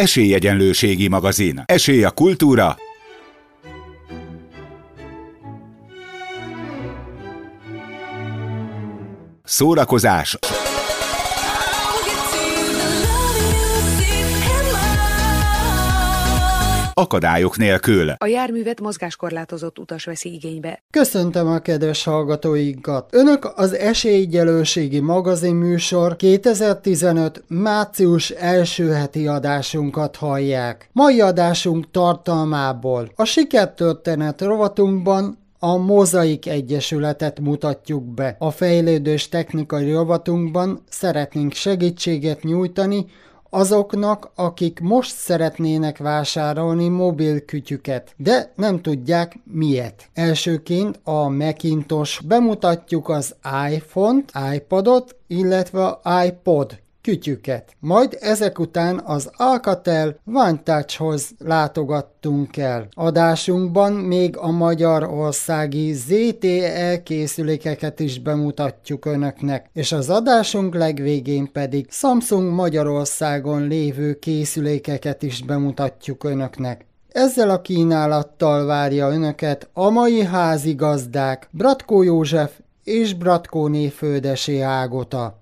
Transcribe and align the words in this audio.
Esélyegyenlőségi 0.00 1.08
magazin. 1.08 1.62
Esély 1.66 2.04
a 2.04 2.10
kultúra. 2.10 2.76
Szórakozás. 9.44 10.38
Akadályok 17.00 17.56
nélkül. 17.56 18.10
A 18.16 18.26
járművet 18.26 18.80
mozgáskorlátozott 18.80 19.78
utas 19.78 20.04
veszi 20.04 20.32
igénybe. 20.32 20.82
Köszöntöm 20.90 21.46
a 21.46 21.58
kedves 21.58 22.04
hallgatóinkat! 22.04 23.14
Önök 23.14 23.52
az 23.54 23.74
Esélyegyelőségi 23.74 25.00
magazin 25.00 25.54
műsor 25.54 26.16
2015. 26.16 27.44
március 27.48 28.30
első 28.30 28.88
heti 28.88 29.26
adásunkat 29.26 30.16
hallják. 30.16 30.88
Mai 30.92 31.20
adásunk 31.20 31.90
tartalmából 31.90 33.10
a 33.14 33.24
sikertörténet 33.24 34.40
rovatunkban 34.40 35.38
a 35.58 35.76
Mozaik 35.76 36.46
Egyesületet 36.46 37.40
mutatjuk 37.40 38.04
be. 38.04 38.36
A 38.38 38.50
fejlődős 38.50 39.28
technikai 39.28 39.92
rovatunkban 39.92 40.82
szeretnénk 40.88 41.52
segítséget 41.52 42.42
nyújtani 42.42 43.06
azoknak, 43.50 44.30
akik 44.34 44.80
most 44.80 45.16
szeretnének 45.16 45.98
vásárolni 45.98 46.88
mobil 46.88 47.44
kütyüket, 47.44 48.14
de 48.16 48.52
nem 48.56 48.80
tudják 48.80 49.38
miért. 49.44 50.08
Elsőként 50.14 51.00
a 51.04 51.28
Macintosh 51.28 52.26
bemutatjuk 52.26 53.08
az 53.08 53.34
iPhone-t, 53.70 54.32
iPodot, 54.54 55.16
illetve 55.26 56.00
iPod 56.26 56.78
kütyüket. 57.02 57.76
Majd 57.78 58.16
ezek 58.20 58.58
után 58.58 59.00
az 59.04 59.30
Alcatel 59.36 60.16
Vantage-hoz 60.24 61.30
látogattunk 61.38 62.56
el. 62.56 62.88
Adásunkban 62.90 63.92
még 63.92 64.36
a 64.36 64.50
magyarországi 64.50 65.92
ZTE 65.92 67.02
készülékeket 67.02 68.00
is 68.00 68.20
bemutatjuk 68.20 69.04
önöknek, 69.04 69.70
és 69.72 69.92
az 69.92 70.10
adásunk 70.10 70.74
legvégén 70.74 71.52
pedig 71.52 71.86
Samsung 71.90 72.52
Magyarországon 72.52 73.66
lévő 73.66 74.18
készülékeket 74.18 75.22
is 75.22 75.42
bemutatjuk 75.42 76.24
önöknek. 76.24 76.84
Ezzel 77.12 77.50
a 77.50 77.60
kínálattal 77.60 78.66
várja 78.66 79.10
önöket 79.10 79.68
a 79.72 79.90
mai 79.90 80.24
házigazdák 80.24 81.48
Bratkó 81.50 82.02
József 82.02 82.52
és 82.84 83.14
Bratkóné 83.14 83.88
Földesi 83.88 84.60
Ágota. 84.60 85.39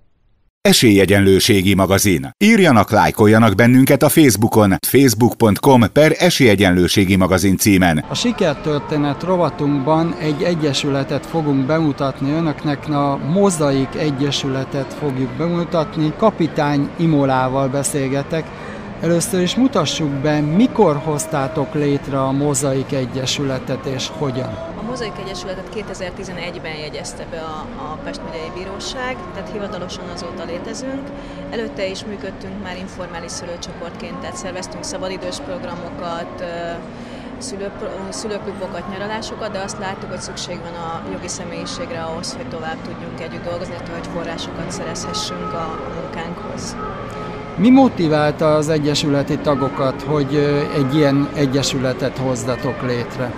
Esélyegyenlőségi 0.61 1.75
magazin. 1.75 2.31
Írjanak, 2.39 2.91
lájkoljanak 2.91 3.55
bennünket 3.55 4.03
a 4.03 4.09
Facebookon, 4.09 4.75
facebook.com 4.87 5.85
per 5.93 6.13
Esélyegyenlőségi 6.19 7.17
magazin 7.17 7.57
címen. 7.57 8.05
A 8.09 8.15
sikertörténet 8.15 9.23
rovatunkban 9.23 10.15
egy 10.21 10.43
egyesületet 10.43 11.27
fogunk 11.27 11.67
bemutatni 11.67 12.33
önöknek, 12.33 12.89
a 12.89 13.17
Mozaik 13.17 13.95
Egyesületet 13.99 14.95
fogjuk 14.95 15.31
bemutatni. 15.31 16.13
Kapitány 16.17 16.89
Imolával 16.97 17.69
beszélgetek. 17.69 18.45
Először 19.01 19.41
is 19.41 19.55
mutassuk 19.55 20.09
be, 20.09 20.41
mikor 20.41 20.97
hoztátok 20.97 21.75
létre 21.75 22.21
a 22.21 22.33
Mozaik 22.33 22.93
Egyesületet 22.93 23.87
és 23.87 24.09
hogyan. 24.19 24.51
Mozaik 24.87 25.19
Egyesületet 25.25 25.69
2011-ben 25.75 26.75
jegyezte 26.75 27.27
be 27.31 27.41
a, 27.41 27.67
a 27.93 27.99
Pest 28.05 28.21
megyei 28.25 28.51
bíróság, 28.55 29.17
tehát 29.35 29.53
hivatalosan 29.53 30.09
azóta 30.09 30.45
létezünk. 30.45 31.09
Előtte 31.51 31.87
is 31.87 32.05
működtünk 32.05 32.63
már 32.63 32.77
informális 32.77 33.31
szülőcsoportként, 33.31 34.19
tehát 34.19 34.37
szerveztünk 34.37 34.85
szabadidős 34.85 35.37
programokat, 35.37 36.45
szülő, 37.39 37.71
szülőklubokat, 38.09 38.89
nyaralásokat, 38.91 39.53
de 39.53 39.59
azt 39.59 39.79
láttuk, 39.79 40.11
hogy 40.11 40.21
szükség 40.21 40.59
van 40.61 40.75
a 40.75 41.03
jogi 41.13 41.29
személyiségre 41.29 42.01
ahhoz, 42.01 42.35
hogy 42.37 42.49
tovább 42.49 42.83
tudjunk 42.83 43.21
együtt 43.21 43.45
dolgozni, 43.45 43.75
hogy 43.75 44.09
forrásokat 44.15 44.71
szerezhessünk 44.71 45.53
a 45.53 45.79
munkánkhoz. 46.01 46.77
Mi 47.59 47.71
motiválta 47.71 48.55
az 48.55 48.69
egyesületi 48.69 49.39
tagokat, 49.39 50.03
hogy 50.03 50.35
egy 50.75 50.95
ilyen 50.95 51.29
egyesületet 51.35 52.19
hozzatok 52.19 52.83
létre? 52.83 53.33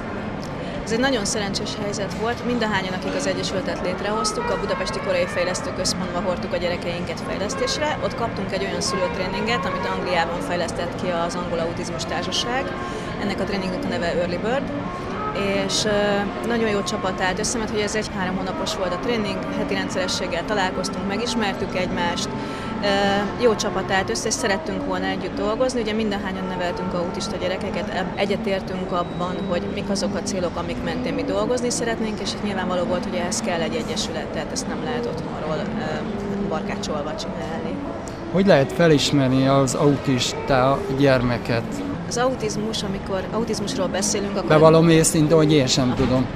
Ez 0.84 0.92
egy 0.92 0.98
nagyon 0.98 1.24
szerencsés 1.24 1.70
helyzet 1.82 2.14
volt. 2.20 2.44
Mindahányan, 2.46 2.92
akik 2.92 3.14
az 3.14 3.26
Egyesületet 3.26 3.80
létrehoztuk, 3.84 4.50
a 4.50 4.58
Budapesti 4.60 4.98
Korai 5.06 5.26
Fejlesztő 5.26 5.70
Központba 5.76 6.20
hordtuk 6.20 6.52
a 6.52 6.56
gyerekeinket 6.56 7.20
fejlesztésre. 7.28 7.98
Ott 8.04 8.14
kaptunk 8.14 8.52
egy 8.52 8.64
olyan 8.64 8.80
szülőtréninget, 8.80 9.64
amit 9.64 9.88
Angliában 9.96 10.40
fejlesztett 10.40 11.02
ki 11.02 11.08
az 11.26 11.34
Angol 11.34 11.58
Autizmus 11.58 12.04
Társaság. 12.04 12.64
Ennek 13.22 13.40
a 13.40 13.44
tréningnek 13.44 13.84
a 13.84 13.88
neve 13.88 14.06
Early 14.06 14.36
Bird 14.36 14.70
és 15.66 15.82
nagyon 16.46 16.68
jó 16.68 16.82
csapat 16.82 17.20
állt 17.20 17.38
össze, 17.38 17.58
mert 17.58 17.70
hogy 17.70 17.80
ez 17.80 17.94
egy 17.94 18.10
három 18.16 18.36
hónapos 18.36 18.76
volt 18.76 18.94
a 18.94 18.98
tréning, 18.98 19.38
heti 19.58 19.74
rendszerességgel 19.74 20.44
találkoztunk, 20.44 21.06
megismertük 21.06 21.76
egymást, 21.76 22.28
jó 23.40 23.54
csapat 23.54 23.90
állt 23.90 24.10
össze, 24.10 24.26
és 24.26 24.34
szerettünk 24.34 24.86
volna 24.86 25.06
együtt 25.06 25.36
dolgozni. 25.36 25.80
Ugye 25.80 25.92
mindenhányan 25.92 26.46
neveltünk 26.46 26.94
autista 26.94 27.36
gyerekeket, 27.36 28.04
egyetértünk 28.14 28.92
abban, 28.92 29.34
hogy 29.48 29.62
mik 29.74 29.90
azok 29.90 30.14
a 30.14 30.22
célok, 30.22 30.56
amik 30.56 30.82
mentén 30.84 31.14
mi 31.14 31.22
dolgozni 31.22 31.70
szeretnénk, 31.70 32.20
és 32.20 32.30
nyilvánvaló 32.44 32.84
volt, 32.84 33.04
hogy 33.04 33.14
ehhez 33.14 33.40
kell 33.40 33.60
egy 33.60 33.74
egyesület, 33.74 34.26
tehát 34.26 34.52
ezt 34.52 34.68
nem 34.68 34.82
lehet 34.84 35.06
otthonról 35.06 35.64
barkácsolva 36.48 37.14
csinálni. 37.14 37.74
Hogy 38.32 38.46
lehet 38.46 38.72
felismerni 38.72 39.46
az 39.46 39.74
autista 39.74 40.78
gyermeket? 40.98 41.62
Az 42.08 42.16
autizmus, 42.16 42.82
amikor 42.82 43.24
autizmusról 43.32 43.86
beszélünk, 43.86 44.36
akkor... 44.36 44.48
Bevallom 44.48 44.88
őszintén, 44.88 45.36
hogy 45.36 45.52
én 45.52 45.66
sem 45.66 45.94
tudom. 45.94 46.26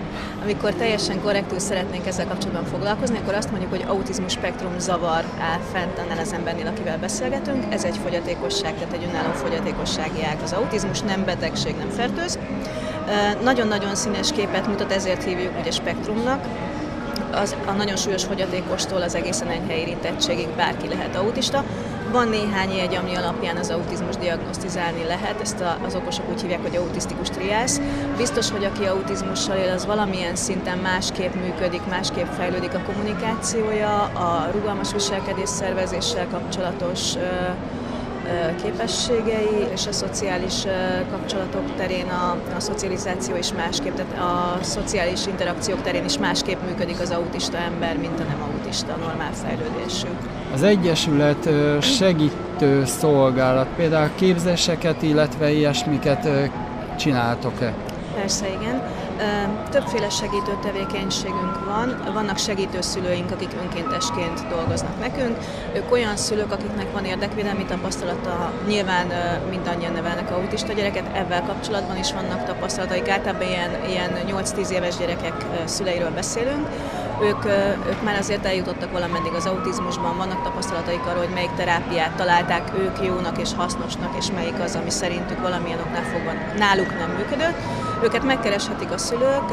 Amikor 0.44 0.75
teljesen 0.75 1.21
korrektül 1.21 1.59
szeretnénk 1.59 2.06
ezzel 2.06 2.27
kapcsolatban 2.27 2.65
foglalkozni, 2.65 3.19
akkor 3.19 3.34
azt 3.34 3.50
mondjuk, 3.50 3.71
hogy 3.71 3.84
autizmus 3.88 4.32
spektrum 4.32 4.78
zavar 4.78 5.25
áll 5.41 5.60
fent 5.72 5.99
annál 5.99 6.19
az 6.19 6.32
embernél, 6.32 6.66
akivel 6.66 6.99
beszélgetünk. 6.99 7.65
Ez 7.72 7.84
egy 7.84 7.97
fogyatékosság, 7.97 8.75
tehát 8.75 8.93
egy 8.93 9.06
önálló 9.09 9.32
fogyatékossági 9.32 10.25
ág. 10.25 10.38
Az 10.43 10.53
autizmus 10.53 11.00
nem 11.00 11.25
betegség, 11.25 11.77
nem 11.77 11.88
fertőz. 11.88 12.38
Nagyon-nagyon 13.43 13.94
színes 13.94 14.32
képet 14.32 14.66
mutat, 14.66 14.93
ezért 14.93 15.25
hívjuk 15.25 15.53
ugye 15.60 15.71
spektrumnak 15.71 16.44
az, 17.32 17.56
a 17.66 17.72
nagyon 17.72 17.97
súlyos 17.97 18.25
fogyatékostól 18.25 19.03
az 19.03 19.15
egészen 19.15 19.49
enyhe 19.49 19.76
érintettségig 19.76 20.49
bárki 20.56 20.88
lehet 20.88 21.16
autista. 21.16 21.65
Van 22.15 22.29
néhány 22.29 22.71
jegy, 22.71 22.95
ami 22.95 23.15
alapján 23.15 23.57
az 23.57 23.71
autizmus 23.71 24.17
diagnosztizálni 24.17 25.05
lehet, 25.05 25.41
ezt 25.41 25.61
a, 25.61 25.79
az 25.85 25.95
okosok 25.95 26.31
úgy 26.31 26.41
hívják, 26.41 26.63
hogy 26.63 26.77
autisztikus 26.77 27.29
triász. 27.29 27.81
Biztos, 28.17 28.51
hogy 28.51 28.65
aki 28.65 28.85
autizmussal 28.85 29.57
él, 29.57 29.73
az 29.73 29.87
valamilyen 29.87 30.37
szinten 30.37 30.79
másképp 30.79 31.35
működik, 31.35 31.81
másképp 31.89 32.27
fejlődik 32.27 32.75
a 32.75 32.83
kommunikációja, 32.87 34.03
a 34.03 34.49
rugalmas 34.53 34.93
viselkedés 34.93 35.49
szervezéssel 35.49 36.27
kapcsolatos 36.29 37.13
képességei 38.63 39.67
és 39.73 39.87
a 39.87 39.93
szociális 39.93 40.63
kapcsolatok 41.11 41.75
terén 41.77 42.09
a, 42.09 42.37
a 42.57 42.61
szocializáció 42.61 43.37
is 43.37 43.53
másképp, 43.53 43.95
tehát 43.95 44.19
a 44.19 44.65
szociális 44.65 45.27
interakciók 45.27 45.83
terén 45.83 46.05
is 46.05 46.19
másképp 46.19 46.59
működik 46.67 47.01
az 47.01 47.11
autista 47.11 47.57
ember, 47.57 47.97
mint 47.97 48.21
a 48.21 48.25
nem 48.25 48.43
autista 48.43 48.97
normál 48.97 49.33
fejlődésű. 49.33 50.09
Az 50.53 50.62
Egyesület 50.62 51.49
segítő 51.81 52.84
szolgálat, 52.84 53.66
például 53.77 54.10
képzéseket, 54.15 55.03
illetve 55.03 55.50
ilyesmiket 55.53 56.28
csináltok-e? 56.99 57.75
Persze, 58.15 58.47
igen. 58.49 58.82
Többféle 59.71 60.09
segítő 60.09 60.59
tevékenységünk 60.62 61.65
van. 61.65 62.12
Vannak 62.12 62.38
segítő 62.38 62.81
szülőink, 62.81 63.31
akik 63.31 63.50
önkéntesként 63.62 64.49
dolgoznak 64.49 65.00
nekünk. 65.00 65.37
Ők 65.75 65.93
olyan 65.93 66.16
szülők, 66.16 66.53
akiknek 66.53 66.93
van 66.93 67.05
érdekvédelmi 67.05 67.65
tapasztalata, 67.65 68.53
nyilván 68.66 69.06
mindannyian 69.50 69.93
nevelnek 69.93 70.31
autista 70.31 70.72
gyereket, 70.72 71.05
ebben 71.12 71.47
kapcsolatban 71.47 71.99
is 71.99 72.12
vannak 72.12 72.44
tapasztalataik. 72.44 73.08
Általában 73.08 73.49
ilyen, 73.49 73.70
ilyen 73.88 74.11
8-10 74.44 74.69
éves 74.69 74.97
gyerekek 74.97 75.44
szüleiről 75.64 76.11
beszélünk. 76.11 76.69
Ők, 77.22 77.44
ők 77.88 78.02
már 78.02 78.19
azért 78.19 78.46
eljutottak 78.46 78.93
valameddig 78.93 79.32
az 79.32 79.46
autizmusban, 79.46 80.16
vannak 80.16 80.43
tapasztalataik 80.43 81.06
arról, 81.06 81.25
hogy 81.25 81.34
melyik 81.34 81.55
terápiát 81.56 82.16
találták 82.16 82.70
ők 82.78 83.06
jónak 83.06 83.38
és 83.38 83.50
hasznosnak, 83.56 84.16
és 84.19 84.31
melyik 84.34 84.61
az, 84.61 84.75
ami 84.75 84.90
szerintük 84.90 85.40
valamilyen 85.40 85.78
oknál 85.78 86.05
fogva 86.05 86.32
náluk 86.58 86.99
nem 86.99 87.11
működött. 87.11 87.56
Őket 88.02 88.25
megkereshetik 88.25 88.90
a 88.93 88.99
szülők 88.99 89.44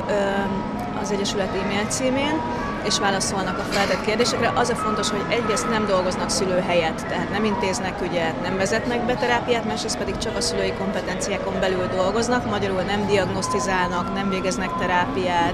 az 1.02 1.12
Egyesület 1.12 1.56
e-mail 1.56 1.86
címén, 1.88 2.42
és 2.84 3.00
válaszolnak 3.00 3.58
a 3.58 3.74
feltett 3.74 4.06
kérdésekre. 4.06 4.52
Az 4.56 4.70
a 4.70 4.76
fontos, 4.76 5.10
hogy 5.10 5.26
egyrészt 5.30 5.70
nem 5.70 5.86
dolgoznak 5.86 6.30
szülő 6.30 6.60
helyett, 6.68 7.06
tehát 7.08 7.30
nem 7.32 7.44
intéznek 7.44 8.02
ügyet, 8.02 8.42
nem 8.42 8.58
vezetnek 8.58 9.06
be 9.06 9.14
terápiát, 9.14 9.66
másrészt 9.66 9.98
pedig 9.98 10.18
csak 10.18 10.38
a 10.38 10.42
szülői 10.42 10.74
kompetenciákon 10.74 11.60
belül 11.60 11.88
dolgoznak, 11.88 12.50
magyarul 12.50 12.82
nem 12.82 13.06
diagnosztizálnak, 13.08 14.14
nem 14.14 14.30
végeznek 14.30 14.70
terápiát, 14.80 15.54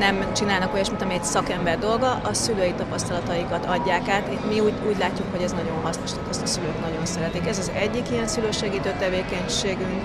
nem 0.00 0.32
csinálnak 0.32 0.74
olyasmit, 0.74 1.02
ami 1.02 1.14
egy 1.14 1.24
szakember 1.24 1.78
dolga, 1.78 2.20
a 2.24 2.32
szülői 2.32 2.72
tapasztalataikat 2.72 3.66
adják 3.66 4.08
át. 4.08 4.48
Mi 4.48 4.60
úgy, 4.60 4.72
úgy 4.88 4.98
látjuk, 4.98 5.26
hogy 5.30 5.42
ez 5.42 5.52
nagyon 5.52 5.80
hasznos, 5.82 6.10
tehát 6.10 6.28
ezt 6.28 6.42
a 6.42 6.46
szülők 6.46 6.80
nagyon 6.80 7.06
szeretik. 7.06 7.46
Ez 7.46 7.58
az 7.58 7.70
egyik 7.74 8.10
ilyen 8.10 8.26
szülősegítő 8.26 8.94
tevékenységünk. 8.98 10.02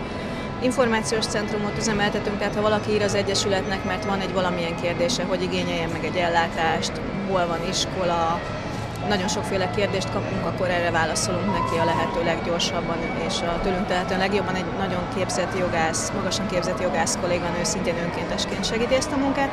Információs 0.62 1.26
centrumot 1.26 1.78
üzemeltetünk, 1.78 2.38
tehát 2.38 2.56
ha 2.56 2.62
valaki 2.62 2.92
ír 2.92 3.02
az 3.02 3.16
Egyesületnek, 3.16 3.84
mert 3.84 4.06
van 4.06 4.20
egy 4.20 4.34
valamilyen 4.34 4.76
kérdése, 4.82 5.24
hogy 5.24 5.42
igényeljen 5.42 5.90
meg 5.90 6.06
egy 6.06 6.16
ellátást, 6.16 6.92
hol 7.30 7.48
van 7.48 7.60
iskola, 7.70 8.40
nagyon 9.08 9.28
sokféle 9.28 9.70
kérdést 9.76 10.12
kapunk, 10.12 10.46
akkor 10.46 10.70
erre 10.70 10.92
válaszolunk 10.92 11.52
neki 11.52 11.78
a 11.78 11.86
lehető 11.86 12.24
leggyorsabban, 12.24 12.98
és 13.28 13.42
a 13.42 13.60
tőlünk 13.64 13.88
tehetően 13.88 14.20
legjobban 14.20 14.56
egy 14.56 14.66
nagyon 14.78 15.08
képzett 15.16 15.58
jogász, 15.60 16.12
magasan 16.16 16.48
képzett 16.48 16.82
jogász 16.82 17.18
kolléganő 17.22 17.64
szintén 17.64 17.98
önkéntesként 17.98 18.66
segíti 18.66 18.96
ezt 18.96 19.12
a 19.12 19.18
munkát. 19.18 19.50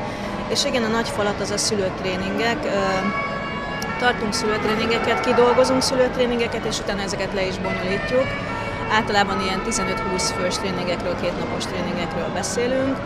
És 0.49 0.65
igen, 0.65 0.83
a 0.83 0.89
nagy 0.89 1.09
falat 1.09 1.41
az 1.41 1.51
a 1.51 1.59
szülőtréningek, 1.59 2.59
tartunk 3.99 4.33
szülőtréningeket, 4.33 5.21
kidolgozunk 5.21 5.83
szülőtréningeket, 5.83 6.65
és 6.65 6.79
utána 6.79 7.03
ezeket 7.03 7.33
le 7.35 7.47
is 7.47 7.59
bonyolítjuk. 7.59 8.27
Általában 8.93 9.41
ilyen 9.41 9.63
15-20 9.69 10.33
fős 10.37 10.57
tréningekről, 10.57 11.21
kétnapos 11.21 11.65
tréningekről 11.65 12.29
beszélünk, 12.35 12.97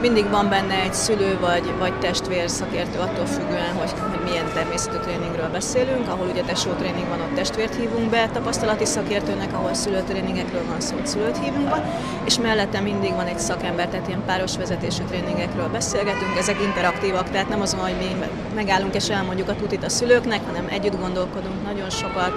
mindig 0.00 0.30
van 0.30 0.48
benne 0.48 0.74
egy 0.74 0.94
szülő 0.94 1.38
vagy, 1.40 1.72
vagy 1.78 1.98
testvér 1.98 2.50
szakértő 2.50 2.98
attól 2.98 3.26
függően, 3.26 3.72
hogy, 3.78 3.90
hogy 4.10 4.20
milyen 4.28 4.44
természetű 4.54 4.96
tréningről 4.96 5.48
beszélünk, 5.48 6.08
ahol 6.08 6.26
ugye 6.26 6.42
tesó 6.42 6.70
tréning 6.70 7.08
van, 7.08 7.20
ott 7.20 7.34
testvért 7.34 7.76
hívunk 7.76 8.10
be, 8.10 8.28
tapasztalati 8.32 8.84
szakértőnek, 8.84 9.52
ahol 9.52 9.74
szülőtréningekről 9.74 10.62
van 10.68 10.80
szó, 10.80 10.96
szülőt 11.02 11.38
hívunk 11.44 11.68
be, 11.68 12.00
és 12.24 12.38
mellette 12.38 12.80
mindig 12.80 13.14
van 13.14 13.26
egy 13.26 13.38
szakember, 13.38 13.88
tehát 13.88 14.08
ilyen 14.08 14.24
páros 14.26 14.56
vezetésű 14.56 15.02
tréningekről 15.02 15.68
beszélgetünk, 15.68 16.36
ezek 16.38 16.62
interaktívak, 16.62 17.30
tehát 17.30 17.48
nem 17.48 17.60
az 17.60 17.74
van, 17.74 17.84
hogy 17.84 17.96
mi 17.98 18.26
megállunk 18.54 18.94
és 18.94 19.08
elmondjuk 19.08 19.48
a 19.48 19.56
tutit 19.56 19.84
a 19.84 19.88
szülőknek, 19.88 20.40
hanem 20.46 20.66
együtt 20.68 21.00
gondolkodunk 21.00 21.64
nagyon 21.64 21.90
sokat, 21.90 22.32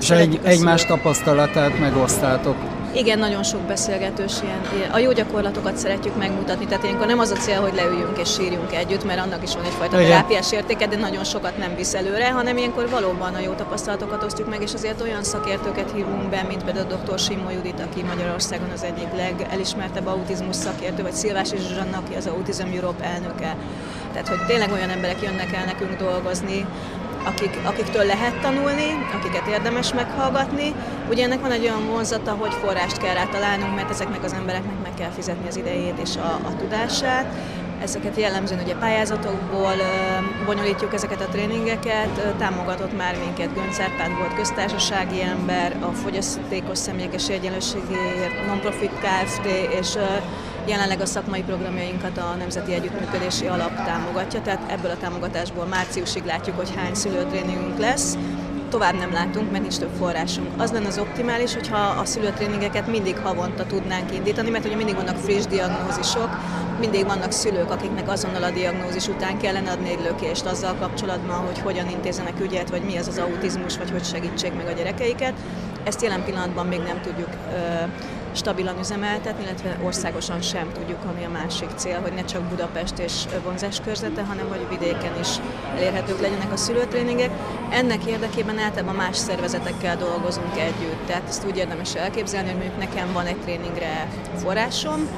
és 0.00 0.10
egy, 0.10 0.40
egymás 0.42 0.84
tapasztalatát 0.84 1.78
megosztátok. 1.78 2.56
Igen, 2.94 3.18
nagyon 3.18 3.42
sok 3.42 3.60
beszélgetős 3.60 4.32
ilyen. 4.42 4.90
A 4.90 4.98
jó 4.98 5.12
gyakorlatokat 5.12 5.76
szeretjük 5.76 6.16
megmutatni, 6.16 6.66
tehát 6.66 6.84
ilyenkor 6.84 7.06
nem 7.06 7.18
az 7.18 7.30
a 7.30 7.34
cél, 7.36 7.60
hogy 7.60 7.74
leüljünk 7.74 8.18
és 8.18 8.32
sírjunk 8.32 8.72
együtt, 8.74 9.04
mert 9.04 9.20
annak 9.20 9.42
is 9.42 9.54
van 9.54 9.64
egyfajta 9.64 10.00
Igen. 10.00 10.10
terápiás 10.10 10.52
értéke, 10.52 10.86
de 10.86 10.96
nagyon 10.96 11.24
sokat 11.24 11.58
nem 11.58 11.74
visz 11.76 11.94
előre, 11.94 12.30
hanem 12.30 12.56
ilyenkor 12.56 12.88
valóban 12.88 13.34
a 13.34 13.40
jó 13.40 13.52
tapasztalatokat 13.52 14.22
osztjuk 14.22 14.48
meg, 14.48 14.62
és 14.62 14.74
azért 14.74 15.00
olyan 15.02 15.22
szakértőket 15.22 15.92
hívunk 15.94 16.28
be, 16.28 16.42
mint 16.48 16.64
például 16.64 16.86
a 16.92 16.94
dr. 16.94 17.18
Simó 17.18 17.50
Judit, 17.50 17.80
aki 17.80 18.02
Magyarországon 18.02 18.70
az 18.70 18.82
egyik 18.82 19.08
legelismertebb 19.16 20.06
autizmus 20.06 20.56
szakértő, 20.56 21.02
vagy 21.02 21.12
Szilvási 21.12 21.56
Zsuzsanna, 21.56 21.96
aki 21.96 22.14
az 22.14 22.26
Autism 22.26 22.66
Europe 22.74 23.04
elnöke. 23.04 23.56
Tehát, 24.12 24.28
hogy 24.28 24.46
tényleg 24.46 24.72
olyan 24.72 24.90
emberek 24.90 25.22
jönnek 25.22 25.52
el 25.52 25.64
nekünk 25.64 25.96
dolgozni, 25.96 26.66
akik, 27.24 27.58
akiktől 27.64 28.04
lehet 28.04 28.40
tanulni, 28.40 29.06
akiket 29.14 29.46
érdemes 29.46 29.92
meghallgatni. 29.92 30.74
Ugye 31.10 31.24
ennek 31.24 31.40
van 31.40 31.50
egy 31.50 31.62
olyan 31.62 31.86
vonzata, 31.86 32.30
hogy 32.32 32.52
forrást 32.52 32.98
kell 32.98 33.14
rá 33.14 33.24
találnunk, 33.24 33.74
mert 33.74 33.90
ezeknek 33.90 34.24
az 34.24 34.32
embereknek 34.32 34.82
meg 34.82 34.94
kell 34.94 35.10
fizetni 35.10 35.48
az 35.48 35.56
idejét 35.56 35.98
és 36.02 36.16
a, 36.16 36.40
a 36.46 36.56
tudását. 36.56 37.26
Ezeket 37.82 38.16
jellemzően 38.16 38.62
ugye 38.62 38.74
pályázatokból 38.74 39.74
bonyolítjuk 40.46 40.94
ezeket 40.94 41.20
a 41.20 41.28
tréningeket, 41.28 42.36
támogatott 42.38 42.96
már 42.96 43.16
minket 43.18 43.54
Gönc 43.54 43.76
volt 44.18 44.34
köztársasági 44.34 45.22
ember, 45.22 45.76
a 45.80 45.92
Fogyasztékos 45.92 46.78
Személyek 46.78 47.14
Egyenlőségéért 47.28 48.46
Nonprofit 48.46 48.92
Kft. 49.00 49.46
és 49.78 49.96
Jelenleg 50.66 51.00
a 51.00 51.06
szakmai 51.06 51.42
programjainkat 51.42 52.18
a 52.18 52.34
Nemzeti 52.38 52.72
Együttműködési 52.72 53.46
Alap 53.46 53.74
támogatja, 53.74 54.42
tehát 54.42 54.70
ebből 54.70 54.90
a 54.90 54.96
támogatásból 54.96 55.64
márciusig 55.64 56.24
látjuk, 56.24 56.56
hogy 56.56 56.72
hány 56.76 56.94
szülőtréningünk 56.94 57.78
lesz 57.78 58.16
tovább 58.74 58.98
nem 58.98 59.12
látunk, 59.12 59.50
mert 59.50 59.62
nincs 59.62 59.78
több 59.78 59.90
forrásunk. 59.98 60.48
Az 60.56 60.72
lenne 60.72 60.86
az 60.86 60.98
optimális, 60.98 61.54
hogyha 61.54 61.76
a 61.76 62.04
szülőtréningeket 62.04 62.86
mindig 62.86 63.16
havonta 63.18 63.66
tudnánk 63.66 64.14
indítani, 64.14 64.50
mert 64.50 64.64
ugye 64.64 64.76
mindig 64.76 64.94
vannak 64.94 65.16
friss 65.16 65.44
diagnózisok, 65.44 66.28
mindig 66.80 67.06
vannak 67.06 67.30
szülők, 67.32 67.70
akiknek 67.70 68.08
azonnal 68.08 68.42
a 68.42 68.50
diagnózis 68.50 69.08
után 69.08 69.38
kellene 69.38 69.70
adni 69.70 69.90
egy 69.90 70.02
lökést 70.02 70.46
azzal 70.46 70.74
kapcsolatban, 70.74 71.36
hogy 71.36 71.58
hogyan 71.58 71.88
intézenek 71.90 72.40
ügyet, 72.40 72.70
vagy 72.70 72.82
mi 72.82 72.96
az 72.96 73.08
az 73.08 73.18
autizmus, 73.18 73.76
vagy 73.76 73.90
hogy 73.90 74.04
segítsék 74.04 74.54
meg 74.54 74.66
a 74.66 74.72
gyerekeiket. 74.72 75.32
Ezt 75.84 76.02
jelen 76.02 76.24
pillanatban 76.24 76.66
még 76.66 76.80
nem 76.80 77.00
tudjuk 77.00 77.30
stabilan 78.34 78.78
üzemeltetni, 78.78 79.42
illetve 79.42 79.78
országosan 79.82 80.40
sem 80.40 80.72
tudjuk, 80.72 81.04
ami 81.04 81.24
a 81.24 81.28
másik 81.28 81.68
cél, 81.76 82.00
hogy 82.00 82.12
ne 82.12 82.24
csak 82.24 82.42
Budapest 82.42 82.98
és 82.98 83.12
vonzás 83.44 83.80
körzete, 83.80 84.22
hanem 84.22 84.48
hogy 84.48 84.66
vidéken 84.68 85.12
is 85.20 85.28
elérhetők 85.76 86.20
legyenek 86.20 86.52
a 86.52 86.56
szülőtréningek. 86.56 87.30
Ennek 87.70 88.04
érdekében 88.04 88.58
általában 88.58 88.94
más 88.94 89.16
szervezetekkel 89.16 89.96
dolgozunk 89.96 90.58
együtt, 90.58 91.06
tehát 91.06 91.28
ezt 91.28 91.46
úgy 91.46 91.56
érdemes 91.56 91.94
elképzelni, 91.94 92.48
hogy 92.48 92.58
mondjuk 92.58 92.78
nekem 92.78 93.12
van 93.12 93.26
egy 93.26 93.40
tréningre 93.40 94.08
forrásom, 94.36 95.08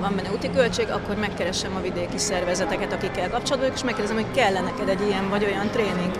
van 0.00 0.16
benne 0.16 0.32
úti 0.32 0.50
költség, 0.50 0.90
akkor 0.90 1.16
megkeresem 1.16 1.76
a 1.76 1.80
vidéki 1.80 2.18
szervezeteket, 2.18 2.92
akikkel 2.92 3.30
kapcsolatban, 3.30 3.72
és 3.74 3.82
megkérdezem, 3.82 4.16
hogy 4.16 4.34
kell 4.34 4.52
neked 4.52 4.88
egy 4.88 5.06
ilyen 5.06 5.28
vagy 5.28 5.44
olyan 5.44 5.70
tréning 5.70 6.10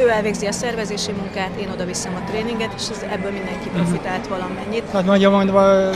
ő 0.00 0.08
elvégzi 0.08 0.46
a 0.46 0.52
szervezési 0.52 1.12
munkát, 1.12 1.50
én 1.60 1.68
oda 1.70 1.84
viszem 1.84 2.14
a 2.14 2.30
tréninget, 2.30 2.72
és 2.76 2.88
ez, 2.90 3.02
ebből 3.12 3.30
mindenki 3.30 3.68
profitált 3.68 4.26
valamennyit. 4.26 4.90
Hát 4.92 5.04
mondja 5.04 5.30
mondva 5.30 5.90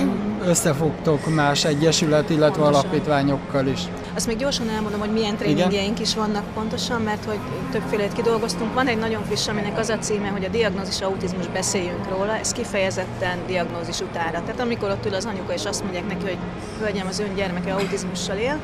összefogtok 0.47 1.35
más 1.35 1.65
egyesület, 1.65 2.31
illetve 2.31 2.62
pontosan. 2.62 2.83
alapítványokkal 2.83 3.67
is. 3.67 3.81
Azt 4.15 4.27
még 4.27 4.37
gyorsan 4.37 4.69
elmondom, 4.69 5.01
hogy 5.01 5.12
milyen 5.12 5.37
tréningjeink 5.37 6.01
is 6.01 6.15
vannak 6.15 6.45
pontosan, 6.55 7.01
mert 7.01 7.25
hogy 7.25 7.39
többfélét 7.73 8.12
kidolgoztunk. 8.12 8.75
Van 8.75 8.87
egy 8.87 8.99
nagyon 8.99 9.25
friss, 9.25 9.49
aminek 9.49 9.79
az 9.79 9.89
a 9.89 9.99
címe, 9.99 10.29
hogy 10.29 10.45
a 10.45 10.49
diagnózis 10.49 11.00
autizmus 11.00 11.47
beszéljünk 11.47 12.09
róla, 12.09 12.39
ez 12.39 12.53
kifejezetten 12.53 13.39
diagnózis 13.47 14.00
utára. 14.00 14.43
Tehát 14.43 14.61
amikor 14.61 14.91
ott 14.91 15.07
ül 15.07 15.15
az 15.15 15.25
anyuka, 15.25 15.53
és 15.53 15.65
azt 15.65 15.83
mondják 15.83 16.09
neki, 16.09 16.25
hogy 16.25 16.39
hölgyem, 16.81 17.07
az 17.07 17.19
ön 17.19 17.35
gyermeke 17.35 17.73
autizmussal 17.73 18.37
él, 18.37 18.59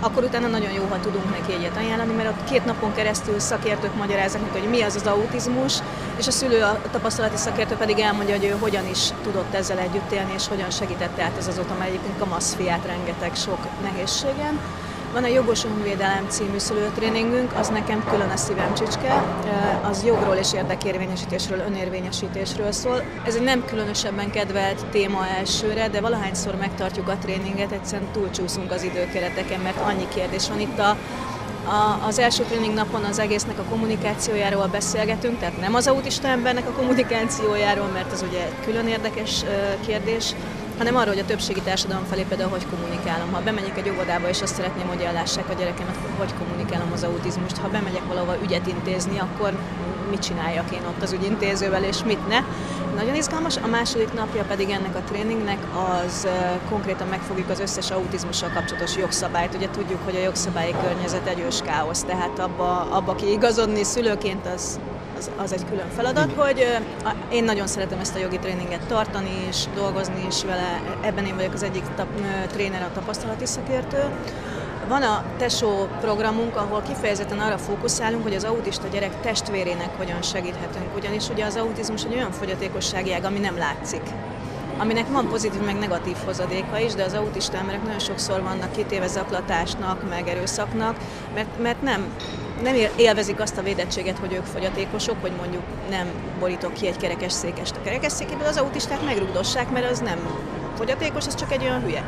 akkor 0.00 0.24
utána 0.24 0.46
nagyon 0.46 0.72
jó, 0.72 0.86
ha 0.90 1.00
tudunk 1.00 1.30
neki 1.30 1.52
egyet 1.52 1.76
ajánlani, 1.76 2.12
mert 2.12 2.28
ott 2.28 2.44
két 2.44 2.64
napon 2.64 2.94
keresztül 2.94 3.38
szakértők 3.38 3.94
magyarázzák 3.94 4.52
hogy 4.52 4.68
mi 4.68 4.82
az 4.82 4.94
az 4.94 5.06
autizmus, 5.06 5.78
és 6.18 6.26
a 6.26 6.30
szülő, 6.30 6.62
a 6.62 6.80
tapasztalati 6.90 7.36
szakértő 7.36 7.74
pedig 7.74 7.98
elmondja, 7.98 8.36
hogy 8.36 8.44
ő 8.44 8.56
hogyan 8.60 8.88
is 8.88 9.08
tudott 9.22 9.54
ezzel 9.54 9.78
együtt 9.78 10.12
élni, 10.12 10.32
és 10.34 10.48
hogyan 10.48 10.70
segítette 10.70 11.22
át 11.22 11.36
ez 11.38 11.46
azóta 11.46 11.74
már 11.78 11.88
egyébként 11.88 12.18
kamaszfiát 12.18 12.86
rengeteg 12.86 13.34
sok 13.34 13.58
nehézségen. 13.82 14.60
Van 15.12 15.24
a 15.24 15.26
Jogos 15.26 15.64
Önvédelem 15.64 16.26
című 16.28 16.58
szülőtréningünk, 16.58 17.52
az 17.58 17.68
nekem 17.68 18.04
külön 18.10 18.28
a 18.28 18.36
szívem 18.36 18.74
csicske, 18.74 19.22
az 19.88 20.04
jogról 20.04 20.34
és 20.34 20.52
érdekérvényesítésről, 20.52 21.58
önérvényesítésről 21.58 22.72
szól. 22.72 23.02
Ez 23.24 23.34
egy 23.34 23.42
nem 23.42 23.64
különösebben 23.64 24.30
kedvelt 24.30 24.86
téma 24.86 25.26
elsőre, 25.26 25.88
de 25.88 26.00
valahányszor 26.00 26.54
megtartjuk 26.54 27.08
a 27.08 27.18
tréninget, 27.18 27.72
egyszerűen 27.72 28.10
túlcsúszunk 28.12 28.72
az 28.72 28.82
időkereteken, 28.82 29.60
mert 29.60 29.80
annyi 29.80 30.08
kérdés 30.14 30.48
van 30.48 30.60
itt 30.60 30.78
a 30.78 30.96
a, 31.68 32.06
az 32.06 32.18
első 32.18 32.42
tréning 32.42 32.74
napon 32.74 33.04
az 33.04 33.18
egésznek 33.18 33.58
a 33.58 33.62
kommunikációjáról 33.62 34.66
beszélgetünk, 34.66 35.38
tehát 35.38 35.60
nem 35.60 35.74
az 35.74 35.86
autista 35.86 36.28
embernek 36.28 36.68
a 36.68 36.72
kommunikációjáról, 36.72 37.86
mert 37.86 38.12
az 38.12 38.24
ugye 38.28 38.42
egy 38.42 38.64
külön 38.64 38.86
érdekes 38.86 39.44
kérdés, 39.86 40.34
hanem 40.78 40.96
arról, 40.96 41.12
hogy 41.14 41.22
a 41.22 41.24
többségi 41.24 41.60
társadalom 41.60 42.04
felé 42.04 42.22
például 42.28 42.50
hogy 42.50 42.66
kommunikálom. 42.66 43.32
Ha 43.32 43.40
bemegyek 43.40 43.78
egy 43.78 43.90
óvodába 43.90 44.28
és 44.28 44.42
azt 44.42 44.54
szeretném, 44.54 44.86
hogy 44.86 45.00
ellássák 45.00 45.48
a 45.48 45.54
gyerekemet, 45.54 45.96
hogy 46.18 46.34
kommunikálom 46.38 46.92
az 46.92 47.02
autizmust. 47.02 47.56
Ha 47.56 47.68
bemegyek 47.68 48.06
valahova 48.08 48.36
ügyet 48.42 48.66
intézni, 48.66 49.18
akkor 49.18 49.58
mit 50.10 50.22
csináljak 50.22 50.72
én 50.72 50.86
ott 50.88 51.02
az 51.02 51.12
ügyintézővel, 51.12 51.84
és 51.84 52.02
mit 52.04 52.28
ne. 52.28 52.38
Nagyon 52.94 53.14
izgalmas. 53.14 53.56
A 53.56 53.66
második 53.66 54.12
napja 54.12 54.44
pedig 54.44 54.70
ennek 54.70 54.96
a 54.96 55.00
tréningnek 55.00 55.58
az 55.74 56.28
konkrétan 56.68 57.06
megfogjuk 57.06 57.50
az 57.50 57.60
összes 57.60 57.90
autizmussal 57.90 58.50
kapcsolatos 58.54 58.96
jogszabályt. 58.96 59.54
Ugye 59.54 59.68
tudjuk, 59.70 60.00
hogy 60.04 60.16
a 60.16 60.22
jogszabályi 60.22 60.74
környezet 60.82 61.26
egy 61.26 61.62
káosz, 61.64 62.02
tehát 62.02 62.38
abba, 62.38 62.80
abba 62.90 63.14
kiigazodni 63.14 63.84
szülőként 63.84 64.46
az 64.54 64.80
az, 65.18 65.30
az 65.36 65.52
egy 65.52 65.64
külön 65.68 65.88
feladat, 65.88 66.32
hogy 66.36 66.78
én 67.30 67.44
nagyon 67.44 67.66
szeretem 67.66 67.98
ezt 67.98 68.14
a 68.14 68.18
jogi 68.18 68.38
tréninget 68.38 68.86
tartani 68.86 69.30
és 69.48 69.64
dolgozni 69.74 70.26
is 70.28 70.44
vele. 70.44 70.80
Ebben 71.00 71.26
én 71.26 71.34
vagyok 71.34 71.52
az 71.52 71.62
egyik 71.62 71.84
tap, 71.96 72.06
tréner, 72.52 72.82
a 72.82 72.90
tapasztalati 72.94 73.46
szakértő. 73.46 74.02
Van 74.88 75.02
a 75.02 75.24
Tesó 75.38 75.86
programunk, 76.00 76.56
ahol 76.56 76.82
kifejezetten 76.82 77.38
arra 77.38 77.58
fókuszálunk, 77.58 78.22
hogy 78.22 78.34
az 78.34 78.44
autista 78.44 78.88
gyerek 78.88 79.20
testvérének 79.20 79.96
hogyan 79.96 80.22
segíthetünk, 80.22 80.96
ugyanis 80.96 81.28
ugye 81.28 81.44
az 81.44 81.56
autizmus 81.56 82.04
egy 82.04 82.14
olyan 82.14 82.32
fogyatékossági 82.32 83.12
ág, 83.12 83.24
ami 83.24 83.38
nem 83.38 83.56
látszik 83.56 84.02
aminek 84.78 85.08
van 85.12 85.28
pozitív 85.28 85.60
meg 85.60 85.78
negatív 85.78 86.16
hozadéka 86.24 86.78
is, 86.78 86.94
de 86.94 87.04
az 87.04 87.14
autista 87.14 87.56
emberek 87.56 87.82
nagyon 87.82 87.98
sokszor 87.98 88.42
vannak 88.42 88.72
kitéve 88.72 89.06
zaklatásnak, 89.06 90.08
meg 90.08 90.28
erőszaknak, 90.28 90.96
mert, 91.34 91.58
mert 91.62 91.82
nem, 91.82 92.12
nem 92.62 92.74
élvezik 92.96 93.40
azt 93.40 93.58
a 93.58 93.62
védettséget, 93.62 94.18
hogy 94.18 94.32
ők 94.32 94.44
fogyatékosok, 94.44 95.16
hogy 95.20 95.32
mondjuk 95.38 95.62
nem 95.90 96.06
borítok 96.38 96.72
ki 96.72 96.86
egy 96.86 96.96
kerekesszékest 96.96 97.76
a 97.76 97.82
kerekesszékéből, 97.82 98.46
az 98.46 98.56
autisták 98.56 99.04
megrugdossák, 99.04 99.70
mert 99.70 99.90
az 99.90 99.98
nem 99.98 100.18
fogyatékos, 100.76 101.26
az 101.26 101.34
csak 101.34 101.52
egy 101.52 101.62
olyan 101.62 101.82
hülye. 101.82 102.04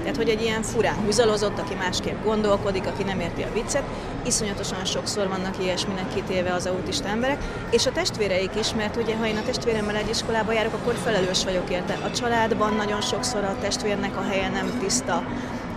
Tehát, 0.00 0.16
hogy 0.16 0.28
egy 0.28 0.42
ilyen 0.42 0.62
furán 0.62 0.94
húzalozott, 1.04 1.58
aki 1.58 1.74
másképp 1.74 2.24
gondolkodik, 2.24 2.86
aki 2.86 3.02
nem 3.02 3.20
érti 3.20 3.42
a 3.42 3.52
viccet, 3.52 3.82
iszonyatosan 4.26 4.84
sokszor 4.84 5.28
vannak 5.28 5.54
ilyesminek 5.62 6.14
kitéve 6.14 6.52
az 6.52 6.66
autista 6.66 7.08
emberek, 7.08 7.38
és 7.70 7.86
a 7.86 7.92
testvéreik 7.92 8.50
is, 8.58 8.74
mert 8.74 8.96
ugye, 8.96 9.16
ha 9.16 9.26
én 9.26 9.36
a 9.36 9.42
testvéremmel 9.42 9.96
egy 9.96 10.08
iskolába 10.08 10.52
járok, 10.52 10.72
akkor 10.72 10.94
felelős 10.94 11.44
vagyok 11.44 11.70
érte. 11.70 11.98
A 12.04 12.10
családban 12.10 12.74
nagyon 12.74 13.00
sokszor 13.00 13.44
a 13.44 13.56
testvérnek 13.60 14.16
a 14.16 14.22
helye 14.22 14.48
nem 14.48 14.78
tiszta, 14.80 15.22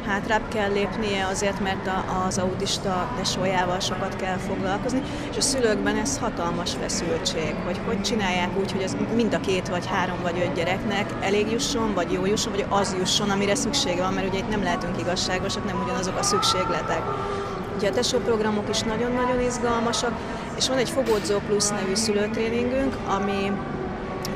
hátrább 0.07 0.47
kell 0.47 0.71
lépnie 0.71 1.25
azért, 1.25 1.59
mert 1.59 1.89
az 2.27 2.37
autista 2.37 3.11
tesójával 3.17 3.79
sokat 3.79 4.15
kell 4.15 4.37
foglalkozni, 4.37 5.01
és 5.31 5.37
a 5.37 5.41
szülőkben 5.41 5.95
ez 5.95 6.17
hatalmas 6.17 6.71
feszültség, 6.81 7.55
hogy 7.65 7.79
hogy 7.85 8.01
csinálják 8.01 8.49
úgy, 8.59 8.71
hogy 8.71 8.81
ez 8.81 8.95
mind 9.15 9.33
a 9.33 9.39
két 9.39 9.67
vagy 9.67 9.85
három 9.85 10.17
vagy 10.21 10.39
öt 10.39 10.53
gyereknek 10.53 11.13
elég 11.21 11.51
jusson, 11.51 11.93
vagy 11.93 12.11
jó 12.11 12.25
jusson, 12.25 12.51
vagy 12.51 12.65
az 12.69 12.95
jusson, 12.99 13.29
amire 13.29 13.55
szüksége 13.55 14.01
van, 14.01 14.13
mert 14.13 14.27
ugye 14.27 14.37
itt 14.37 14.49
nem 14.49 14.63
lehetünk 14.63 14.99
igazságosak, 14.99 15.65
nem 15.65 15.81
ugyanazok 15.83 16.17
a 16.17 16.23
szükségletek. 16.23 17.01
Ugye 17.77 17.89
a 17.89 17.93
tesó 17.93 18.17
programok 18.17 18.69
is 18.69 18.81
nagyon-nagyon 18.81 19.41
izgalmasak, 19.41 20.11
és 20.57 20.67
van 20.67 20.77
egy 20.77 20.89
Fogódzó 20.89 21.37
Plus 21.47 21.67
nevű 21.67 21.95
szülőtréningünk, 21.95 22.95
ami 23.07 23.51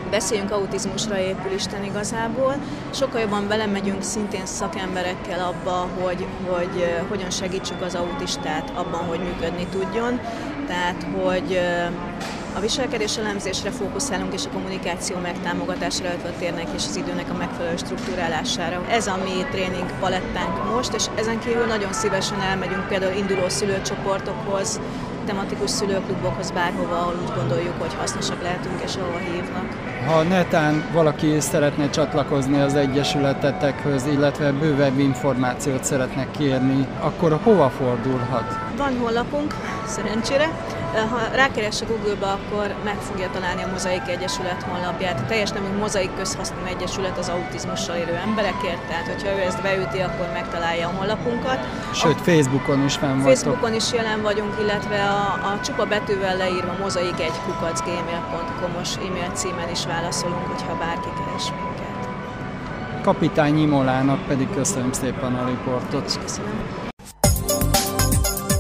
beszéljünk 0.10 0.52
autizmusra 0.52 1.20
épül 1.20 1.52
Isten 1.52 1.84
igazából. 1.84 2.56
Sokkal 2.94 3.22
jobban 3.22 3.48
belemegyünk 3.48 4.04
szintén 4.04 4.46
szakemberekkel 4.46 5.40
abba, 5.40 5.88
hogy, 6.02 6.26
hogy 6.50 7.06
hogyan 7.10 7.30
segítsük 7.30 7.82
az 7.82 7.96
autistát 7.96 8.72
abban, 8.76 9.06
hogy 9.06 9.20
működni 9.20 9.66
tudjon. 9.72 10.20
Tehát, 10.68 11.06
hogy 11.24 11.60
a 12.56 12.60
viselkedés 12.60 13.18
elemzésre 13.18 13.72
fókuszálunk 13.72 14.34
és 14.34 14.46
a 14.46 14.50
kommunikáció 14.50 15.18
megtámogatásra, 15.18 16.06
illetve 16.06 16.30
a 16.30 16.40
térnek 16.40 16.68
és 16.76 16.84
az 16.88 16.96
időnek 16.96 17.30
a 17.30 17.38
megfelelő 17.38 17.78
struktúrálására. 17.78 18.86
Ez 18.90 19.08
a 19.08 19.20
mi 19.24 19.46
tréning 19.52 19.94
palettánk 20.00 20.74
most, 20.74 20.94
és 20.94 21.06
ezen 21.16 21.40
kívül 21.40 21.66
nagyon 21.66 21.94
szívesen 21.94 22.42
elmegyünk 22.42 22.88
például 22.88 23.18
induló 23.18 23.50
szülőcsoportokhoz, 23.50 24.80
tematikus 25.30 25.70
szülőklubokhoz, 25.70 26.52
bárhova, 26.52 26.96
ahol 26.96 27.16
úgy 27.24 27.34
gondoljuk, 27.36 27.74
hogy 27.80 27.94
hasznosak 27.94 28.42
lehetünk 28.42 28.82
és 28.84 28.96
ahova 28.96 29.18
hívnak. 29.18 29.68
Ha 30.06 30.24
netán 30.24 30.90
valaki 30.94 31.40
szeretne 31.40 31.90
csatlakozni 31.90 32.60
az 32.60 32.76
egyesületetekhöz, 32.76 34.06
illetve 34.06 34.52
bővebb 34.52 35.00
információt 35.00 35.84
szeretne 35.84 36.32
kérni, 36.32 36.88
akkor 37.00 37.40
hova 37.44 37.70
fordulhat? 37.70 38.60
Van 38.78 38.98
honlapunk, 38.98 39.54
szerencsére, 39.86 40.50
ha 40.96 41.20
rákeres 41.36 41.82
a 41.82 41.86
Google-ba, 41.86 42.32
akkor 42.32 42.76
meg 42.84 42.96
fogja 42.96 43.30
találni 43.34 43.64
a 43.64 43.68
Mozaik 43.68 44.08
Egyesület 44.08 44.64
honlapját. 44.64 45.20
A 45.20 45.26
teljes 45.26 45.50
nemű 45.50 45.78
Mozaik 45.78 46.16
Közhasznú 46.18 46.58
Egyesület 46.66 47.18
az 47.18 47.30
autizmussal 47.30 47.96
élő 47.96 48.16
emberekért, 48.16 48.82
tehát 48.88 49.08
hogyha 49.08 49.38
ő 49.38 49.40
ezt 49.40 49.62
beüti, 49.62 50.00
akkor 50.00 50.30
megtalálja 50.34 50.88
a 50.88 50.92
honlapunkat. 50.98 51.60
Sőt, 51.94 52.20
a 52.20 52.24
Facebookon 52.24 52.84
is 52.86 52.96
fenn 52.96 53.20
vagytok. 53.22 53.26
Facebookon 53.26 53.74
is 53.74 53.94
jelen 53.94 54.22
vagyunk, 54.22 54.54
illetve 54.60 55.04
a, 55.04 55.22
a 55.50 55.60
csupa 55.66 55.86
betűvel 55.86 56.38
leírva 56.38 56.76
mozaik 56.80 57.20
egy 57.20 57.38
kukacgmail.com-os 57.46 58.96
e-mail 58.96 59.32
címen 59.34 59.70
is 59.72 59.86
válaszolunk, 59.86 60.46
hogyha 60.48 60.78
bárki 60.78 61.10
keres 61.18 61.44
minket. 61.44 62.10
Kapitány 63.02 63.62
Imolának 63.62 64.28
pedig 64.28 64.48
köszönöm 64.56 64.92
szépen 64.92 65.36
a 65.36 65.46
riportot. 65.46 66.20
Köszönöm. 66.22 66.89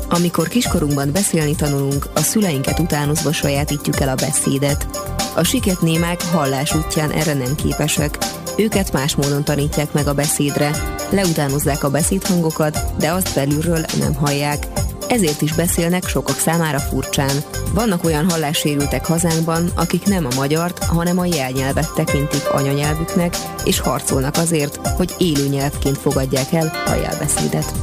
Amikor 0.09 0.47
kiskorunkban 0.47 1.11
beszélni 1.11 1.55
tanulunk, 1.55 2.07
a 2.13 2.19
szüleinket 2.19 2.79
utánozva 2.79 3.31
sajátítjuk 3.31 3.99
el 3.99 4.09
a 4.09 4.15
beszédet. 4.15 4.87
A 5.35 5.43
siketnémák 5.43 6.23
hallás 6.23 6.75
útján 6.75 7.11
erre 7.11 7.33
nem 7.33 7.55
képesek. 7.55 8.17
Őket 8.57 8.91
más 8.91 9.15
módon 9.15 9.43
tanítják 9.43 9.93
meg 9.93 10.07
a 10.07 10.13
beszédre. 10.13 10.71
Leutánozzák 11.09 11.83
a 11.83 11.89
beszédhangokat, 11.89 12.79
de 12.97 13.11
azt 13.11 13.35
belülről 13.35 13.85
nem 13.99 14.13
hallják. 14.13 14.67
Ezért 15.09 15.41
is 15.41 15.53
beszélnek 15.53 16.07
sokak 16.07 16.37
számára 16.37 16.79
furcsán. 16.79 17.43
Vannak 17.73 18.03
olyan 18.03 18.29
hallássérültek 18.29 19.05
hazánkban, 19.05 19.71
akik 19.75 20.05
nem 20.05 20.25
a 20.25 20.35
magyart, 20.35 20.83
hanem 20.83 21.19
a 21.19 21.25
jelnyelvet 21.25 21.93
tekintik 21.95 22.49
anyanyelvüknek, 22.51 23.37
és 23.63 23.79
harcolnak 23.79 24.37
azért, 24.37 24.87
hogy 24.87 25.15
élő 25.17 25.47
nyelvként 25.47 25.97
fogadják 25.97 26.53
el 26.53 26.71
a 26.85 26.93
jelbeszédet. 26.93 27.73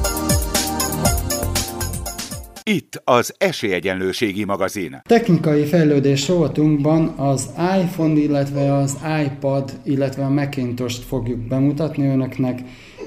Itt 2.70 3.00
az 3.04 3.34
Esélyegyenlőségi 3.38 4.44
magazin. 4.44 5.00
Technikai 5.02 5.64
fejlődés 5.64 6.28
rovatunkban 6.28 7.06
az 7.06 7.50
iPhone, 7.82 8.20
illetve 8.20 8.74
az 8.74 8.98
iPad, 9.24 9.80
illetve 9.84 10.24
a 10.24 10.28
Macintosh-t 10.28 11.02
fogjuk 11.02 11.38
bemutatni 11.38 12.06
önöknek, 12.06 12.60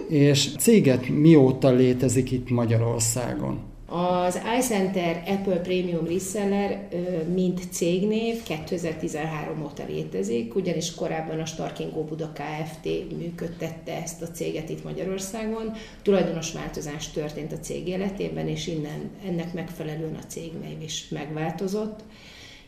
és 0.09 0.55
céget 0.57 1.09
mióta 1.09 1.71
létezik 1.71 2.31
itt 2.31 2.49
Magyarországon? 2.49 3.68
Az 3.91 4.39
iCenter 4.59 5.23
Apple 5.27 5.55
Premium 5.55 6.05
Reseller 6.05 6.87
mint 7.33 7.61
cégnév 7.71 8.43
2013 8.43 9.63
óta 9.63 9.83
létezik, 9.87 10.55
ugyanis 10.55 10.95
korábban 10.95 11.39
a 11.39 11.45
Starkingo 11.45 12.03
Buda 12.03 12.31
Kft. 12.33 12.85
működtette 13.17 14.01
ezt 14.01 14.21
a 14.21 14.27
céget 14.27 14.69
itt 14.69 14.83
Magyarországon. 14.83 15.73
Tulajdonos 16.01 16.51
változás 16.51 17.11
történt 17.11 17.51
a 17.51 17.59
cég 17.59 17.87
életében, 17.87 18.47
és 18.47 18.67
innen 18.67 19.09
ennek 19.27 19.53
megfelelően 19.53 20.15
a 20.15 20.25
cégnév 20.27 20.81
is 20.81 21.07
megváltozott. 21.09 21.99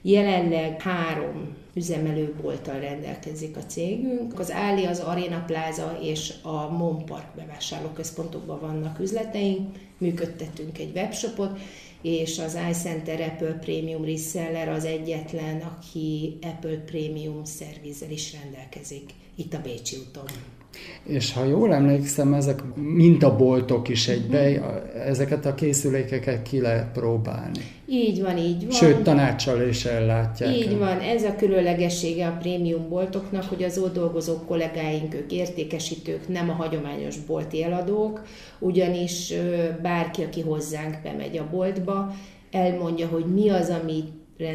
Jelenleg 0.02 0.82
három 0.82 1.56
üzemelőbolttal 1.74 2.80
rendelkezik 2.80 3.58
a 3.58 3.66
cégünk. 3.66 4.40
Az 4.40 4.52
Áli, 4.52 4.86
az 4.86 5.00
Arena 5.00 5.44
Plaza 5.46 5.98
és 6.02 6.34
a 6.42 6.70
Mon 6.70 7.06
Park 7.06 7.36
bevásárlóközpontokban 7.36 8.60
vannak 8.60 9.00
üzleteink. 9.00 9.78
Működtetünk 9.98 10.78
egy 10.78 10.92
webshopot, 10.96 11.60
és 12.02 12.40
az 12.40 12.58
iCenter 12.70 13.22
Apple 13.22 13.54
Premium 13.54 14.06
Reseller 14.06 14.70
az 14.70 14.86
egyetlen, 14.86 15.62
aki 15.62 16.38
Apple 16.42 16.78
Premium 16.78 17.44
szervizzel 17.44 18.12
is 18.12 18.34
rendelkezik 18.42 19.14
itt 19.36 19.54
a 19.54 19.62
Bécsi 19.62 19.98
úton. 19.98 20.61
És 21.04 21.34
ha 21.34 21.44
jól 21.44 21.74
emlékszem, 21.74 22.34
ezek 22.34 22.64
mintaboltok 22.76 23.90
is 23.90 24.08
egybe, 24.08 24.50
uh-huh. 24.50 25.08
ezeket 25.08 25.46
a 25.46 25.56
készülékeket 25.56 26.42
ki 26.42 26.62
lehet 26.62 26.92
próbálni. 26.92 27.60
Így 27.88 28.22
van, 28.22 28.38
így 28.38 28.62
van. 28.62 28.72
Sőt, 28.72 29.04
tanácssal 29.04 29.62
is 29.62 29.86
ellátják. 29.86 30.56
Így 30.56 30.78
van, 30.78 31.00
ez 31.00 31.24
a 31.24 31.36
különlegessége 31.36 32.28
a 32.28 32.38
prémium 32.40 32.90
boltoknak, 32.90 33.44
hogy 33.44 33.64
az 33.64 33.78
ott 33.78 33.94
dolgozó 33.94 34.38
kollégáink, 34.48 35.14
ők 35.14 35.32
értékesítők, 35.32 36.28
nem 36.28 36.50
a 36.50 36.54
hagyományos 36.54 37.18
bolti 37.18 37.64
eladók, 37.64 38.22
ugyanis 38.60 39.34
bárki, 39.82 40.24
aki 40.24 40.42
hozzánk 40.42 40.98
bemegy 41.04 41.38
a 41.38 41.48
boltba, 41.52 42.14
elmondja, 42.52 43.08
hogy 43.08 43.26
mi 43.26 43.50
az, 43.50 43.70
amit 43.84 44.08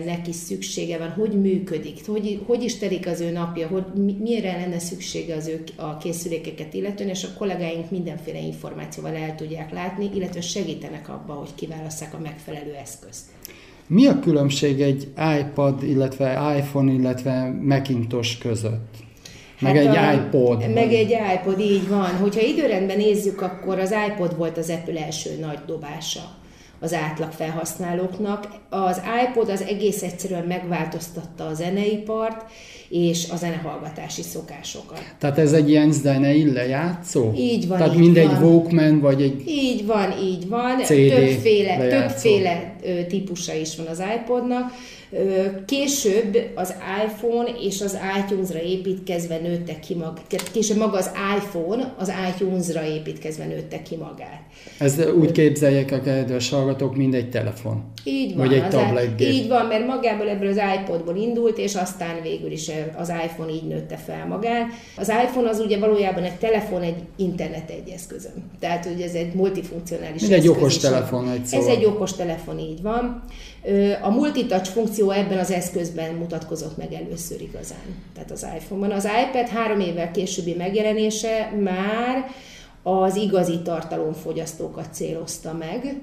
neki 0.04 0.32
szüksége 0.32 0.98
van, 0.98 1.10
hogy 1.10 1.40
működik, 1.40 2.06
hogy, 2.06 2.40
hogy 2.46 2.62
is 2.62 2.78
telik 2.78 3.06
az 3.06 3.20
ő 3.20 3.30
napja, 3.30 3.66
hogy 3.66 3.84
mire 4.18 4.52
lenne 4.52 4.78
szüksége 4.78 5.34
az 5.34 5.46
ő 5.46 5.62
a 5.76 5.96
készülékeket 5.96 6.74
illetően, 6.74 7.10
és 7.10 7.24
a 7.24 7.38
kollégáink 7.38 7.90
mindenféle 7.90 8.38
információval 8.38 9.14
el 9.14 9.34
tudják 9.34 9.72
látni, 9.72 10.10
illetve 10.14 10.40
segítenek 10.40 11.08
abba, 11.08 11.32
hogy 11.32 11.54
kiválasszák 11.54 12.14
a 12.14 12.18
megfelelő 12.18 12.74
eszközt. 12.74 13.24
Mi 13.86 14.06
a 14.06 14.18
különbség 14.18 14.80
egy 14.80 15.08
iPad, 15.40 15.82
illetve 15.82 16.56
iPhone, 16.58 16.92
illetve 16.92 17.58
Macintosh 17.62 18.38
között? 18.38 18.94
Meg 19.60 19.76
hát 19.76 19.86
egy 19.86 19.96
a, 19.96 20.12
iPod. 20.12 20.72
Meg 20.74 20.92
egy 20.92 21.16
iPod, 21.34 21.60
így 21.60 21.88
van. 21.88 22.16
Hogyha 22.16 22.40
időrendben 22.40 22.96
nézzük, 22.96 23.40
akkor 23.40 23.78
az 23.78 23.94
iPod 24.08 24.36
volt 24.36 24.58
az 24.58 24.70
Apple 24.70 25.04
első 25.04 25.30
nagy 25.40 25.58
dobása 25.66 26.44
az 26.80 26.94
átlag 26.94 27.32
felhasználóknak. 27.32 28.46
Az 28.70 29.00
iPod 29.28 29.48
az 29.48 29.62
egész 29.62 30.02
egyszerűen 30.02 30.44
megváltoztatta 30.44 31.46
a 31.46 31.54
zeneipart, 31.54 32.44
és 32.88 33.30
a 33.30 33.36
zenehallgatási 33.36 34.22
szokásokat. 34.22 35.02
Tehát 35.18 35.38
ez 35.38 35.52
egy 35.52 35.68
ilyen 35.70 35.92
zenei 35.92 36.52
lejátszó? 36.52 37.32
Így 37.36 37.68
van. 37.68 37.78
Tehát 37.78 37.92
így 37.92 37.98
mindegy 38.00 38.30
van. 38.30 38.42
Walkman, 38.42 39.00
vagy 39.00 39.22
egy 39.22 39.42
Így 39.48 39.86
van, 39.86 40.12
így 40.22 40.48
van. 40.48 40.78
CD 40.84 41.08
többféle, 41.08 41.76
lejátszó. 41.76 42.06
többféle 42.06 42.76
típusa 43.08 43.54
is 43.54 43.76
van 43.76 43.86
az 43.86 44.02
iPodnak. 44.16 44.72
Később 45.66 46.38
az 46.54 46.74
iPhone 47.06 47.50
és 47.60 47.80
az 47.80 47.98
iTunes-ra 48.24 48.60
építkezve 48.60 49.38
nőtte 49.38 49.78
ki 49.78 49.94
magát. 49.94 50.50
Később 50.52 50.76
maga 50.76 50.96
az 50.96 51.10
iPhone 51.36 51.94
az 51.98 52.12
iTunes-ra 52.30 52.84
építkezve 52.84 53.44
nőtte 53.44 53.82
ki 53.82 53.96
magát. 53.96 54.40
Ez 54.78 55.00
úgy 55.18 55.32
képzeljék 55.32 55.92
a 55.92 56.00
kedves 56.00 56.50
hallgatók, 56.50 56.96
mint 56.96 57.14
egy 57.14 57.30
telefon. 57.30 57.92
Így 58.08 58.34
van. 58.36 58.46
Vagy 58.46 58.56
egy 58.56 58.68
tabletgép. 58.68 59.32
Így 59.32 59.48
van, 59.48 59.66
mert 59.66 59.86
magából 59.86 60.28
ebből 60.28 60.48
az 60.48 60.60
iPodból 60.80 61.16
indult, 61.16 61.58
és 61.58 61.74
aztán 61.74 62.22
végül 62.22 62.50
is 62.50 62.70
az 62.96 63.08
iPhone 63.08 63.52
így 63.52 63.66
nőtte 63.66 63.96
fel 63.96 64.26
magát. 64.26 64.66
Az 64.96 65.08
iPhone 65.08 65.48
az 65.48 65.60
ugye 65.60 65.78
valójában 65.78 66.22
egy 66.22 66.36
telefon, 66.36 66.82
egy 66.82 66.96
internet 67.16 67.70
egy 67.70 67.88
eszközön. 67.88 68.50
Tehát, 68.60 68.84
hogy 68.84 69.00
ez 69.00 69.12
egy 69.12 69.34
multifunkcionális 69.34 70.22
Ez 70.22 70.28
egy 70.30 70.36
eszköz 70.36 70.56
okos 70.56 70.76
telefon, 70.76 71.30
egy 71.30 71.40
Ez 71.42 71.48
szóval. 71.48 71.68
egy 71.68 71.84
okos 71.84 72.12
telefon, 72.12 72.58
így 72.58 72.82
van. 72.82 73.22
A 74.02 74.10
multitouch 74.10 74.70
funkció 74.70 75.10
ebben 75.10 75.38
az 75.38 75.50
eszközben 75.50 76.14
mutatkozott 76.14 76.76
meg 76.76 76.92
először 76.92 77.40
igazán. 77.40 78.04
Tehát 78.14 78.30
az 78.30 78.46
iPhone-ban. 78.58 78.90
Az 78.90 79.08
iPad 79.28 79.48
három 79.48 79.80
évvel 79.80 80.10
későbbi 80.10 80.54
megjelenése 80.54 81.52
már 81.62 82.26
az 82.82 83.16
igazi 83.16 83.58
tartalomfogyasztókat 83.64 84.86
célozta 84.92 85.52
meg, 85.52 85.96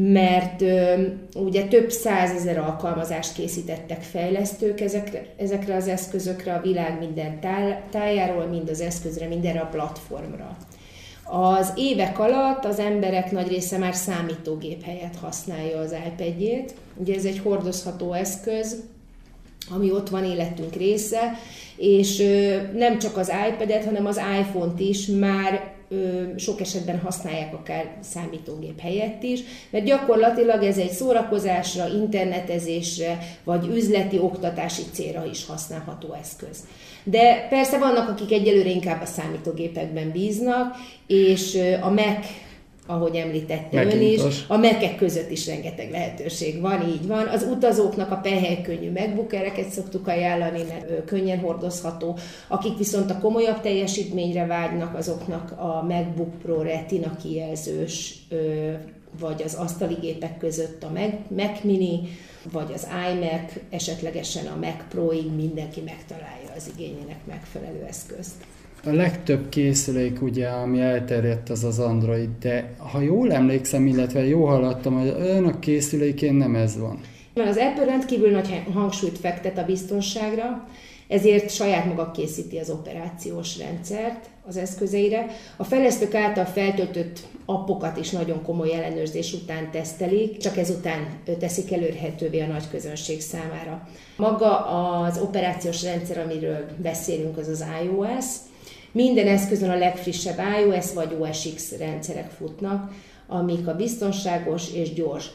mert 0.00 0.62
ö, 0.62 1.02
ugye 1.34 1.64
több 1.64 1.90
százezer 1.90 2.58
alkalmazást 2.58 3.32
készítettek 3.32 4.02
fejlesztők 4.02 4.80
ezekre, 4.80 5.26
ezekre 5.36 5.74
az 5.74 5.88
eszközökre 5.88 6.54
a 6.54 6.60
világ 6.60 6.98
minden 6.98 7.40
tájáról, 7.90 8.44
mind 8.44 8.68
az 8.68 8.80
eszközre, 8.80 9.26
mindenre 9.26 9.60
a 9.60 9.66
platformra. 9.66 10.56
Az 11.24 11.72
évek 11.76 12.18
alatt 12.18 12.64
az 12.64 12.78
emberek 12.78 13.30
nagy 13.30 13.48
része 13.48 13.78
már 13.78 13.94
számítógép 13.94 14.84
helyett 14.84 15.16
használja 15.20 15.78
az 15.78 15.94
iPad-jét. 16.06 16.74
Ugye 16.96 17.14
ez 17.14 17.24
egy 17.24 17.38
hordozható 17.38 18.12
eszköz, 18.12 18.82
ami 19.70 19.90
ott 19.90 20.08
van 20.08 20.24
életünk 20.24 20.74
része, 20.74 21.38
és 21.76 22.16
nem 22.74 22.98
csak 22.98 23.16
az 23.16 23.32
iPad-et, 23.50 23.84
hanem 23.84 24.06
az 24.06 24.20
iPhone-t 24.40 24.80
is 24.80 25.06
már 25.06 25.76
sok 26.36 26.60
esetben 26.60 27.00
használják 27.00 27.54
akár 27.54 27.96
számítógép 28.00 28.80
helyett 28.80 29.22
is, 29.22 29.40
mert 29.70 29.84
gyakorlatilag 29.84 30.62
ez 30.62 30.78
egy 30.78 30.90
szórakozásra, 30.90 31.88
internetezésre, 31.88 33.18
vagy 33.44 33.66
üzleti, 33.66 34.18
oktatási 34.18 34.82
célra 34.92 35.24
is 35.24 35.46
használható 35.46 36.12
eszköz. 36.12 36.58
De 37.04 37.46
persze 37.48 37.78
vannak, 37.78 38.08
akik 38.08 38.32
egyelőre 38.32 38.70
inkább 38.70 39.02
a 39.02 39.06
számítógépekben 39.06 40.10
bíznak, 40.10 40.76
és 41.06 41.58
a 41.80 41.90
Mac 41.90 42.26
ahogy 42.90 43.16
említette 43.16 43.84
ön 43.84 44.00
is, 44.00 44.20
a 44.46 44.56
mekek 44.56 44.96
között 44.96 45.30
is 45.30 45.46
rengeteg 45.46 45.90
lehetőség 45.90 46.60
van, 46.60 46.88
így 46.88 47.06
van. 47.06 47.26
Az 47.26 47.42
utazóknak 47.42 48.10
a 48.10 48.16
pehely 48.16 48.60
könnyű 48.62 48.90
MacBookereket 48.90 49.68
szoktuk 49.68 50.08
ajánlani, 50.08 50.62
mert 50.68 51.04
könnyen 51.04 51.38
hordozható. 51.38 52.18
Akik 52.48 52.78
viszont 52.78 53.10
a 53.10 53.18
komolyabb 53.18 53.60
teljesítményre 53.60 54.46
vágynak, 54.46 54.96
azoknak 54.96 55.50
a 55.50 55.84
MacBook 55.88 56.38
Pro 56.38 56.62
Retina 56.62 57.16
kijelzős 57.22 58.26
vagy 59.20 59.42
az 59.42 59.54
asztali 59.54 59.96
gépek 60.00 60.38
között 60.38 60.82
a 60.82 60.92
Mac 61.28 61.62
Mini, 61.62 62.00
vagy 62.52 62.72
az 62.74 62.86
iMac, 63.12 63.52
esetlegesen 63.70 64.46
a 64.46 64.56
Mac 64.60 64.88
Pro-ig 64.88 65.32
mindenki 65.36 65.80
megtalálja 65.80 66.52
az 66.56 66.70
igényének 66.76 67.26
megfelelő 67.26 67.84
eszközt. 67.88 68.34
A 68.88 68.94
legtöbb 68.94 69.48
készülék 69.48 70.22
ugye, 70.22 70.48
ami 70.48 70.80
elterjedt, 70.80 71.48
az 71.48 71.64
az 71.64 71.78
Android, 71.78 72.28
de 72.40 72.74
ha 72.78 73.00
jól 73.00 73.32
emlékszem, 73.32 73.86
illetve 73.86 74.26
jól 74.26 74.48
hallottam, 74.48 74.98
hogy 74.98 75.14
önök 75.18 75.58
készülékén 75.58 76.34
nem 76.34 76.54
ez 76.54 76.78
van. 76.78 77.00
Az 77.34 77.56
Apple 77.56 77.84
rendkívül 77.84 78.30
nagy 78.30 78.62
hangsúlyt 78.72 79.18
fektet 79.18 79.58
a 79.58 79.64
biztonságra, 79.64 80.68
ezért 81.08 81.50
saját 81.50 81.84
maga 81.84 82.10
készíti 82.10 82.58
az 82.58 82.70
operációs 82.70 83.58
rendszert 83.58 84.28
az 84.46 84.56
eszközeire. 84.56 85.26
A 85.56 85.64
fejlesztők 85.64 86.14
által 86.14 86.44
feltöltött 86.44 87.20
appokat 87.46 87.96
is 87.96 88.10
nagyon 88.10 88.42
komoly 88.42 88.74
ellenőrzés 88.74 89.32
után 89.32 89.70
tesztelik, 89.70 90.36
csak 90.36 90.56
ezután 90.56 91.06
teszik 91.38 91.72
elérhetővé 91.72 92.40
a 92.40 92.46
nagy 92.46 92.70
közönség 92.70 93.20
számára. 93.20 93.88
Maga 94.16 94.66
az 94.66 95.18
operációs 95.18 95.82
rendszer, 95.82 96.18
amiről 96.18 96.64
beszélünk, 96.82 97.38
az 97.38 97.48
az 97.48 97.64
iOS, 97.84 98.24
minden 98.92 99.26
eszközön 99.26 99.70
a 99.70 99.78
legfrissebb 99.78 100.38
iOS 100.64 100.92
vagy 100.92 101.16
OS 101.20 101.54
X 101.54 101.76
rendszerek 101.78 102.30
futnak, 102.30 102.90
amik 103.30 103.68
a 103.68 103.74
biztonságos 103.74 104.72
és 104.72 104.92
gyors 104.92 105.30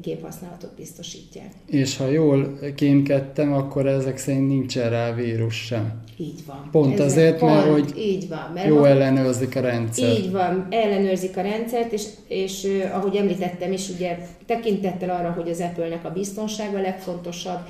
géphasználatot 0.00 0.74
biztosítják. 0.76 1.50
És 1.66 1.96
ha 1.96 2.06
jól 2.06 2.58
kémkedtem, 2.74 3.52
akkor 3.52 3.86
ezek 3.86 4.18
szerint 4.18 4.48
nincsen 4.48 4.90
rá 4.90 5.14
vírus 5.14 5.54
sem. 5.54 6.02
Így 6.16 6.46
van. 6.46 6.68
Pont 6.70 6.92
ezek 6.92 7.06
azért, 7.06 7.38
pont, 7.38 7.54
mert 7.54 7.70
hogy 7.70 7.98
így 7.98 8.28
van, 8.28 8.50
mert 8.54 8.66
jó 8.66 8.84
ellenőrzik 8.84 9.56
a 9.56 9.60
rendszer. 9.60 10.08
Így 10.08 10.30
van, 10.30 10.66
ellenőrzik 10.70 11.36
a 11.36 11.40
rendszert, 11.40 11.92
és, 11.92 12.04
és 12.28 12.68
ahogy 12.92 13.16
említettem 13.16 13.72
is, 13.72 13.88
ugye 13.88 14.18
tekintettel 14.46 15.10
arra, 15.10 15.30
hogy 15.30 15.48
az 15.48 15.60
Apple-nek 15.60 16.04
a 16.04 16.10
biztonsága 16.10 16.78
a 16.78 16.80
legfontosabb, 16.80 17.60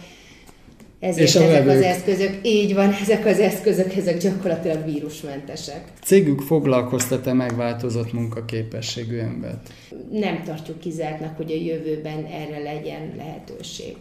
ezért 1.07 1.29
és 1.29 1.37
a 1.37 1.43
ezek 1.43 1.69
az 1.69 1.81
eszközök, 1.81 2.39
így 2.43 2.75
van, 2.75 2.93
ezek 3.03 3.27
az 3.27 3.39
eszközök, 3.39 3.97
ezek 3.97 4.19
gyakorlatilag 4.19 4.85
vírusmentesek. 4.85 5.83
Cégük 6.03 6.41
foglalkoztat-e 6.41 7.33
megváltozott 7.33 8.13
munkaképességű 8.13 9.19
embert? 9.19 9.69
Nem 10.11 10.43
tartjuk 10.45 10.78
kizártnak, 10.78 11.37
hogy 11.37 11.50
a 11.50 11.65
jövőben 11.65 12.25
erre 12.25 12.63
legyen 12.63 13.13
lehetőség. 13.17 13.97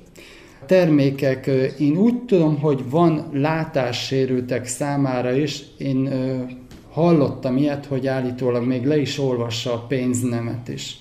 Termékek, 0.65 1.45
én 1.79 1.97
úgy 1.97 2.23
tudom, 2.25 2.59
hogy 2.59 2.89
van 2.89 3.29
látássérültek 3.33 4.67
számára 4.67 5.35
is, 5.35 5.63
én 5.77 6.09
hallottam 6.91 7.57
ilyet, 7.57 7.85
hogy 7.85 8.07
állítólag 8.07 8.65
még 8.65 8.85
le 8.85 8.97
is 8.97 9.19
olvassa 9.19 9.73
a 9.73 9.85
pénznemet 9.87 10.67
is. 10.67 10.97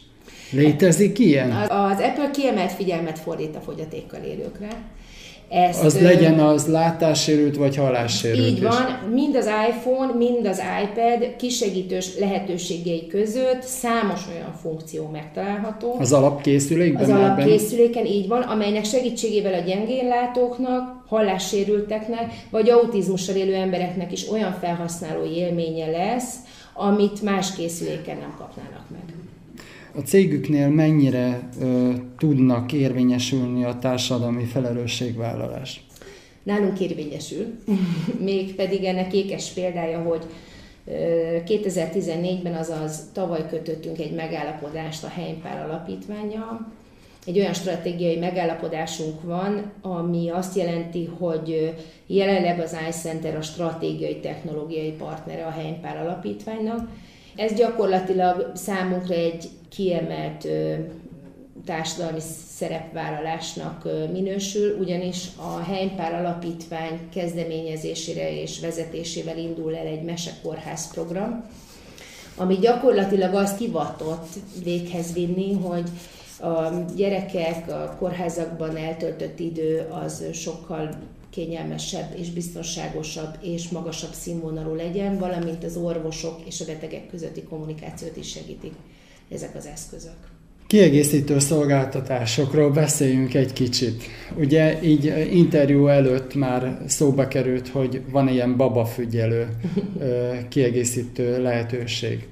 Létezik 0.51 1.19
ilyen? 1.19 1.51
Az 1.51 1.99
Apple 1.99 2.31
kiemelt 2.33 2.73
figyelmet 2.73 3.19
fordít 3.19 3.57
a 3.57 3.61
fogyatékkal 3.61 4.21
élőkre 4.21 4.69
ezt, 5.55 5.85
az 5.85 6.01
legyen 6.01 6.39
az 6.39 6.67
látássérült 6.67 7.57
vagy 7.57 7.77
hallássérült 7.77 8.47
Így 8.47 8.63
van, 8.63 9.11
mind 9.13 9.37
az 9.37 9.51
iPhone, 9.69 10.13
mind 10.13 10.47
az 10.47 10.63
iPad 10.83 11.37
kisegítős 11.37 12.19
lehetőségei 12.19 13.07
között 13.07 13.63
számos 13.63 14.21
olyan 14.35 14.53
funkció 14.63 15.09
megtalálható. 15.13 15.97
Az 15.99 16.13
alapkészülékben? 16.13 17.03
Az 17.03 17.09
alapkészüléken 17.09 18.07
így 18.07 18.29
van, 18.29 18.43
amelynek 18.43 18.85
segítségével 18.85 19.55
a 19.55 19.65
gyengénlátóknak, 19.65 21.05
hallássérülteknek, 21.09 22.33
vagy 22.51 22.71
autizmussal 22.71 23.37
élő 23.37 23.55
embereknek 23.55 24.13
is 24.13 24.31
olyan 24.31 24.53
felhasználó 24.61 25.25
élménye 25.25 25.87
lesz, 25.87 26.35
amit 26.75 27.23
más 27.23 27.55
készüléken 27.55 28.17
nem 28.17 28.35
kapnának 28.39 28.85
meg 28.91 29.24
a 29.97 30.01
cégüknél 30.01 30.69
mennyire 30.69 31.49
ö, 31.61 31.91
tudnak 32.19 32.73
érvényesülni 32.73 33.65
a 33.65 33.79
társadalmi 33.79 34.45
felelősségvállalás? 34.45 35.87
Nálunk 36.43 36.81
érvényesül, 36.81 37.47
mégpedig 38.19 38.85
ennek 38.85 39.15
ékes 39.15 39.51
példája, 39.51 40.03
hogy 40.03 40.23
2014-ben, 41.47 42.55
azaz 42.55 43.09
tavaly 43.13 43.49
kötöttünk 43.49 43.99
egy 43.99 44.15
megállapodást 44.15 45.05
a 45.05 45.09
Heimpál 45.09 45.69
alapítványa. 45.69 46.73
Egy 47.27 47.39
olyan 47.39 47.53
stratégiai 47.53 48.17
megállapodásunk 48.17 49.23
van, 49.23 49.73
ami 49.83 50.29
azt 50.29 50.57
jelenti, 50.57 51.05
hogy 51.19 51.75
jelenleg 52.07 52.61
az 52.61 52.77
iCenter 52.89 53.37
a 53.37 53.43
stratégiai 53.43 54.17
technológiai 54.21 54.91
partnere 54.91 55.45
a 55.45 55.51
Heimpál 55.51 56.07
alapítványnak. 56.07 56.89
Ez 57.37 57.53
gyakorlatilag 57.53 58.51
számunkra 58.55 59.15
egy 59.15 59.49
kiemelt 59.75 60.49
társadalmi 61.65 62.21
szerepvállalásnak 62.57 63.89
minősül, 64.13 64.79
ugyanis 64.79 65.27
a 65.37 65.59
Heimpál 65.59 66.15
Alapítvány 66.15 67.09
kezdeményezésére 67.15 68.41
és 68.41 68.61
vezetésével 68.61 69.39
indul 69.39 69.77
el 69.77 69.87
egy 69.87 70.03
mesekórház 70.03 70.93
program, 70.93 71.45
ami 72.37 72.55
gyakorlatilag 72.57 73.35
azt 73.35 73.59
hivatott 73.59 74.27
véghez 74.65 75.13
vinni, 75.13 75.53
hogy 75.53 75.89
a 76.41 76.85
gyerekek 76.97 77.69
a 77.69 77.97
kórházakban 77.99 78.77
eltöltött 78.77 79.39
idő 79.39 79.87
az 79.91 80.25
sokkal 80.33 80.89
kényelmesebb 81.31 82.19
és 82.19 82.31
biztonságosabb 82.31 83.39
és 83.41 83.69
magasabb 83.69 84.13
színvonalú 84.13 84.75
legyen, 84.75 85.19
valamint 85.19 85.65
az 85.65 85.77
orvosok 85.77 86.41
és 86.47 86.61
a 86.61 86.65
betegek 86.65 87.07
közötti 87.07 87.43
kommunikációt 87.43 88.17
is 88.17 88.31
segítik 88.31 88.73
ezek 89.31 89.55
az 89.57 89.67
eszközök. 89.67 90.17
Kiegészítő 90.67 91.39
szolgáltatásokról 91.39 92.71
beszéljünk 92.71 93.35
egy 93.35 93.53
kicsit. 93.53 94.03
Ugye 94.37 94.83
így 94.83 95.29
interjú 95.33 95.87
előtt 95.87 96.35
már 96.35 96.79
szóba 96.87 97.29
került, 97.29 97.69
hogy 97.69 98.03
van 98.11 98.29
ilyen 98.29 98.57
babafügyelő 98.57 99.49
kiegészítő 100.49 101.43
lehetőség. 101.43 102.29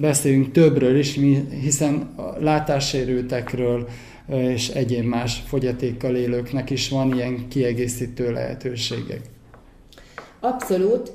Beszéljünk 0.00 0.52
többről 0.52 0.98
is, 0.98 1.18
hiszen 1.62 2.14
látássérültekről 2.38 3.88
és 4.28 4.68
egyéb 4.68 5.04
más 5.04 5.42
fogyatékkal 5.46 6.16
élőknek 6.16 6.70
is 6.70 6.88
van 6.88 7.14
ilyen 7.14 7.48
kiegészítő 7.48 8.32
lehetőségek. 8.32 9.20
Abszolút. 10.44 11.12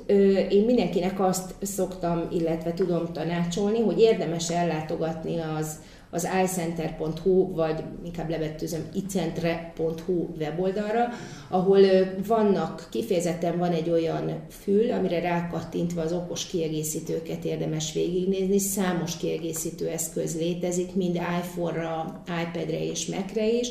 Én 0.50 0.64
mindenkinek 0.64 1.20
azt 1.20 1.54
szoktam, 1.62 2.28
illetve 2.32 2.74
tudom 2.74 3.12
tanácsolni, 3.12 3.80
hogy 3.80 4.00
érdemes 4.00 4.50
ellátogatni 4.50 5.38
az, 5.58 5.78
az 6.10 6.28
iCenter.hu, 6.44 7.54
vagy 7.54 7.82
inkább 8.04 8.30
levettőzöm 8.30 8.88
icentre.hu 8.94 10.26
weboldalra, 10.38 11.08
ahol 11.48 11.80
vannak, 12.26 12.88
kifejezetten 12.90 13.58
van 13.58 13.72
egy 13.72 13.90
olyan 13.90 14.40
fül, 14.48 14.92
amire 14.92 15.20
rákattintva 15.20 16.02
az 16.02 16.12
okos 16.12 16.46
kiegészítőket 16.46 17.44
érdemes 17.44 17.92
végignézni. 17.92 18.58
Számos 18.58 19.16
kiegészítő 19.16 19.88
eszköz 19.88 20.38
létezik, 20.38 20.94
mind 20.94 21.14
iPhone-ra, 21.14 22.22
iPad-re 22.26 22.84
és 22.84 23.06
Mac-re 23.06 23.48
is 23.48 23.68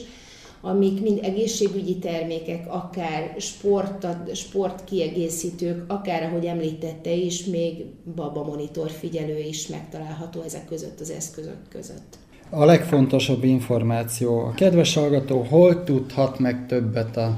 amik 0.62 1.02
mind 1.02 1.19
egészségügyi 1.22 1.98
termékek, 1.98 2.65
akár 2.67 3.36
sport, 3.38 4.08
sportkiegészítők, 4.34 5.84
akár, 5.88 6.24
ahogy 6.24 6.45
említette 6.45 7.12
is, 7.12 7.45
még 7.45 7.86
baba 8.15 8.43
monitor 8.43 8.89
figyelő 8.89 9.39
is 9.39 9.67
megtalálható 9.67 10.41
ezek 10.41 10.65
között 10.65 11.00
az 11.00 11.10
eszközök 11.10 11.58
között. 11.69 12.17
A 12.50 12.65
legfontosabb 12.65 13.43
információ. 13.43 14.39
A 14.39 14.52
kedves 14.52 14.93
hallgató 14.93 15.41
hol 15.41 15.84
tudhat 15.84 16.39
meg 16.39 16.65
többet 16.67 17.17
a 17.17 17.38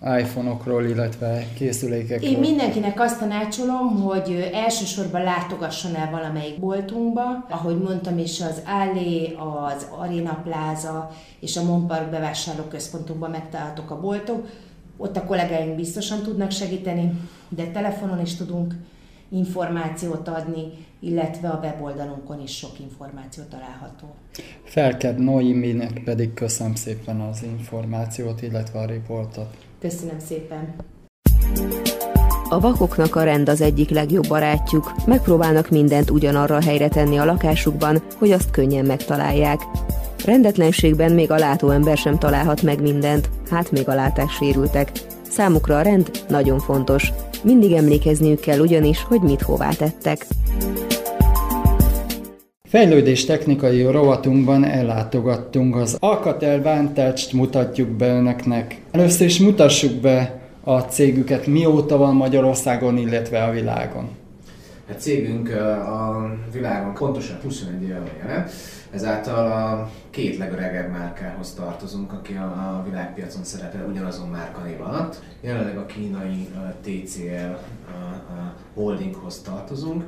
iPhone-okról, 0.00 0.84
illetve 0.84 1.46
készülékekről? 1.54 2.30
Én 2.30 2.38
mindenkinek 2.38 3.00
azt 3.00 3.18
tanácsolom, 3.18 4.02
hogy 4.02 4.50
elsősorban 4.52 5.22
látogasson 5.22 5.94
el 5.94 6.10
valamelyik 6.10 6.60
boltunkba. 6.60 7.46
Ahogy 7.48 7.78
mondtam 7.78 8.18
is, 8.18 8.40
az 8.40 8.62
Allé, 8.66 9.36
az 9.36 9.86
Arena 9.98 10.40
Plaza 10.44 11.10
és 11.40 11.56
a 11.56 11.64
Monpark 11.64 12.10
bevásárlóközpontunkban 12.10 13.30
megtalálhatók 13.30 13.90
a 13.90 14.00
boltok. 14.00 14.46
Ott 14.96 15.16
a 15.16 15.24
kollégáink 15.24 15.76
biztosan 15.76 16.22
tudnak 16.22 16.50
segíteni, 16.50 17.20
de 17.48 17.66
telefonon 17.66 18.20
is 18.20 18.34
tudunk 18.34 18.74
információt 19.28 20.28
adni, 20.28 20.86
illetve 21.00 21.48
a 21.48 21.60
weboldalunkon 21.62 22.42
is 22.42 22.56
sok 22.56 22.80
információ 22.80 23.44
található. 23.50 24.14
Felked 24.64 25.18
Noiminek 25.18 26.02
pedig 26.04 26.34
köszönöm 26.34 26.74
szépen 26.74 27.20
az 27.20 27.42
információt, 27.42 28.42
illetve 28.42 28.78
a 28.78 28.86
riportot. 28.86 29.56
Köszönöm 29.80 30.18
szépen! 30.26 30.74
A 32.48 32.60
vakoknak 32.60 33.16
a 33.16 33.22
rend 33.22 33.48
az 33.48 33.60
egyik 33.60 33.90
legjobb 33.90 34.28
barátjuk, 34.28 34.92
megpróbálnak 35.06 35.70
mindent 35.70 36.10
ugyanarra 36.10 36.62
helyre 36.62 36.88
tenni 36.88 37.18
a 37.18 37.24
lakásukban, 37.24 38.02
hogy 38.18 38.32
azt 38.32 38.50
könnyen 38.50 38.84
megtalálják. 38.84 39.60
Rendetlenségben 40.24 41.12
még 41.12 41.30
a 41.30 41.38
látóember 41.38 41.96
sem 41.96 42.18
találhat 42.18 42.62
meg 42.62 42.82
mindent, 42.82 43.30
hát 43.50 43.70
még 43.70 43.88
a 43.88 43.94
látás 43.94 44.32
sérültek. 44.34 44.90
Számukra 45.30 45.76
a 45.78 45.82
rend 45.82 46.10
nagyon 46.28 46.58
fontos. 46.58 47.12
Mindig 47.42 47.72
emlékezniük 47.72 48.40
kell 48.40 48.58
ugyanis, 48.58 49.02
hogy 49.02 49.20
mit 49.20 49.42
hová 49.42 49.70
tettek. 49.70 50.26
Fejlődés 52.68 53.24
technikai 53.24 53.82
rovatunkban 53.82 54.64
ellátogattunk 54.64 55.76
az 55.76 55.96
Alcatel 56.00 56.62
Vantage-t 56.62 57.32
mutatjuk 57.32 57.88
be 57.88 58.06
önöknek. 58.06 58.80
Először 58.90 59.26
is 59.26 59.38
mutassuk 59.38 60.00
be 60.00 60.40
a 60.64 60.78
cégüket, 60.78 61.46
mióta 61.46 61.96
van 61.96 62.14
Magyarországon, 62.14 62.96
illetve 62.96 63.42
a 63.44 63.50
világon. 63.50 64.08
A 64.88 64.92
cégünk 64.92 65.48
a 65.86 66.30
világon 66.52 66.94
pontosan 66.94 67.36
21 67.42 67.82
éve 67.82 67.98
van 67.98 68.10
jelen, 68.18 68.46
ezáltal 68.90 69.52
a 69.52 69.90
két 70.10 70.38
legöregebb 70.38 70.90
márkához 70.90 71.54
tartozunk, 71.54 72.12
aki 72.12 72.32
a, 72.34 72.82
világpiacon 72.88 73.44
szerepel 73.44 73.86
ugyanazon 73.90 74.28
márkanév 74.28 74.80
alatt. 74.80 75.22
Jelenleg 75.40 75.78
a 75.78 75.86
kínai 75.86 76.48
TCL 76.82 77.52
a 78.28 78.54
holdinghoz 78.78 79.40
tartozunk. 79.40 80.04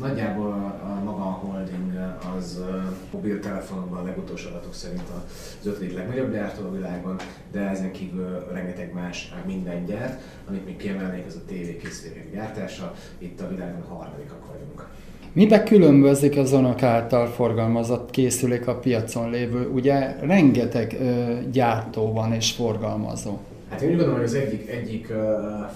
Nagyjából 0.00 0.52
a, 0.52 1.00
maga 1.04 1.22
a 1.22 1.40
holding 1.44 1.92
az 2.36 2.64
mobiltelefonokban 3.12 3.98
a 3.98 4.04
legutolsó 4.04 4.48
adatok 4.48 4.74
szerint 4.74 5.02
az 5.16 5.66
ötödik 5.66 5.94
legnagyobb 5.94 6.32
gyártó 6.32 6.66
a 6.66 6.72
világon, 6.72 7.16
de 7.52 7.60
ezen 7.60 7.92
kívül 7.92 8.46
rengeteg 8.52 8.94
más 8.94 9.34
minden 9.46 9.84
gyárt, 9.84 10.20
amit 10.48 10.64
még 10.64 10.76
kiemelnék, 10.76 11.24
ez 11.26 11.34
a 11.34 11.44
tévékészülékek 11.46 12.32
gyártása. 12.32 12.94
Itt 13.18 13.40
a 13.40 13.48
világon 13.48 13.82
harmadikak 13.88 14.46
vagyunk. 14.46 14.88
Mibe 15.32 15.62
különbözik 15.62 16.36
az 16.36 16.52
önök 16.52 16.82
által 16.82 17.26
forgalmazott 17.26 18.10
készülék 18.10 18.66
a 18.66 18.74
piacon 18.74 19.30
lévő? 19.30 19.68
Ugye 19.68 20.16
rengeteg 20.20 20.96
ö, 21.00 21.34
gyártó 21.50 22.12
van 22.12 22.32
és 22.32 22.52
forgalmazó. 22.52 23.38
Hát 23.70 23.80
én 23.80 23.88
úgy 23.88 23.96
gondolom, 23.96 24.16
hogy 24.20 24.28
az 24.28 24.34
egyik, 24.34 24.68
egyik 24.68 25.06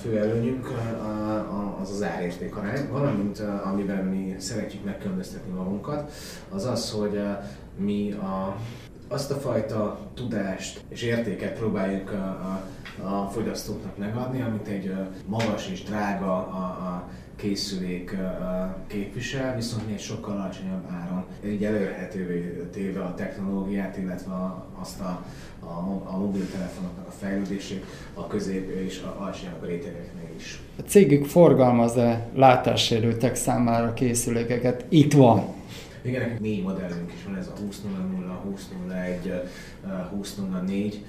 fő 0.00 0.18
előnyünk 0.18 0.68
az 1.82 1.90
az 1.90 2.02
árérték 2.02 2.56
arány, 2.56 2.88
valamint 2.90 3.42
amiben 3.64 4.04
mi 4.04 4.34
szeretjük 4.38 4.84
megkülönböztetni 4.84 5.52
magunkat, 5.52 6.12
az 6.48 6.64
az, 6.64 6.90
hogy 6.90 7.20
mi 7.76 8.12
a, 8.12 8.56
azt 9.08 9.30
a 9.30 9.34
fajta 9.34 9.98
tudást 10.14 10.84
és 10.88 11.02
értéket 11.02 11.58
próbáljuk 11.58 12.10
a, 12.10 12.14
a, 13.02 13.06
a 13.06 13.28
fogyasztóknak 13.28 13.98
megadni, 13.98 14.42
amit 14.42 14.66
egy 14.66 14.94
magas 15.26 15.68
és 15.68 15.82
drága 15.82 16.36
a, 16.36 16.62
a 16.62 17.08
készülék 17.36 18.16
képvisel, 18.86 19.54
viszont 19.54 19.86
még 19.86 19.98
sokkal 19.98 20.36
alacsonyabb 20.36 20.90
áron. 20.90 21.24
Így 21.44 21.64
előrhetővé 21.64 22.66
téve 22.72 23.02
a 23.02 23.14
technológiát, 23.14 23.96
illetve 23.96 24.32
azt 24.80 25.00
a, 25.00 25.24
a, 25.64 26.02
a 26.04 26.18
mobiltelefonoknak 26.18 27.06
a 27.06 27.10
fejlődését 27.10 27.84
a 28.14 28.26
közép 28.26 28.70
és 28.70 29.02
a 29.04 29.16
alacsonyabb 29.20 29.64
rétegeknél 29.64 30.28
is. 30.36 30.60
A 30.78 30.82
cégük 30.82 31.24
forgalmaz-e 31.24 32.28
látássérültek 32.34 33.34
számára 33.34 33.92
készülékeket? 33.92 34.84
Itt 34.88 35.12
van. 35.12 35.44
Igen, 36.02 36.36
négy 36.40 36.62
modellünk 36.62 37.12
is 37.14 37.24
van, 37.24 37.36
ez 37.36 37.46
a 37.46 37.52
2000, 37.52 37.92
2001, 38.44 39.42
2004 40.10 41.04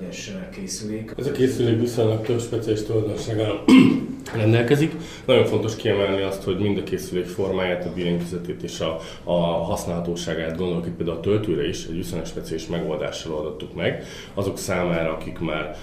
egyes 0.00 0.32
készülék. 0.54 1.12
Ez 1.16 1.26
a 1.26 1.32
készülék 1.32 1.80
viszonylag 1.80 2.24
több 2.24 2.40
speciális 2.40 2.82
tulajdonsággal 2.82 3.64
rendelkezik. 4.34 4.94
Nagyon 5.24 5.44
fontos 5.44 5.76
kiemelni 5.76 6.22
azt, 6.22 6.42
hogy 6.42 6.58
mind 6.58 6.78
a 6.78 6.82
készülék 6.82 7.24
formáját, 7.24 7.84
a 7.84 7.92
billentyűzetét 7.94 8.62
és 8.62 8.80
a, 8.80 8.98
a 9.24 9.34
használhatóságát 9.42 10.56
gondolok 10.56 10.86
itt 10.86 10.92
például 10.92 11.16
a 11.16 11.20
töltőre 11.20 11.68
is, 11.68 11.86
egy 11.86 11.96
viszonylag 11.96 12.26
speciális 12.26 12.66
megoldással 12.66 13.38
adottuk 13.38 13.74
meg. 13.74 14.04
Azok 14.34 14.58
számára, 14.58 15.12
akik 15.12 15.38
már 15.38 15.76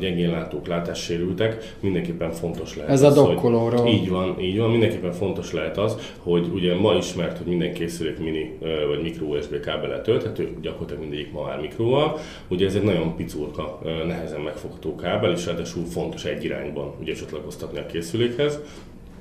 gyengén 0.00 0.30
látók, 0.30 0.66
látássérültek, 0.66 1.74
mindenképpen 1.80 2.32
fontos 2.32 2.76
lehet 2.76 2.90
Ez 2.90 3.02
az, 3.02 3.18
a 3.18 3.26
dokkolóról. 3.26 3.86
Így 3.86 4.08
van, 4.08 4.40
így 4.40 4.58
van. 4.58 4.70
Mindenképpen 4.70 5.12
fontos 5.12 5.52
lehet 5.52 5.78
az, 5.78 5.96
hogy 6.18 6.50
ugye 6.54 6.74
ma 6.74 6.94
ismert, 6.94 7.38
hogy 7.38 7.46
minden 7.46 7.72
készülék 7.72 8.18
mini 8.18 8.58
vagy 8.88 9.02
mikro 9.02 9.26
USB 9.26 9.60
kábellel 9.60 10.02
tölthető, 10.02 10.56
gyakorlatilag 10.62 11.00
mindegyik 11.00 11.32
ma 11.32 11.42
már 11.42 11.60
mikróval. 11.60 12.18
Ugye 12.48 12.66
ez 12.66 12.74
egy 12.74 12.82
nagyon 12.82 13.16
picurka, 13.24 13.78
nehezen 14.06 14.40
megfogható 14.40 14.94
kábel, 14.94 15.32
és 15.32 15.46
ráadásul 15.46 15.84
fontos 15.84 16.24
egy 16.24 16.44
irányban 16.44 16.94
ugye 17.00 17.14
csatlakoztatni 17.14 17.78
a 17.78 17.86
készülékhez. 17.86 18.58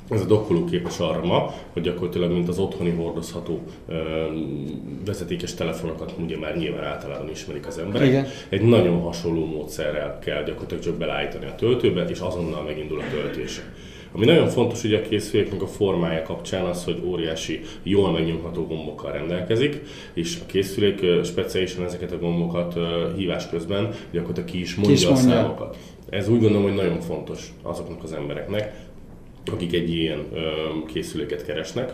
Ez 0.09 0.21
a 0.21 0.25
dokkoló 0.25 0.65
képes 0.65 0.99
arra 0.99 1.25
ma, 1.25 1.53
hogy 1.73 1.81
gyakorlatilag 1.81 2.31
mint 2.31 2.47
az 2.47 2.59
otthoni 2.59 2.89
hordozható 2.89 3.59
ö, 3.87 4.25
vezetékes 5.05 5.53
telefonokat 5.53 6.13
ugye 6.19 6.37
már 6.37 6.57
nyilván 6.57 6.83
általában 6.83 7.29
ismerik 7.29 7.67
az 7.67 7.77
emberek. 7.77 8.07
Igen. 8.07 8.25
Egy 8.49 8.61
nagyon 8.61 9.01
hasonló 9.01 9.45
módszerrel 9.45 10.19
kell 10.19 10.43
gyakorlatilag 10.43 10.83
csak 10.83 10.95
belállítani 10.95 11.45
a 11.45 11.55
töltőbe, 11.55 12.03
és 12.03 12.19
azonnal 12.19 12.63
megindul 12.63 12.99
a 12.99 13.09
töltése. 13.11 13.61
Ami 14.11 14.25
nagyon 14.25 14.47
fontos 14.47 14.83
ugye 14.83 14.97
a 14.97 15.01
készüléknek 15.01 15.61
a 15.61 15.67
formája 15.67 16.23
kapcsán 16.23 16.65
az, 16.65 16.83
hogy 16.83 17.01
óriási, 17.05 17.61
jól 17.83 18.11
megnyomható 18.11 18.67
gombokkal 18.67 19.11
rendelkezik, 19.11 19.81
és 20.13 20.37
a 20.41 20.45
készülék 20.45 21.23
speciálisan 21.23 21.83
ezeket 21.83 22.11
a 22.11 22.17
gombokat 22.17 22.75
hívás 23.15 23.49
közben 23.49 23.93
gyakorlatilag 24.11 24.49
ki 24.49 24.59
is 24.59 24.75
mondja, 24.75 24.95
ki 24.95 25.01
is 25.01 25.07
mondja. 25.07 25.31
a 25.31 25.33
számokat. 25.33 25.77
Ez 26.09 26.29
úgy 26.29 26.39
gondolom, 26.39 26.63
hogy 26.63 26.73
nagyon 26.75 26.99
fontos 26.99 27.53
azoknak 27.61 28.03
az 28.03 28.13
embereknek, 28.13 28.87
akik 29.51 29.73
egy 29.73 29.93
ilyen 29.93 30.25
ö, 30.33 30.39
készüléket 30.87 31.45
keresnek, 31.45 31.93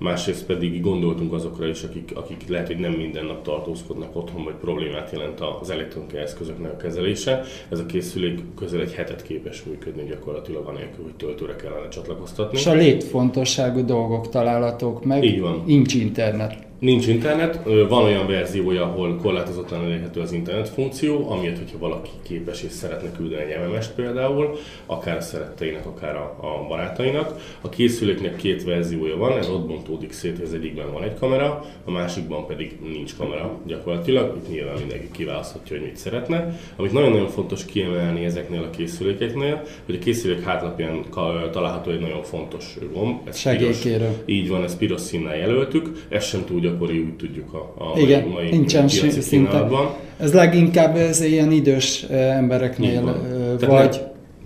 másrészt 0.00 0.46
pedig 0.46 0.80
gondoltunk 0.80 1.32
azokra 1.32 1.66
is, 1.66 1.82
akik, 1.82 2.10
akik 2.14 2.48
lehet, 2.48 2.66
hogy 2.66 2.78
nem 2.78 2.92
minden 2.92 3.24
nap 3.24 3.42
tartózkodnak 3.42 4.16
otthon, 4.16 4.44
vagy 4.44 4.54
problémát 4.54 5.12
jelent 5.12 5.40
az 5.60 5.70
elektronikai 5.70 6.20
eszközöknek 6.20 6.72
a 6.72 6.76
kezelése. 6.76 7.42
Ez 7.68 7.78
a 7.78 7.86
készülék 7.86 8.40
közel 8.56 8.80
egy 8.80 8.92
hetet 8.92 9.22
képes 9.22 9.62
működni 9.62 10.04
gyakorlatilag 10.08 10.66
anélkül, 10.66 11.04
hogy 11.04 11.14
töltőre 11.14 11.56
kellene 11.56 11.88
csatlakoztatni. 11.88 12.58
És 12.58 12.66
a 12.66 12.72
létfontosságú 12.72 13.84
dolgok 13.84 14.28
találhatók 14.28 15.04
meg. 15.04 15.24
Így 15.24 15.40
van. 15.40 15.62
Nincs 15.66 15.94
internet. 15.94 16.68
Nincs 16.80 17.06
internet, 17.06 17.60
van 17.88 18.04
olyan 18.04 18.26
verziója, 18.26 18.82
ahol 18.82 19.16
korlátozottan 19.16 19.84
elérhető 19.84 20.20
az 20.20 20.32
internet 20.32 20.68
funkció, 20.68 21.30
amiért, 21.30 21.58
hogyha 21.58 21.78
valaki 21.78 22.10
képes 22.22 22.62
és 22.62 22.70
szeretne 22.70 23.12
küldeni 23.12 23.52
egy 23.52 23.68
MMS-t 23.68 23.94
például, 23.94 24.56
akár 24.86 25.16
a 25.16 25.20
szeretteinek, 25.20 25.86
akár 25.86 26.16
a, 26.16 26.36
a 26.40 26.66
barátainak. 26.68 27.56
A 27.60 27.68
készüléknek 27.68 28.36
két 28.36 28.64
verziója 28.64 29.16
van, 29.16 29.38
ez 29.38 29.48
ott 29.48 29.66
bontódik 29.66 30.12
szét, 30.12 30.42
az 30.42 30.54
egyikben 30.54 30.92
van 30.92 31.02
egy 31.02 31.14
kamera, 31.18 31.64
a 31.84 31.90
másikban 31.90 32.46
pedig 32.46 32.78
nincs 32.92 33.16
kamera 33.16 33.58
gyakorlatilag. 33.66 34.36
Itt 34.36 34.50
nyilván 34.50 34.78
mindenki 34.78 35.08
kiválaszthatja, 35.12 35.76
hogy 35.76 35.86
mit 35.86 35.96
szeretne. 35.96 36.58
Amit 36.76 36.92
nagyon-nagyon 36.92 37.28
fontos 37.28 37.64
kiemelni 37.64 38.24
ezeknél 38.24 38.62
a 38.62 38.70
készülékeknél, 38.70 39.62
hogy 39.84 39.94
a 39.94 39.98
készülék 39.98 40.42
hátlapján 40.42 41.04
található 41.52 41.90
egy 41.90 42.00
nagyon 42.00 42.22
fontos 42.22 42.76
gomb. 42.92 43.28
Ez 43.28 43.38
Segélykérő. 43.38 43.96
piros- 43.98 44.22
így 44.26 44.48
van, 44.48 44.62
ezt 44.62 44.78
piros 44.78 45.00
színnel 45.00 45.36
jelöltük, 45.36 46.06
ez 46.08 46.24
sem 46.24 46.44
túl 46.44 46.68
gyakori, 46.70 46.98
úgy 46.98 47.16
tudjuk 47.16 47.52
a, 47.54 47.74
a 47.84 47.98
Igen, 47.98 48.28
mai, 48.28 48.50
nincsen 48.50 48.88
szinte. 48.88 49.66
Ez 50.20 50.32
leginkább 50.32 50.96
ez 50.96 51.20
ilyen 51.22 51.52
idős 51.52 52.02
eh, 52.02 52.36
embereknél 52.36 52.92
Így 52.92 53.00
van. 53.02 53.14
eh, 53.14 53.56
Tehát 53.58 53.84
vagy 53.84 54.00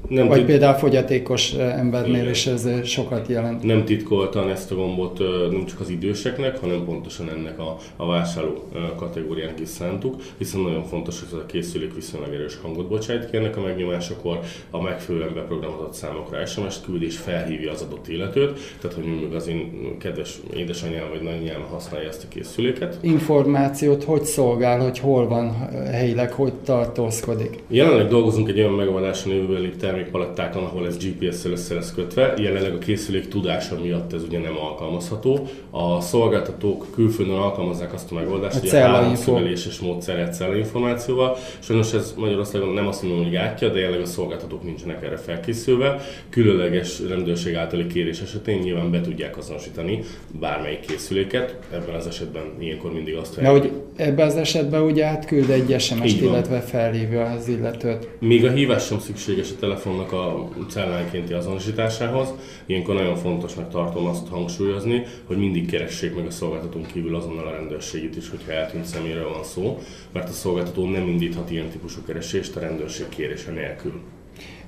nem- 0.08 0.26
Vagy 0.26 0.36
tit- 0.36 0.46
például 0.46 0.74
fogyatékos 0.78 1.52
embernél 1.52 2.14
Igen. 2.14 2.30
is 2.30 2.46
ez 2.46 2.68
sokat 2.84 3.28
jelent. 3.28 3.62
Nem 3.62 3.84
titkoltan 3.84 4.50
ezt 4.50 4.70
a 4.72 4.74
gombot 4.74 5.18
nem 5.50 5.64
csak 5.66 5.80
az 5.80 5.88
időseknek, 5.88 6.58
hanem 6.60 6.84
pontosan 6.84 7.28
ennek 7.36 7.58
a, 7.58 7.76
a 7.96 8.06
vásárló 8.06 8.68
kategóriának 8.96 9.60
is 9.60 9.68
szántuk, 9.68 10.14
hiszen 10.38 10.60
nagyon 10.60 10.84
fontos, 10.84 11.18
hogy 11.18 11.28
ez 11.32 11.38
a 11.38 11.46
készülék 11.46 11.94
viszonylag 11.94 12.32
erős 12.34 12.58
hangot 12.62 12.88
bocsájt 12.88 13.30
ki 13.30 13.36
ennek 13.36 13.56
a 13.56 13.60
megnyomásakor, 13.60 14.40
a 14.70 14.80
megfelelően 14.82 15.34
beprogramozott 15.34 15.92
számokra 15.92 16.46
SMS-t 16.46 16.84
küld 16.84 17.02
és 17.02 17.16
felhívja 17.16 17.70
az 17.72 17.82
adott 17.82 18.08
illetőt, 18.08 18.58
tehát 18.80 18.96
hogy 18.96 19.04
mondjuk 19.06 19.34
az 19.34 19.48
én 19.48 19.72
kedves 19.98 20.38
édesanyám 20.56 21.08
vagy 21.10 21.22
nagyanyám 21.22 21.62
használja 21.70 22.08
ezt 22.08 22.24
a 22.24 22.28
készüléket. 22.28 22.98
Információt 23.00 24.04
hogy 24.04 24.24
szolgál, 24.24 24.80
hogy 24.80 24.98
hol 24.98 25.28
van 25.28 25.56
helyileg, 25.92 26.32
hogy 26.32 26.52
tartózkodik? 26.52 27.58
Jelenleg 27.68 28.08
dolgozunk 28.08 28.48
egy 28.48 28.58
olyan 28.58 28.72
megoldáson 28.72 29.32
jövőbeli 29.32 29.70
termékpalettákon, 29.94 30.64
ahol 30.64 30.86
ez 30.86 30.96
GPS-szel 30.98 31.52
össze 31.52 31.74
lesz 31.74 31.92
kötve. 31.94 32.34
Jelenleg 32.36 32.74
a 32.74 32.78
készülék 32.78 33.28
tudása 33.28 33.80
miatt 33.80 34.12
ez 34.12 34.22
ugye 34.22 34.38
nem 34.38 34.56
alkalmazható. 34.58 35.48
A 35.70 36.00
szolgáltatók 36.00 36.86
külföldön 36.94 37.34
alkalmazzák 37.34 37.92
azt 37.92 38.12
a 38.12 38.14
megoldást, 38.14 38.58
hogy 38.58 38.68
a 38.68 38.86
hálószögeléses 38.86 39.78
módszerrel 39.78 40.32
cellainformációval. 40.32 41.36
Sajnos 41.58 41.92
ez 41.92 42.14
Magyarországon 42.16 42.68
nem 42.68 42.86
azt 42.86 43.02
mondom, 43.02 43.22
hogy 43.22 43.32
gátja, 43.32 43.68
de 43.68 43.78
jelenleg 43.78 44.00
a 44.00 44.06
szolgáltatók 44.06 44.62
nincsenek 44.62 45.02
erre 45.02 45.16
felkészülve. 45.16 46.00
Különleges 46.28 47.00
rendőrség 47.08 47.54
általi 47.54 47.86
kérés 47.86 48.20
esetén 48.20 48.58
nyilván 48.58 48.90
be 48.90 49.00
tudják 49.00 49.36
azonosítani 49.36 50.02
bármelyik 50.40 50.80
készüléket. 50.80 51.58
Ebben 51.72 51.94
az 51.94 52.06
esetben 52.06 52.42
ilyenkor 52.58 52.92
mindig 52.92 53.14
azt 53.14 53.34
várjuk. 53.34 53.62
hogy 53.62 53.72
ebben 53.96 54.26
az 54.26 54.36
esetben 54.36 54.82
ugye 54.82 55.04
átküld 55.04 55.50
egy 55.50 55.80
SMS-t, 55.80 56.20
illetve 56.20 56.60
felhívja 56.60 57.24
az 57.24 57.48
illetőt. 57.48 58.08
Még 58.20 58.44
a 58.44 58.50
hívás 58.50 58.84
sem 58.84 58.98
szükséges 58.98 59.48
a 59.50 59.58
telefonnak 59.84 60.12
a 60.12 60.48
cellánkénti 60.68 61.32
azonosításához. 61.32 62.28
Ilyenkor 62.66 62.94
nagyon 62.94 63.16
fontosnak 63.16 63.70
tartom 63.70 64.06
azt 64.06 64.28
hangsúlyozni, 64.28 65.02
hogy 65.24 65.36
mindig 65.36 65.70
keressék 65.70 66.14
meg 66.14 66.26
a 66.26 66.30
szolgáltatón 66.30 66.86
kívül 66.92 67.16
azonnal 67.16 67.46
a 67.46 67.50
rendőrségét 67.50 68.16
is, 68.16 68.30
hogyha 68.30 68.52
eltűnt 68.52 68.84
személyről 68.84 69.32
van 69.32 69.44
szó, 69.44 69.78
mert 70.12 70.28
a 70.28 70.32
szolgáltató 70.32 70.88
nem 70.88 71.08
indíthat 71.08 71.50
ilyen 71.50 71.68
típusú 71.68 72.00
keresést 72.06 72.56
a 72.56 72.60
rendőrség 72.60 73.08
kérése 73.08 73.50
nélkül. 73.50 74.00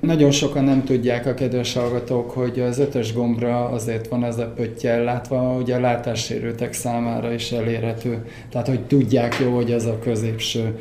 Nagyon 0.01 0.31
sokan 0.31 0.65
nem 0.65 0.85
tudják 0.85 1.27
a 1.27 1.35
kedves 1.35 1.73
hallgatók, 1.73 2.31
hogy 2.31 2.61
az 2.61 2.79
ötös 2.79 3.13
gombra 3.13 3.69
azért 3.69 4.09
van 4.09 4.25
ez 4.25 4.39
a 4.39 4.53
pöttyel 4.57 5.05
látva, 5.05 5.39
hogy 5.39 5.71
a 5.71 5.81
látássérültek 5.81 6.73
számára 6.73 7.33
is 7.33 7.53
elérhető. 7.53 8.27
Tehát, 8.51 8.67
hogy 8.67 8.81
tudják 8.81 9.37
jó, 9.41 9.55
hogy 9.55 9.73
ez 9.73 9.85
a 9.85 9.99
középső 9.99 10.79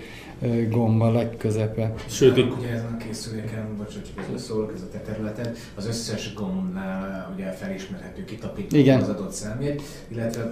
gomb 0.69 1.01
a 1.01 1.11
legközepe. 1.11 1.93
Sőt, 2.07 2.37
itt... 2.37 2.57
Ugye 2.57 2.69
ezen 2.69 2.93
a 2.93 2.97
készüléken, 2.97 3.77
bocsánat, 3.77 4.11
csak 4.15 4.37
szólok, 4.37 4.71
ez 4.75 4.81
a 4.81 4.89
te 4.91 4.99
területen, 4.99 5.53
az 5.75 5.87
összes 5.87 6.33
gombnál 6.33 7.31
ugye 7.33 7.51
felismerhető, 7.51 8.25
kitapítva 8.25 8.77
Igen. 8.77 9.01
az 9.01 9.09
adott 9.09 9.31
számjegy, 9.31 9.81
illetve 10.07 10.43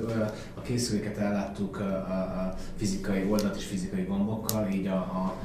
a 0.53 0.61
készüléket 0.61 1.17
elláttuk 1.17 1.79
a, 1.79 1.83
a 1.83 2.55
fizikai 2.77 3.25
oldalt 3.29 3.55
és 3.55 3.65
fizikai 3.65 4.03
gombokkal, 4.03 4.67
így 4.73 4.87
a, 4.87 4.95
a 4.95 5.35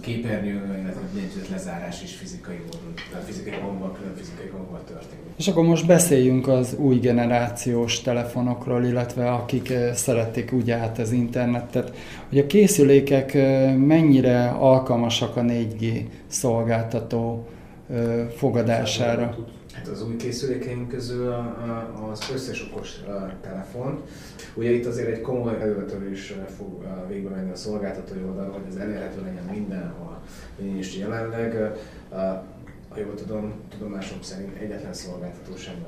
képernyő, 0.00 0.52
illetve 0.82 1.00
jegyzet 1.20 1.48
lezárás 1.48 2.02
is 2.02 2.14
fizikai 2.14 2.56
módon, 2.56 2.92
tehát 3.10 3.26
fizikai 3.26 3.58
gombbal, 3.64 3.92
külön 3.92 4.14
fizikai 4.16 4.46
gombbal 4.52 4.80
történik. 4.84 5.24
És 5.36 5.48
akkor 5.48 5.64
most 5.64 5.86
beszéljünk 5.86 6.48
az 6.48 6.74
új 6.78 6.98
generációs 6.98 8.00
telefonokról, 8.00 8.84
illetve 8.84 9.30
akik 9.32 9.70
eh, 9.70 9.94
szeretik 9.94 10.52
úgy 10.52 10.70
át 10.70 10.98
az 10.98 11.12
internetet, 11.12 11.96
hogy 12.28 12.38
a 12.38 12.46
készülékek 12.46 13.34
eh, 13.34 13.74
mennyire 13.74 14.48
alkalmasak 14.48 15.36
a 15.36 15.40
4G 15.40 16.04
szolgáltató 16.26 17.46
eh, 17.90 18.26
fogadására. 18.36 19.36
Hát 19.72 19.88
az 19.88 20.02
új 20.02 20.16
készülékeink 20.16 20.88
közül 20.88 21.32
az 22.10 22.30
összes 22.34 22.68
okos 22.70 23.00
telefon. 23.40 24.02
Ugye 24.54 24.70
itt 24.70 24.86
azért 24.86 25.08
egy 25.08 25.20
komoly 25.20 25.60
elővetörés 25.60 26.34
fog 26.56 26.84
végbe 27.08 27.30
menni 27.30 27.50
a 27.50 27.56
szolgáltatói 27.56 28.22
oldalra, 28.22 28.52
hogy 28.52 28.62
ez 28.68 28.76
elérhető 28.76 29.20
legyen 29.24 29.44
mindenhol. 29.44 30.22
És 30.56 30.96
jelenleg 30.96 31.72
ha 32.88 33.00
jól 33.00 33.14
tudom, 33.14 33.52
tudomásom 33.70 34.22
szerint 34.22 34.56
egyetlen 34.56 34.94
szolgáltató 34.94 35.56
sem 35.56 35.86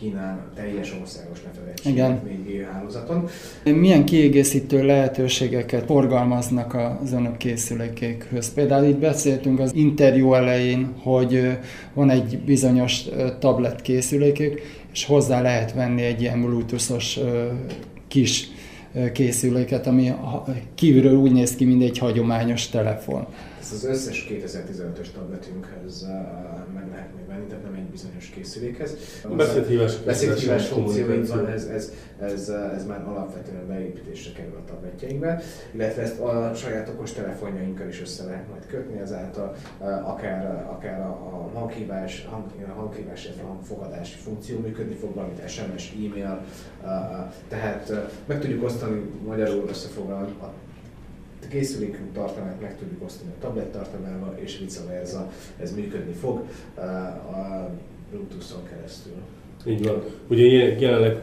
kínál 0.00 0.50
teljes 0.54 0.94
országos 1.00 1.38
lefedettséget 1.44 2.20
4G 2.26 2.66
hálózaton. 2.72 3.28
Milyen 3.64 4.04
kiegészítő 4.04 4.84
lehetőségeket 4.84 5.84
forgalmaznak 5.84 6.74
az 7.02 7.12
önök 7.12 7.36
készülékékhöz? 7.36 8.52
Például 8.52 8.88
itt 8.88 8.98
beszéltünk 8.98 9.60
az 9.60 9.74
interjú 9.74 10.34
elején, 10.34 10.92
hogy 11.02 11.58
van 11.94 12.10
egy 12.10 12.38
bizonyos 12.38 13.04
tablet 13.38 13.82
készülékük, 13.82 14.60
és 14.92 15.04
hozzá 15.04 15.40
lehet 15.40 15.72
venni 15.72 16.02
egy 16.02 16.20
ilyen 16.20 16.42
bluetoothos 16.42 17.18
kis 18.08 18.48
készüléket, 19.12 19.86
ami 19.86 20.12
kívülről 20.74 21.16
úgy 21.16 21.32
néz 21.32 21.56
ki, 21.56 21.64
mint 21.64 21.82
egy 21.82 21.98
hagyományos 21.98 22.68
telefon. 22.68 23.26
Ezt 23.60 23.72
az 23.72 23.84
összes 23.84 24.26
2015-ös 24.30 25.10
tabletünkhez 25.14 26.06
meg 26.74 26.88
lehet 26.90 27.14
még 27.16 27.26
venni, 27.26 27.46
tehát 27.46 27.64
nem 27.64 27.74
egy 27.74 27.90
bizonyos 27.90 28.26
készülékhez. 28.26 28.94
Beszédhívás, 29.36 29.96
beszédhívás 29.96 30.66
funkcióink 30.68 31.26
van, 31.26 31.46
ez, 31.46 31.64
ez, 31.64 31.92
ez, 32.20 32.48
ez 32.48 32.86
már 32.86 33.08
alapvetően 33.08 33.66
beépítésre 33.66 34.32
kerül 34.32 34.56
a 34.56 34.70
tabletjeinkbe, 34.70 35.42
illetve 35.70 36.02
ezt 36.02 36.20
a 36.20 36.54
saját 36.54 36.88
okos 36.88 37.12
telefonjainkkal 37.12 37.88
is 37.88 38.00
össze 38.00 38.24
lehet 38.24 38.48
majd 38.48 38.66
kötni, 38.66 39.00
ezáltal 39.00 39.56
akár, 40.04 40.66
akár 40.70 41.00
a 41.00 41.50
hanghívás, 41.54 42.26
hang, 42.30 42.44
hanghívás, 42.76 43.24
illetve 43.24 43.42
hangfogadási 43.42 44.18
funkció 44.18 44.58
működni 44.58 44.94
fog, 44.94 45.14
valamint 45.14 45.48
SMS, 45.48 45.92
e-mail, 45.92 46.44
tehát 47.48 47.92
meg 48.26 48.40
tudjuk 48.40 48.64
osztani 48.64 49.00
magyarul 49.26 49.68
összefoglalni 49.68 50.32
a 51.44 51.48
készülékünk 51.48 52.12
tartalmát 52.12 52.60
meg 52.60 52.76
tudjuk 52.78 53.02
osztani 53.02 53.30
a 53.30 53.40
tablet 53.40 53.72
tartalmával, 53.72 54.36
és 54.38 54.58
vice 54.58 54.84
versa, 54.84 55.32
ez 55.60 55.74
működni 55.74 56.12
fog 56.12 56.48
a 57.30 57.70
Bluetooth-on 58.10 58.64
keresztül. 58.64 59.22
Így 59.66 59.84
van. 59.84 60.02
Ugye 60.28 60.44
jelenleg 60.78 61.16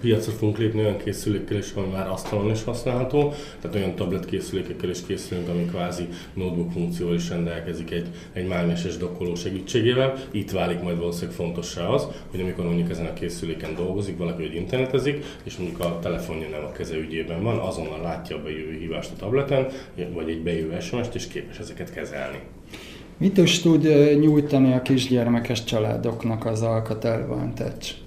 piacra 0.00 0.32
fogunk 0.32 0.58
lépni 0.58 0.80
olyan 0.80 0.96
készülékkel 0.96 1.56
is, 1.56 1.72
ami 1.72 1.86
már 1.92 2.08
asztalon 2.08 2.50
is 2.50 2.64
használható, 2.64 3.32
tehát 3.60 3.76
olyan 3.76 3.94
tablet 3.94 4.24
készülékekkel 4.24 4.90
is 4.90 5.04
készülünk, 5.06 5.48
ami 5.48 5.64
kvázi 5.64 6.08
notebook 6.34 6.72
funkcióval 6.72 7.14
is 7.14 7.28
rendelkezik 7.28 7.90
egy, 7.90 8.06
egy 8.32 8.46
mágneses 8.46 8.96
dokkoló 8.96 9.34
segítségével. 9.34 10.14
Itt 10.30 10.50
válik 10.50 10.82
majd 10.82 10.98
valószínűleg 10.98 11.34
fontossá 11.34 11.86
az, 11.86 12.06
hogy 12.30 12.40
amikor 12.40 12.64
mondjuk 12.64 12.90
ezen 12.90 13.06
a 13.06 13.12
készüléken 13.12 13.74
dolgozik, 13.74 14.16
valaki, 14.16 14.42
hogy 14.42 14.54
internetezik, 14.54 15.24
és 15.44 15.56
mondjuk 15.56 15.80
a 15.80 15.98
telefonja 16.02 16.48
nem 16.48 16.64
a 16.64 16.72
keze 16.72 16.96
ügyében 16.96 17.42
van, 17.42 17.58
azonnal 17.58 18.00
látja 18.00 18.36
a 18.36 18.42
bejövő 18.42 18.78
hívást 18.78 19.10
a 19.12 19.16
tableten, 19.16 19.66
vagy 20.12 20.28
egy 20.28 20.42
bejövő 20.42 20.80
SMS-t, 20.80 21.14
és 21.14 21.26
képes 21.26 21.58
ezeket 21.58 21.92
kezelni. 21.92 22.38
Mit 23.16 23.38
is 23.38 23.60
tud 23.60 23.82
nyújtani 24.20 24.72
a 24.72 24.82
kisgyermekes 24.82 25.64
családoknak 25.64 26.46
az 26.46 26.62
Alcatel 26.62 27.26
Vantage? 27.26 28.01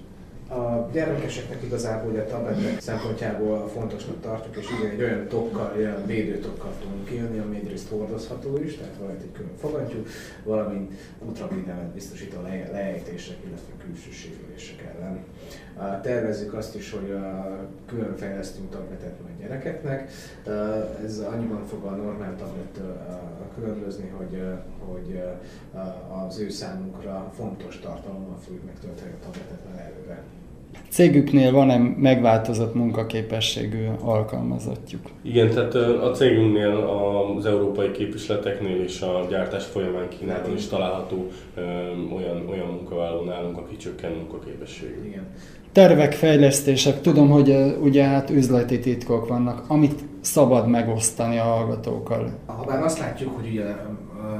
A 0.86 0.90
gyermekeseknek 0.92 1.62
igazából 1.62 2.10
ugye 2.10 2.20
a 2.20 2.26
tabletek 2.26 2.80
szempontjából 2.80 3.68
fontosnak 3.68 4.20
tartjuk, 4.20 4.56
és 4.56 4.66
igen, 4.78 4.90
egy 4.90 5.02
olyan 5.02 5.28
tokkal, 5.28 5.72
olyan 5.76 6.06
védőtokkal 6.06 6.72
tudunk 6.80 7.04
kijönni, 7.04 7.38
ami 7.38 7.56
egyrészt 7.56 7.88
hordozható 7.88 8.56
is, 8.56 8.76
tehát 8.76 8.94
van 9.00 9.10
egy 9.10 9.32
külön 9.32 9.56
fogattyú, 9.60 10.02
valamint 10.44 10.92
ultravédelmet 11.26 11.92
biztosító 11.92 12.40
lejtések, 12.72 13.36
illetve 13.46 13.72
külső 13.84 14.10
sérülések 14.10 14.94
ellen. 14.94 15.24
Tervezzük 16.02 16.54
azt 16.54 16.74
is, 16.74 16.90
hogy 16.90 17.14
külön 17.86 18.16
fejlesztünk 18.16 18.70
tabletet 18.70 19.20
majd 19.22 19.38
gyerekeknek. 19.38 20.10
Ez 21.04 21.18
annyiban 21.18 21.66
fog 21.66 21.84
a 21.84 21.90
normál 21.90 22.36
tablettől 22.36 22.96
különbözni, 23.54 24.08
hogy, 24.08 24.42
hogy 24.78 25.22
az 26.26 26.38
ő 26.38 26.48
számunkra 26.48 27.32
fontos 27.36 27.78
tartalommal 27.78 28.38
fogjuk 28.44 28.64
megtölteni 28.64 29.10
a 29.10 29.24
tabletet 29.24 29.60
már 29.70 29.92
előre. 29.92 30.22
Cégüknél 30.88 31.52
van-e 31.52 31.76
megváltozott 31.96 32.74
munkaképességű 32.74 33.86
alkalmazottjuk? 34.00 35.00
Igen, 35.22 35.50
tehát 35.50 35.74
a 35.74 36.10
cégünknél 36.10 36.70
az 37.38 37.46
európai 37.46 37.90
képviseleteknél 37.90 38.82
és 38.82 39.00
a 39.00 39.26
gyártás 39.30 39.64
folyamán 39.64 40.08
Kínában 40.08 40.56
is 40.56 40.66
található 40.66 41.30
olyan, 42.16 42.48
olyan 42.48 42.66
munkavállaló 42.66 43.24
nálunk, 43.24 43.58
aki 43.58 43.76
csökken 43.76 44.12
munkaképességű. 44.12 45.06
Igen 45.06 45.26
tervek, 45.76 46.12
fejlesztések, 46.12 47.00
tudom, 47.00 47.28
hogy 47.30 47.76
ugye 47.80 48.04
hát 48.04 48.30
üzleti 48.30 48.78
titkok 48.78 49.28
vannak, 49.28 49.64
amit 49.66 50.04
szabad 50.20 50.68
megosztani 50.68 51.38
a 51.38 51.42
hallgatókkal. 51.42 52.38
Habár 52.46 52.82
azt 52.82 52.98
látjuk, 52.98 53.36
hogy 53.36 53.46
ugye 53.46 53.64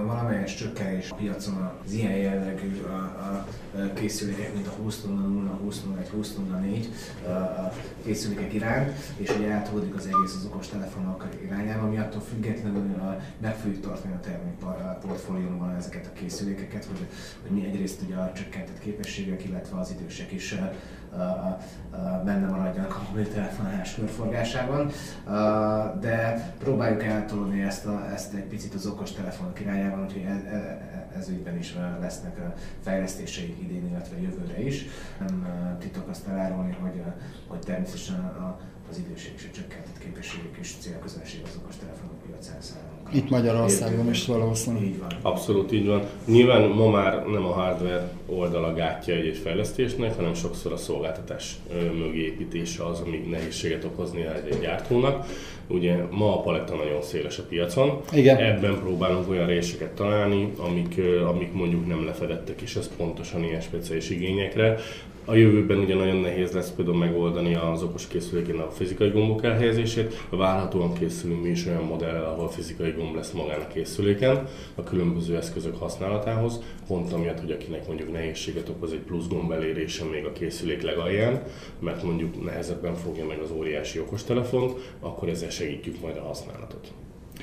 valamelyes 0.07 0.55
csökkenés 0.55 1.11
a 1.11 1.15
piacon 1.15 1.71
az 1.85 1.93
ilyen 1.93 2.17
jellegű 2.17 2.83
a, 2.83 2.97
a 2.97 3.47
készülékek, 3.95 4.55
mint 4.55 4.67
a 4.67 4.73
20.0, 4.89 4.93
20.01, 5.69 5.75
20.04 6.21 6.87
készülékek 8.05 8.55
iránt, 8.55 8.93
és 9.17 9.31
ugye 9.39 9.53
átolódik 9.53 9.95
az 9.95 10.07
egész 10.07 10.35
az 10.37 10.49
okos 10.53 10.69
telefonok 10.69 11.27
irányába, 11.45 11.87
ami 11.87 11.99
attól 11.99 12.21
függetlenül 12.21 12.83
meg 13.41 13.55
fogjuk 13.57 13.81
tartani 13.81 14.15
a 14.15 14.21
termék 14.21 14.55
portfólióban 15.01 15.75
ezeket 15.79 16.07
a 16.07 16.19
készülékeket, 16.19 16.85
hogy, 16.85 17.07
hogy 17.43 17.51
mi 17.51 17.67
egyrészt 17.67 18.01
ugye 18.07 18.15
a 18.15 18.33
csökkentett 18.35 18.79
képességek, 18.79 19.45
illetve 19.45 19.79
az 19.79 19.95
idősek 20.01 20.33
is 20.33 20.55
benne 22.25 22.47
maradjanak 22.47 22.95
a 22.95 23.03
mobiltelefonálás 23.09 23.95
körforgásában, 23.95 24.91
de 26.01 26.51
próbáljuk 26.59 27.03
eltolni 27.03 27.63
ezt, 27.63 27.87
a, 27.87 28.11
ezt 28.13 28.35
egy 28.35 28.45
picit 28.45 28.75
az 28.75 28.87
okos 28.87 29.13
telefonok 29.13 29.61
irányában, 29.61 30.05
úgyhogy 30.05 30.23
ez, 30.23 30.41
ez 31.19 31.29
ügyben 31.29 31.59
is 31.59 31.77
lesznek 32.01 32.41
fejlesztéseik 32.83 33.59
idén, 33.63 33.87
illetve 33.87 34.21
jövőre 34.21 34.61
is. 34.63 34.87
Nem 35.19 35.47
titok 35.79 36.09
azt 36.09 36.29
elárulni, 36.29 36.77
hogy, 36.81 37.03
hogy 37.47 37.59
természetesen 37.59 38.33
az 38.91 38.99
időség 38.99 39.33
és 39.37 39.49
a 39.51 39.55
csökkentett 39.55 39.99
képességek 39.99 40.57
és 40.57 40.75
célközönség 40.81 41.43
az 41.45 41.59
okos 41.63 41.77
telefonok 41.77 42.23
piacán 42.23 42.61
számára. 42.61 42.96
Itt 43.13 43.31
Magyarországon 43.31 44.11
is 44.11 44.27
valószínű. 44.27 44.85
Így 44.85 44.99
van. 44.99 45.09
Abszolút 45.23 45.73
így 45.73 45.87
van. 45.87 46.03
Nyilván 46.25 46.69
ma 46.69 46.91
már 46.91 47.27
nem 47.27 47.45
a 47.45 47.53
hardware 47.53 48.11
oldala 48.27 48.75
gátja 48.75 49.15
egy 49.15 49.37
fejlesztésnek, 49.37 50.17
hanem 50.17 50.35
sokszor 50.35 50.73
a 50.73 50.77
szolgáltatás 50.77 51.57
mögé 51.99 52.25
építése 52.25 52.85
az, 52.87 53.01
ami 53.01 53.17
nehézséget 53.31 53.85
okozni 53.85 54.21
egy, 54.21 54.53
egy 54.53 54.61
gyártónak. 54.61 55.27
Ugye 55.69 55.97
ma 56.11 56.37
a 56.37 56.41
paletta 56.41 56.75
nagyon 56.75 57.03
széles 57.03 57.39
a 57.39 57.43
piacon, 57.49 58.01
Igen. 58.13 58.37
ebben 58.37 58.79
próbálunk 58.81 59.29
olyan 59.29 59.47
réseket 59.47 59.91
találni, 59.91 60.53
amik, 60.59 61.01
amik 61.27 61.53
mondjuk 61.53 61.87
nem 61.87 62.05
lefedettek, 62.05 62.61
és 62.61 62.77
ez 62.77 62.91
pontosan 62.97 63.45
ilyen 63.45 63.61
speciális 63.61 64.11
igényekre. 64.11 64.79
A 65.29 65.35
jövőben 65.35 65.79
ugye 65.79 65.95
nagyon 65.95 66.17
nehéz 66.17 66.53
lesz 66.53 66.71
például 66.71 66.97
megoldani 66.97 67.55
az 67.55 67.83
okos 67.83 68.07
készülékén 68.07 68.59
a 68.59 68.71
fizikai 68.71 69.09
gombok 69.09 69.45
elhelyezését. 69.45 70.27
Várhatóan 70.31 70.93
készülünk 70.93 71.43
mi 71.43 71.49
is 71.49 71.67
olyan 71.67 71.83
modellel, 71.83 72.25
ahol 72.25 72.49
fizikai 72.49 72.91
gomb 72.91 73.15
lesz 73.15 73.31
magán 73.31 73.61
a 73.61 73.67
készüléken 73.67 74.49
a 74.75 74.83
különböző 74.83 75.37
eszközök 75.37 75.77
használatához, 75.77 76.63
pont 76.87 77.13
amiatt, 77.13 77.41
hogy 77.41 77.51
akinek 77.51 77.87
mondjuk 77.87 78.13
nehézséget 78.13 78.69
okoz 78.69 78.93
egy 78.93 78.99
plusz 78.99 79.27
gomb 79.29 79.51
elérése 79.51 80.05
még 80.05 80.25
a 80.25 80.33
készülék 80.33 80.83
legalján, 80.83 81.43
mert 81.79 82.03
mondjuk 82.03 82.45
nehezebben 82.45 82.95
fogja 82.95 83.27
meg 83.27 83.39
az 83.39 83.51
óriási 83.51 84.01
okostelefont, 84.01 84.73
akkor 85.01 85.29
ezzel 85.29 85.51
segítjük 85.51 86.01
majd 86.01 86.17
a 86.17 86.27
használatot. 86.27 86.93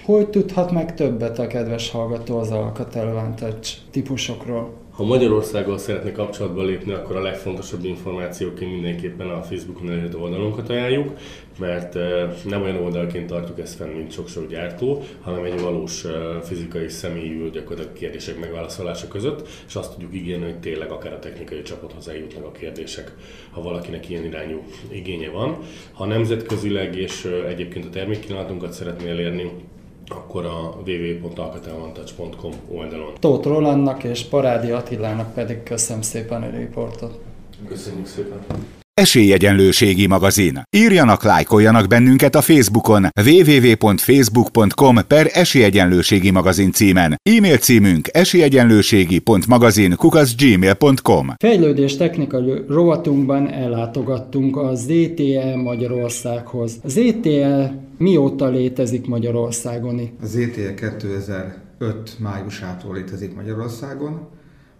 Hogy 0.03 0.29
tudhat 0.29 0.71
meg 0.71 0.95
többet 0.95 1.39
a 1.39 1.47
kedves 1.47 1.89
hallgató 1.89 2.37
az 2.37 2.51
Alcatel 2.51 3.33
Touch 3.35 3.77
típusokról? 3.91 4.82
Ha 4.95 5.03
Magyarországgal 5.03 5.77
szeretne 5.77 6.11
kapcsolatba 6.11 6.63
lépni, 6.63 6.91
akkor 6.91 7.15
a 7.15 7.21
legfontosabb 7.21 7.85
információként 7.85 8.71
mindenképpen 8.71 9.29
a 9.29 9.41
Facebookon 9.41 9.89
elérhető 9.89 10.17
oldalunkat 10.17 10.69
ajánljuk, 10.69 11.17
mert 11.59 11.93
nem 12.43 12.61
olyan 12.61 12.75
oldalként 12.75 13.27
tartjuk 13.27 13.59
ezt 13.59 13.75
fenn, 13.75 13.95
mint 13.95 14.11
sok-sok 14.11 14.47
gyártó, 14.47 15.03
hanem 15.21 15.43
egy 15.43 15.61
valós 15.61 16.05
fizikai 16.43 16.89
személy 16.89 17.39
ül 17.39 17.49
gyakorlatilag 17.49 17.93
kérdések 17.93 18.39
megválaszolása 18.39 19.07
között, 19.07 19.47
és 19.67 19.75
azt 19.75 19.91
tudjuk 19.91 20.13
ígérni, 20.13 20.43
hogy 20.43 20.59
tényleg 20.59 20.91
akár 20.91 21.13
a 21.13 21.19
technikai 21.19 21.61
csapathoz 21.61 22.07
eljutnak 22.07 22.45
a 22.45 22.51
kérdések, 22.51 23.11
ha 23.51 23.61
valakinek 23.61 24.09
ilyen 24.09 24.25
irányú 24.25 24.63
igénye 24.91 25.29
van. 25.29 25.57
Ha 25.91 26.05
nemzetközileg 26.05 26.95
és 26.95 27.41
egyébként 27.47 27.85
a 27.85 27.89
termékkínálatunkat 27.89 28.73
szeretné 28.73 29.09
elérni, 29.09 29.51
akkor 30.15 30.45
a 30.45 30.75
www.alcatelvantage.com 30.85 32.51
oldalon. 32.71 33.13
Tóth 33.19 33.47
Rolandnak 33.47 34.03
és 34.03 34.23
Parádi 34.23 34.71
Attilának 34.71 35.33
pedig 35.33 35.63
köszönöm 35.63 36.01
szépen 36.01 36.43
a 36.43 36.49
riportot. 36.49 37.19
Köszönjük 37.67 38.07
szépen! 38.07 38.82
Esélyegyenlőségi 39.01 40.07
magazin. 40.07 40.61
Írjanak, 40.69 41.23
lájkoljanak 41.23 41.87
bennünket 41.87 42.35
a 42.35 42.41
Facebookon 42.41 43.07
www.facebook.com 43.25 44.97
per 45.07 45.29
esélyegyenlőségi 45.31 46.31
magazin 46.31 46.71
címen. 46.71 47.15
E-mail 47.29 47.57
címünk 47.57 48.07
esélyegyenlőségi.magazin 48.11 49.95
kukaszgmail.com 49.95 51.33
Fejlődés 51.37 51.97
technikai 51.97 52.63
rovatunkban 52.67 53.49
ellátogattunk 53.51 54.57
a 54.57 54.75
ZTE 54.75 55.55
Magyarországhoz. 55.55 56.79
A 56.83 56.89
ZTE 56.89 57.75
mióta 57.97 58.49
létezik 58.49 59.07
Magyarországon? 59.07 59.99
A 60.21 60.25
ZTE 60.25 60.73
2005 60.73 62.19
májusától 62.19 62.95
létezik 62.95 63.35
Magyarországon 63.35 64.27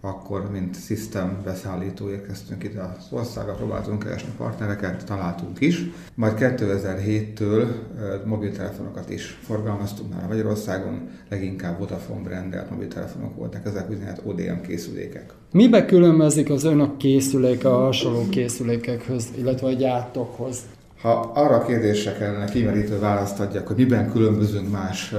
akkor, 0.04 0.50
mint 0.50 0.84
system 0.84 1.40
beszállító 1.44 2.10
érkeztünk 2.10 2.64
ide 2.64 2.80
az 2.80 3.06
országra, 3.10 3.52
próbáltunk 3.52 4.02
keresni 4.02 4.30
partnereket, 4.36 5.04
találtunk 5.04 5.60
is. 5.60 5.84
Majd 6.14 6.34
2007-től 6.38 7.66
mobiltelefonokat 8.24 9.10
is 9.10 9.38
forgalmaztunk 9.42 10.14
már 10.14 10.28
Magyarországon, 10.28 11.08
leginkább 11.28 11.78
Vodafone 11.78 12.22
brandelt 12.22 12.70
mobiltelefonok 12.70 13.36
voltak, 13.36 13.66
ezek 13.66 13.88
bizonyos 13.88 14.18
ODM 14.24 14.66
készülékek. 14.66 15.32
Mibe 15.52 15.84
különbözik 15.84 16.50
az 16.50 16.64
önök 16.64 16.96
készüléke 16.96 17.68
a 17.68 17.78
hasonló 17.78 18.28
készülékekhez, 18.28 19.28
illetve 19.38 19.66
a 19.66 19.72
gyártókhoz? 19.72 20.58
Ha 21.00 21.10
arra 21.34 21.54
a 21.54 21.64
kérdésre 21.64 22.12
kellene 22.12 22.44
kimerítő 22.44 22.98
választ 22.98 23.40
adjak, 23.40 23.66
hogy 23.66 23.76
miben 23.76 24.10
különbözünk 24.10 24.70
más 24.70 25.14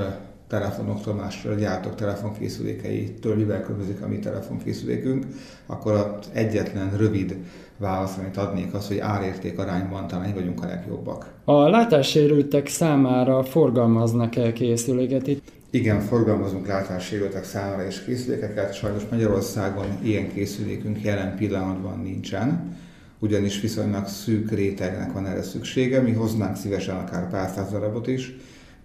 telefonoktól, 0.47 1.13
más 1.13 1.47
gyártók 1.59 1.95
telefonkészülékeitől, 1.95 3.35
mivel 3.35 3.61
különbözik 3.61 4.01
a 4.01 4.07
mi 4.07 4.19
telefonkészülékünk, 4.19 5.25
akkor 5.65 5.93
az 5.93 6.29
egyetlen 6.33 6.97
rövid 6.97 7.35
válasz, 7.77 8.17
amit 8.17 8.37
adnék, 8.37 8.73
az, 8.73 8.87
hogy 8.87 8.97
árérték 8.97 9.59
arányban 9.59 10.07
talán 10.07 10.33
vagyunk 10.33 10.63
a 10.63 10.65
legjobbak. 10.65 11.33
A 11.43 11.69
látássérültek 11.69 12.67
számára 12.67 13.43
forgalmaznak-e 13.43 14.53
készüléket 14.53 15.27
itt? 15.27 15.51
Igen, 15.69 15.99
forgalmazunk 16.01 16.67
látássérültek 16.67 17.43
számára 17.43 17.85
és 17.85 18.03
készülékeket, 18.03 18.73
sajnos 18.73 19.03
Magyarországon 19.11 19.85
ilyen 20.01 20.33
készülékünk 20.33 21.03
jelen 21.03 21.35
pillanatban 21.35 21.99
nincsen, 21.99 22.77
ugyanis 23.19 23.61
viszonylag 23.61 24.07
szűk 24.07 24.51
rétegnek 24.51 25.13
van 25.13 25.27
erre 25.27 25.43
szüksége, 25.43 26.01
mi 26.01 26.11
hoznánk 26.11 26.55
szívesen 26.55 26.95
akár 26.95 27.29
pár 27.29 27.49
száz 27.55 27.71
darabot 27.71 28.07
is, 28.07 28.35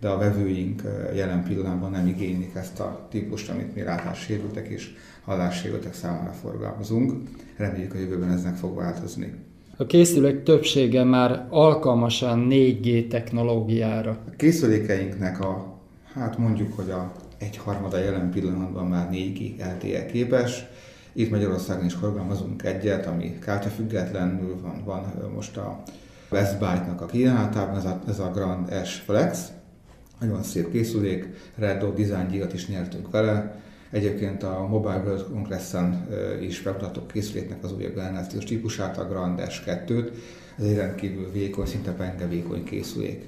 de 0.01 0.09
a 0.09 0.19
vevőink 0.19 0.83
jelen 1.15 1.45
pillanatban 1.45 1.91
nem 1.91 2.07
igénylik 2.07 2.55
ezt 2.55 2.81
a 2.81 3.07
típust, 3.11 3.49
amit 3.49 3.75
mi 3.75 3.83
látássérültek 3.83 4.69
és 4.69 4.91
hallássérültek 5.25 5.95
számára 5.95 6.33
forgalmazunk. 6.33 7.13
Reméljük 7.57 7.95
a 7.95 7.99
jövőben 7.99 8.31
eznek 8.31 8.57
fog 8.57 8.77
változni. 8.77 9.35
A 9.77 9.87
készülék 9.87 10.43
többsége 10.43 11.05
már 11.05 11.47
alkalmas 11.51 12.23
a 12.23 12.35
4G 12.35 13.09
technológiára. 13.09 14.19
A 14.27 14.37
készülékeinknek 14.37 15.41
a, 15.41 15.79
hát 16.15 16.39
mondjuk, 16.39 16.73
hogy 16.77 16.91
a 16.91 17.13
egyharmada 17.39 17.99
jelen 17.99 18.31
pillanatban 18.31 18.87
már 18.87 19.09
4G 19.13 19.57
LTE 19.59 20.07
képes. 20.07 20.65
Itt 21.13 21.31
Magyarországon 21.31 21.85
is 21.85 21.95
forgalmazunk 21.95 22.63
egyet, 22.63 23.07
ami 23.07 23.39
kártyafüggetlenül 23.39 24.61
van, 24.63 24.83
van 24.85 25.31
most 25.35 25.57
a 25.57 25.83
West 26.31 26.59
Byte-nak 26.59 27.01
a 27.01 27.07
kínálatában, 27.07 27.77
ez 27.77 27.85
a, 27.85 28.01
ez 28.09 28.19
a 28.19 28.31
Grand 28.31 28.85
S 28.85 28.95
Flex, 28.95 29.49
nagyon 30.21 30.43
szép 30.43 30.71
készülék, 30.71 31.29
Red 31.57 31.81
Dot 31.81 31.97
Design 31.97 32.29
díjat 32.31 32.53
is 32.53 32.69
nyertünk 32.69 33.11
vele. 33.11 33.61
Egyébként 33.91 34.43
a 34.43 34.67
Mobile 34.71 35.03
World 35.07 35.25
Congress-en 35.33 36.09
is 36.41 36.63
bemutattuk 36.63 37.07
készüléknek 37.07 37.65
az 37.65 37.73
új 37.73 37.83
generációs 37.95 38.45
típusát, 38.45 38.99
a 38.99 39.09
Grand 39.09 39.41
S2-t. 39.43 40.11
Ez 40.59 40.65
egy 40.65 40.77
rendkívül 40.77 41.31
vékony, 41.33 41.67
szinte 41.67 41.91
penge 41.91 42.27
vékony 42.27 42.65
készülék. 42.65 43.25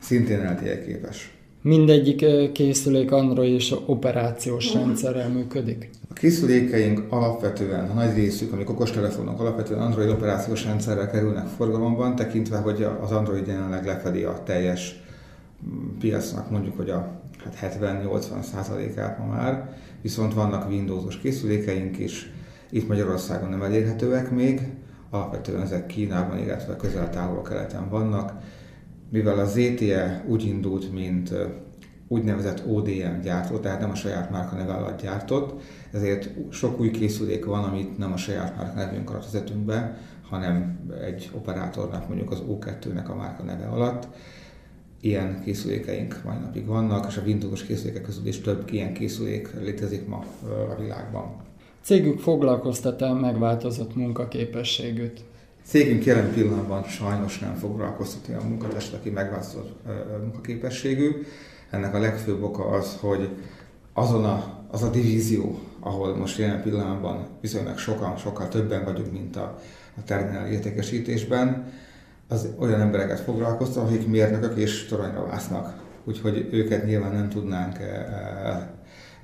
Szintén 0.00 0.52
LTE 0.52 0.84
képes. 0.84 1.32
Mindegyik 1.62 2.52
készülék 2.52 3.12
Android 3.12 3.54
és 3.54 3.74
operációs 3.86 4.74
rendszerrel 4.74 5.28
működik. 5.28 5.90
A 6.08 6.12
készülékeink 6.12 7.02
alapvetően, 7.08 7.90
a 7.90 7.94
nagy 7.94 8.14
részük, 8.14 8.52
amik 8.52 8.70
okostelefonok, 8.70 9.40
alapvetően 9.40 9.80
Android 9.80 10.08
operációs 10.10 10.64
rendszerrel 10.64 11.10
kerülnek 11.10 11.46
forgalomban, 11.46 12.16
tekintve, 12.16 12.56
hogy 12.56 12.86
az 13.00 13.10
Android 13.10 13.46
jelenleg 13.46 13.84
lefedi 13.84 14.22
a 14.22 14.42
teljes 14.44 15.02
piacnak 15.98 16.50
mondjuk, 16.50 16.76
hogy 16.76 16.90
a 16.90 17.20
hát 17.44 17.76
70-80 17.80 18.42
százalékát 18.42 19.18
ma 19.18 19.26
már, 19.26 19.76
viszont 20.02 20.34
vannak 20.34 20.68
Windowsos 20.68 21.18
készülékeink 21.18 21.98
is, 21.98 22.30
itt 22.70 22.88
Magyarországon 22.88 23.48
nem 23.48 23.62
elérhetőek 23.62 24.30
még, 24.30 24.60
alapvetően 25.10 25.62
ezek 25.62 25.86
Kínában, 25.86 26.38
illetve 26.38 26.76
közel-távol 26.76 27.42
keleten 27.42 27.88
vannak, 27.88 28.32
mivel 29.10 29.38
a 29.38 29.44
ZTE 29.44 30.24
úgy 30.26 30.44
indult, 30.44 30.92
mint 30.92 31.34
úgynevezett 32.08 32.66
ODM 32.66 33.20
gyártó, 33.22 33.58
tehát 33.58 33.80
nem 33.80 33.90
a 33.90 33.94
saját 33.94 34.30
márka 34.30 34.56
neve 34.56 34.72
alatt 34.72 35.02
gyártott, 35.02 35.62
ezért 35.92 36.30
sok 36.50 36.80
új 36.80 36.90
készülék 36.90 37.44
van, 37.44 37.64
amit 37.64 37.98
nem 37.98 38.12
a 38.12 38.16
saját 38.16 38.56
márka 38.56 38.74
nevünk 38.74 39.10
alatt 39.10 39.24
vezetünk 39.24 39.64
be, 39.64 39.98
hanem 40.28 40.78
egy 41.04 41.30
operátornak 41.34 42.08
mondjuk 42.08 42.30
az 42.30 42.42
O2-nek 42.48 43.08
a 43.08 43.14
márka 43.14 43.42
neve 43.42 43.66
alatt 43.66 44.08
ilyen 45.00 45.42
készülékeink 45.44 46.20
mai 46.24 46.36
napig 46.36 46.66
vannak, 46.66 47.06
és 47.08 47.16
a 47.16 47.22
Windows 47.26 47.64
készülékek 47.64 48.02
közül 48.02 48.26
is 48.26 48.40
több 48.40 48.72
ilyen 48.72 48.92
készülék 48.92 49.48
létezik 49.60 50.06
ma 50.06 50.24
a 50.70 50.80
világban. 50.80 51.36
Cégük 51.82 52.20
foglalkoztat-e 52.20 53.12
megváltozott 53.12 53.94
munkaképességűt? 53.94 55.20
Cégünk 55.64 56.04
jelen 56.04 56.32
pillanatban 56.32 56.82
sajnos 56.82 57.38
nem 57.38 57.54
foglalkoztatja 57.54 58.38
a 58.38 58.48
munkatest, 58.48 58.94
aki 58.94 59.10
megváltozott 59.10 59.76
munkaképességű. 60.20 61.10
Ennek 61.70 61.94
a 61.94 61.98
legfőbb 61.98 62.42
oka 62.42 62.64
az, 62.64 62.96
hogy 63.00 63.28
azon 63.92 64.24
a, 64.24 64.64
az 64.70 64.82
a 64.82 64.90
divízió, 64.90 65.58
ahol 65.80 66.16
most 66.16 66.38
jelen 66.38 66.62
pillanatban 66.62 67.26
viszonylag 67.40 67.78
sokan, 67.78 68.16
sokkal 68.16 68.48
többen 68.48 68.84
vagyunk, 68.84 69.12
mint 69.12 69.36
a, 69.36 69.60
a 69.96 70.04
terminál 70.04 70.46
értékesítésben, 70.46 71.72
az 72.28 72.48
olyan 72.58 72.80
embereket 72.80 73.20
foglalkoztat, 73.20 73.86
akik 73.86 74.08
mérnökök 74.08 74.56
és 74.56 74.86
toronyra 74.86 75.26
vásznak. 75.26 75.86
Úgyhogy 76.04 76.48
őket 76.52 76.84
nyilván 76.84 77.12
nem 77.12 77.28
tudnánk, 77.28 77.76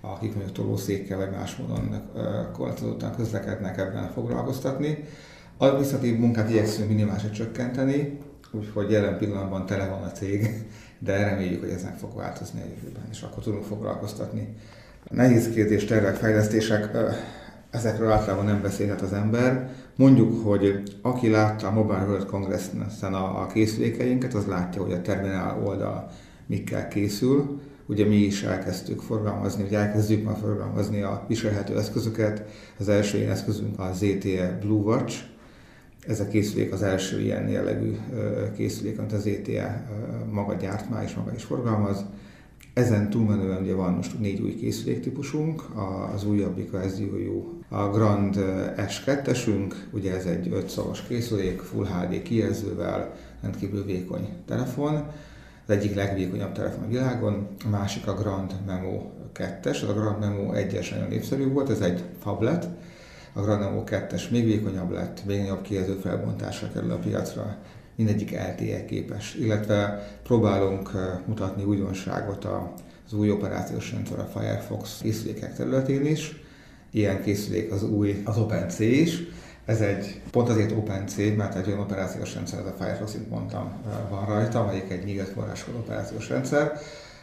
akik 0.01 0.35
mondjuk 0.35 0.57
tolószékkel 0.57 1.19
vagy 1.19 1.31
más 1.31 1.57
módon 1.57 2.11
korlátozottan 2.53 3.15
közlekednek 3.17 3.79
ebben 3.79 4.11
foglalkoztatni. 4.11 5.05
Administratív 5.59 6.19
munkát 6.19 6.51
igyekszünk 6.51 6.89
minimálisra 6.89 7.31
csökkenteni, 7.31 8.19
úgyhogy 8.53 8.91
jelen 8.91 9.19
pillanatban 9.19 9.67
tele 9.67 9.89
van 9.89 10.03
a 10.03 10.13
cég, 10.13 10.67
de 10.99 11.17
reméljük, 11.17 11.61
hogy 11.61 11.71
ez 11.71 11.83
meg 11.83 11.97
fog 11.99 12.17
változni 12.17 12.61
a 12.61 12.65
jövőben, 12.75 13.07
és 13.11 13.23
akkor 13.23 13.43
tudunk 13.43 13.65
foglalkoztatni. 13.65 14.57
Nehéz 15.11 15.49
kérdés, 15.49 15.85
tervek, 15.85 16.15
fejlesztések, 16.15 16.97
ezekről 17.71 18.11
általában 18.11 18.45
nem 18.45 18.63
beszélhet 18.63 19.01
az 19.01 19.13
ember. 19.13 19.71
Mondjuk, 19.97 20.45
hogy 20.45 20.83
aki 21.03 21.29
látta 21.29 21.67
a 21.67 21.73
Mobile 21.73 22.05
World 22.09 22.27
Congress-en 22.27 23.15
a, 23.15 23.43
a 23.43 23.47
készülékeinket, 23.47 24.35
az 24.35 24.47
látja, 24.47 24.83
hogy 24.83 24.93
a 24.93 25.03
terminál 25.03 25.63
oldal 25.65 26.11
mikkel 26.47 26.89
készül. 26.89 27.61
Ugye 27.87 28.07
mi 28.07 28.17
is 28.17 28.43
elkezdtük 28.43 29.01
forgalmazni, 29.01 29.63
vagy 29.63 29.75
elkezdjük 29.75 30.25
már 30.25 30.37
forgalmazni 30.37 31.03
a 31.03 31.25
viselhető 31.29 31.79
eszközöket. 31.79 32.45
Az 32.79 32.89
első 32.89 33.19
ilyen 33.19 33.31
eszközünk 33.31 33.79
a 33.79 33.91
ZTE 33.93 34.59
Blue 34.63 34.83
Watch, 34.83 35.23
ez 36.07 36.21
a 36.21 36.29
készülék 36.29 36.73
az 36.73 36.83
első 36.83 37.21
ilyen 37.21 37.49
jellegű 37.49 37.97
készülék, 38.57 38.99
amit 38.99 39.13
az 39.13 39.27
ETE 39.27 39.87
maga 40.33 40.55
gyárt 40.55 40.91
már 40.91 41.05
és 41.05 41.15
maga 41.15 41.33
is 41.35 41.45
forgalmaz. 41.45 42.05
Ezen 42.75 43.11
túlmenően 43.11 43.63
ugye 43.63 43.75
van 43.75 43.93
most 43.93 44.21
négy 44.21 44.41
új 44.41 44.55
készüléktípusunk, 44.55 45.63
az 46.15 46.25
újabbik 46.25 46.73
a 46.73 46.89
SDU, 46.89 47.63
a 47.75 47.91
Grand 47.91 48.37
S2-esünk, 48.77 49.72
ugye 49.91 50.14
ez 50.14 50.25
egy 50.25 50.53
5 50.53 50.68
szalas 50.68 51.03
készülék, 51.03 51.61
Full 51.61 51.87
HD 51.87 52.22
kijelzővel, 52.22 53.14
rendkívül 53.43 53.85
vékony 53.85 54.29
telefon, 54.47 54.95
az 55.66 55.75
egyik 55.75 55.95
legvékonyabb 55.95 56.53
telefon 56.53 56.85
a 56.85 56.89
világon, 56.89 57.49
a 57.64 57.68
másik 57.68 58.07
a 58.07 58.14
Grand 58.14 58.55
Memo 58.66 59.03
2-es, 59.35 59.89
a 59.89 59.93
Grand 59.93 60.20
Memo 60.20 60.53
1-es 60.53 60.91
nagyon 60.91 61.09
népszerű 61.09 61.49
volt, 61.49 61.70
ez 61.70 61.81
egy 61.81 62.03
tablet, 62.22 62.68
a 63.33 63.41
Granamo 63.41 63.83
2-es 63.87 64.31
még 64.31 64.45
vékonyabb 64.45 64.91
lett, 64.91 65.25
még 65.27 65.41
nagyobb 65.41 65.62
kijelző 65.62 65.93
felbontásra 65.93 66.68
kerül 66.72 66.91
a 66.91 66.99
piacra, 66.99 67.57
mindegyik 67.97 68.31
LTE 68.31 68.85
képes, 68.85 69.35
illetve 69.35 70.09
próbálunk 70.22 70.91
mutatni 71.27 71.64
újdonságot 71.64 72.45
az 73.07 73.12
új 73.12 73.31
operációs 73.31 73.93
rendszer 73.93 74.18
a 74.18 74.31
Firefox 74.39 74.99
készülékek 75.03 75.55
területén 75.57 76.07
is. 76.07 76.44
Ilyen 76.95 77.23
készülék 77.23 77.73
az 77.73 77.83
új, 77.83 78.23
az 78.25 78.39
OpenC 78.39 78.79
is. 78.79 79.23
Ez 79.65 79.81
egy, 79.81 80.21
pont 80.31 80.49
azért 80.49 80.73
OpenC, 80.73 81.17
mert 81.37 81.55
egy 81.55 81.67
olyan 81.67 81.81
operációs 81.81 82.35
rendszer, 82.35 82.59
ez 82.59 82.67
a 82.67 82.75
Firefox, 82.79 83.13
mint 83.13 83.31
mondtam, 83.31 83.73
van 84.11 84.27
rajta, 84.27 84.61
amelyik 84.61 84.91
egy 84.91 85.05
nyílt 85.05 85.29
forrású 85.29 85.73
operációs 85.79 86.29
rendszer. 86.29 86.73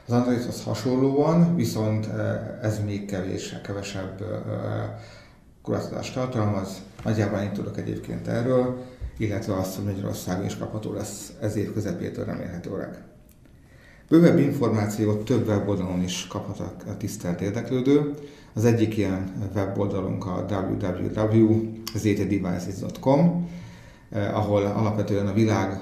Az 0.08 0.14
Androidhoz 0.14 0.64
hasonlóan, 0.64 1.56
viszont 1.56 2.08
ez 2.62 2.80
még 2.86 3.06
kevés, 3.06 3.56
kevesebb 3.64 4.24
korlátozást 5.62 6.14
tartalmaz. 6.14 6.82
Nagyjából 7.04 7.40
ennyit 7.40 7.54
tudok 7.54 7.78
egyébként 7.78 8.28
erről, 8.28 8.84
illetve 9.18 9.58
azt, 9.58 9.76
hogy 9.76 9.86
Magyarországon 9.86 10.46
is 10.46 10.58
kapható 10.58 10.94
lesz 10.94 11.32
ez 11.42 11.56
év 11.56 11.74
közepétől 11.74 12.26
remélhetőleg. 12.26 13.04
Bővebb 14.12 14.40
információt 14.40 15.26
több 15.26 15.48
weboldalon 15.48 16.04
is 16.04 16.28
kaphat 16.28 16.84
a 16.88 16.98
tisztelt 16.98 17.42
érdeklődő. 17.42 18.14
Az 18.54 18.66
egyik 18.66 18.98
ilyen 18.98 19.50
weboldalunk 19.56 20.26
a 20.26 20.46
www.ztdevices.com, 20.50 23.50
eh, 24.10 24.38
ahol 24.38 24.64
alapvetően 24.64 25.28
a 25.28 25.34
világ 25.34 25.72
eh, 25.72 25.80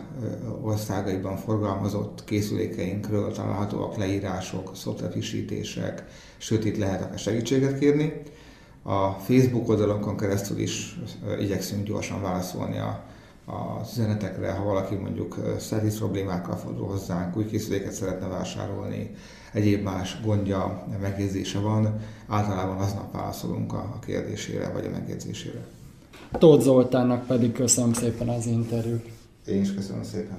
országaiban 0.65 1.37
forgalmazott 1.37 2.23
készülékeinkről 2.23 3.31
találhatóak 3.31 3.97
leírások, 3.97 4.75
szoftverfrissítések, 4.75 6.05
sőt 6.37 6.65
itt 6.65 6.77
lehet 6.77 7.01
akár 7.01 7.19
segítséget 7.19 7.79
kérni. 7.79 8.13
A 8.83 9.09
Facebook 9.09 9.69
oldalunkon 9.69 10.17
keresztül 10.17 10.59
is 10.59 10.99
igyekszünk 11.39 11.87
gyorsan 11.87 12.21
válaszolni 12.21 12.77
a, 12.77 13.03
az 13.49 13.91
üzenetekre, 13.97 14.51
ha 14.51 14.63
valaki 14.63 14.95
mondjuk 14.95 15.55
szerviz 15.59 15.97
problémákkal 15.97 16.55
fordul 16.55 16.87
hozzánk, 16.87 17.37
új 17.37 17.45
készüléket 17.45 17.91
szeretne 17.91 18.27
vásárolni, 18.27 19.15
egyéb 19.53 19.83
más 19.83 20.17
gondja, 20.25 20.87
megjegyzése 21.01 21.59
van, 21.59 21.99
általában 22.27 22.77
aznap 22.77 23.13
válaszolunk 23.13 23.73
a 23.73 23.99
kérdésére 24.05 24.71
vagy 24.71 24.85
a 24.85 24.89
megjegyzésére. 24.89 25.65
Tóth 26.31 26.63
Zoltánnak 26.63 27.25
pedig 27.27 27.51
köszönöm 27.51 27.93
szépen 27.93 28.29
az 28.29 28.45
interjút. 28.45 29.05
Én 29.45 29.61
is 29.61 29.73
köszönöm 29.73 30.03
szépen. 30.03 30.37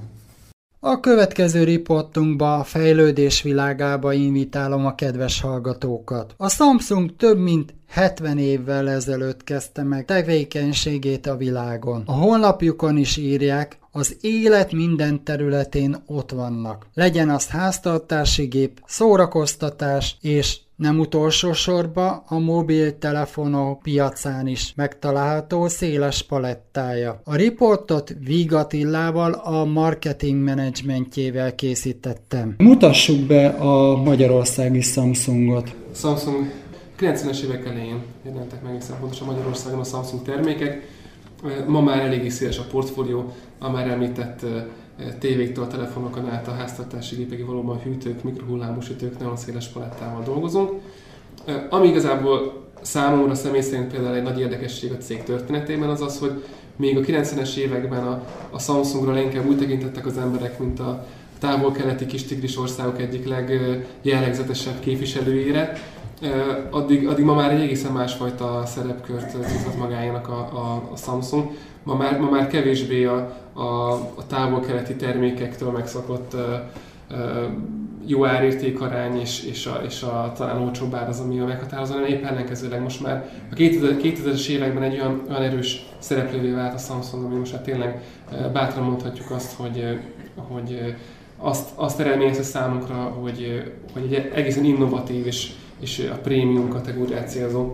A 0.82 1.00
következő 1.00 1.64
riportunkba 1.64 2.58
a 2.58 2.64
fejlődés 2.64 3.42
világába 3.42 4.12
invitálom 4.12 4.86
a 4.86 4.94
kedves 4.94 5.40
hallgatókat. 5.40 6.34
A 6.36 6.48
Samsung 6.48 7.16
több 7.16 7.38
mint 7.38 7.74
70 7.90 8.38
évvel 8.38 8.90
ezelőtt 8.90 9.44
kezdte 9.44 9.82
meg 9.82 10.04
tevékenységét 10.04 11.26
a 11.26 11.36
világon. 11.36 12.02
A 12.06 12.12
honlapjukon 12.12 12.96
is 12.96 13.16
írják, 13.16 13.78
az 13.92 14.16
élet 14.20 14.72
minden 14.72 15.24
területén 15.24 16.02
ott 16.06 16.30
vannak. 16.30 16.86
Legyen 16.94 17.30
az 17.30 17.48
háztartási 17.48 18.44
gép, 18.44 18.82
szórakoztatás 18.86 20.16
és 20.20 20.58
nem 20.76 20.98
utolsó 20.98 21.52
sorba 21.52 22.24
a 22.26 22.38
mobiltelefonok 22.38 23.82
piacán 23.82 24.46
is 24.46 24.72
megtalálható 24.76 25.68
széles 25.68 26.22
palettája. 26.22 27.20
A 27.24 27.34
riportot 27.34 28.14
Vigatillával 28.24 29.32
a 29.32 29.64
marketing 29.64 30.42
menedzsmentjével 30.42 31.54
készítettem. 31.54 32.54
Mutassuk 32.58 33.26
be 33.26 33.46
a 33.46 33.96
magyarországi 33.96 34.80
Samsungot. 34.80 35.74
Samsung 35.94 36.69
90-es 37.00 37.42
évek 37.42 37.66
elején 37.66 38.02
jelentek 38.22 38.62
meg 38.62 38.72
egészen 38.72 38.98
pontosan 39.00 39.26
Magyarországon 39.26 39.80
a 39.80 39.84
Samsung 39.84 40.22
termékek. 40.22 40.88
Ma 41.66 41.80
már 41.80 41.98
eléggé 41.98 42.28
széles 42.28 42.58
a 42.58 42.64
portfólió, 42.70 43.32
a 43.58 43.70
már 43.70 43.88
említett 43.88 44.44
tévéktől 45.18 45.64
a 45.64 45.66
telefonokon 45.66 46.28
át 46.28 46.48
a 46.48 46.54
háztartási 46.54 47.16
gépekig 47.16 47.46
valóban 47.46 47.80
hűtők, 47.82 48.22
mikrohullámú 48.22 48.80
sütők, 48.80 49.18
nagyon 49.18 49.36
széles 49.36 49.68
palettával 49.68 50.22
dolgozunk. 50.22 50.70
Ami 51.70 51.88
igazából 51.88 52.64
számomra 52.80 53.34
személy 53.34 53.60
szerint 53.60 53.92
például 53.92 54.14
egy 54.14 54.22
nagy 54.22 54.40
érdekesség 54.40 54.92
a 54.92 54.96
cég 54.96 55.22
történetében 55.22 55.88
az 55.88 56.00
az, 56.00 56.18
hogy 56.18 56.44
még 56.76 56.96
a 56.96 57.00
90-es 57.00 57.56
években 57.56 58.06
a, 58.06 58.24
a 58.50 58.58
Samsungra 58.58 59.20
inkább 59.20 59.46
úgy 59.46 59.58
tekintettek 59.58 60.06
az 60.06 60.18
emberek, 60.18 60.58
mint 60.58 60.80
a 60.80 61.06
távol-keleti 61.38 62.06
kis 62.06 62.24
tigris 62.24 62.58
országok 62.58 63.00
egyik 63.00 63.26
legjellegzetesebb 63.26 64.80
képviselőjére, 64.80 65.72
addig, 66.70 67.08
addig 67.08 67.24
ma 67.24 67.34
már 67.34 67.52
egy 67.52 67.60
egészen 67.60 67.92
másfajta 67.92 68.62
szerepkört 68.66 69.32
mutat 69.32 69.76
magájának 69.78 70.28
a, 70.28 70.38
a, 70.38 70.90
a 70.92 70.96
Samsung. 70.96 71.50
Ma 71.82 71.94
már, 71.94 72.18
ma 72.18 72.30
már 72.30 72.46
kevésbé 72.46 73.04
a, 73.04 73.36
a, 73.52 73.92
a 73.92 74.26
távol-keleti 74.26 74.96
termékektől 74.96 75.70
megszokott 75.70 76.36
jó 78.06 78.24
árértékarány 78.24 79.20
és, 79.20 79.44
és, 79.44 79.66
a, 79.66 79.80
és 79.84 80.02
a 80.02 80.32
talán 80.36 80.62
olcsóbb 80.62 80.94
ár 80.94 81.08
az, 81.08 81.20
ami 81.20 81.40
a 81.40 81.46
meghatározó, 81.46 81.92
hanem 81.92 82.08
épp 82.08 82.24
ellenkezőleg 82.24 82.82
most 82.82 83.02
már 83.02 83.30
a 83.50 83.54
2000, 83.54 83.96
2000-es 84.02 84.48
években 84.48 84.82
egy 84.82 84.92
olyan, 84.92 85.22
olyan 85.28 85.42
erős 85.42 85.86
szereplővé 85.98 86.50
vált 86.50 86.74
a 86.74 86.78
Samsung, 86.78 87.24
ami 87.24 87.38
most 87.38 87.52
már 87.52 87.62
tényleg 87.62 88.02
bátran 88.52 88.84
mondhatjuk 88.84 89.30
azt, 89.30 89.52
hogy, 89.56 89.98
hogy 90.34 90.94
azt, 91.36 91.68
azt 91.74 92.00
eredményezte 92.00 92.42
számunkra, 92.42 92.94
hogy, 92.94 93.72
hogy 93.92 94.14
egy 94.14 94.30
egészen 94.34 94.64
innovatív 94.64 95.26
és, 95.26 95.52
és 95.80 96.08
a 96.12 96.18
prémium 96.22 96.68
kategóriát 96.68 97.30
célzó 97.30 97.72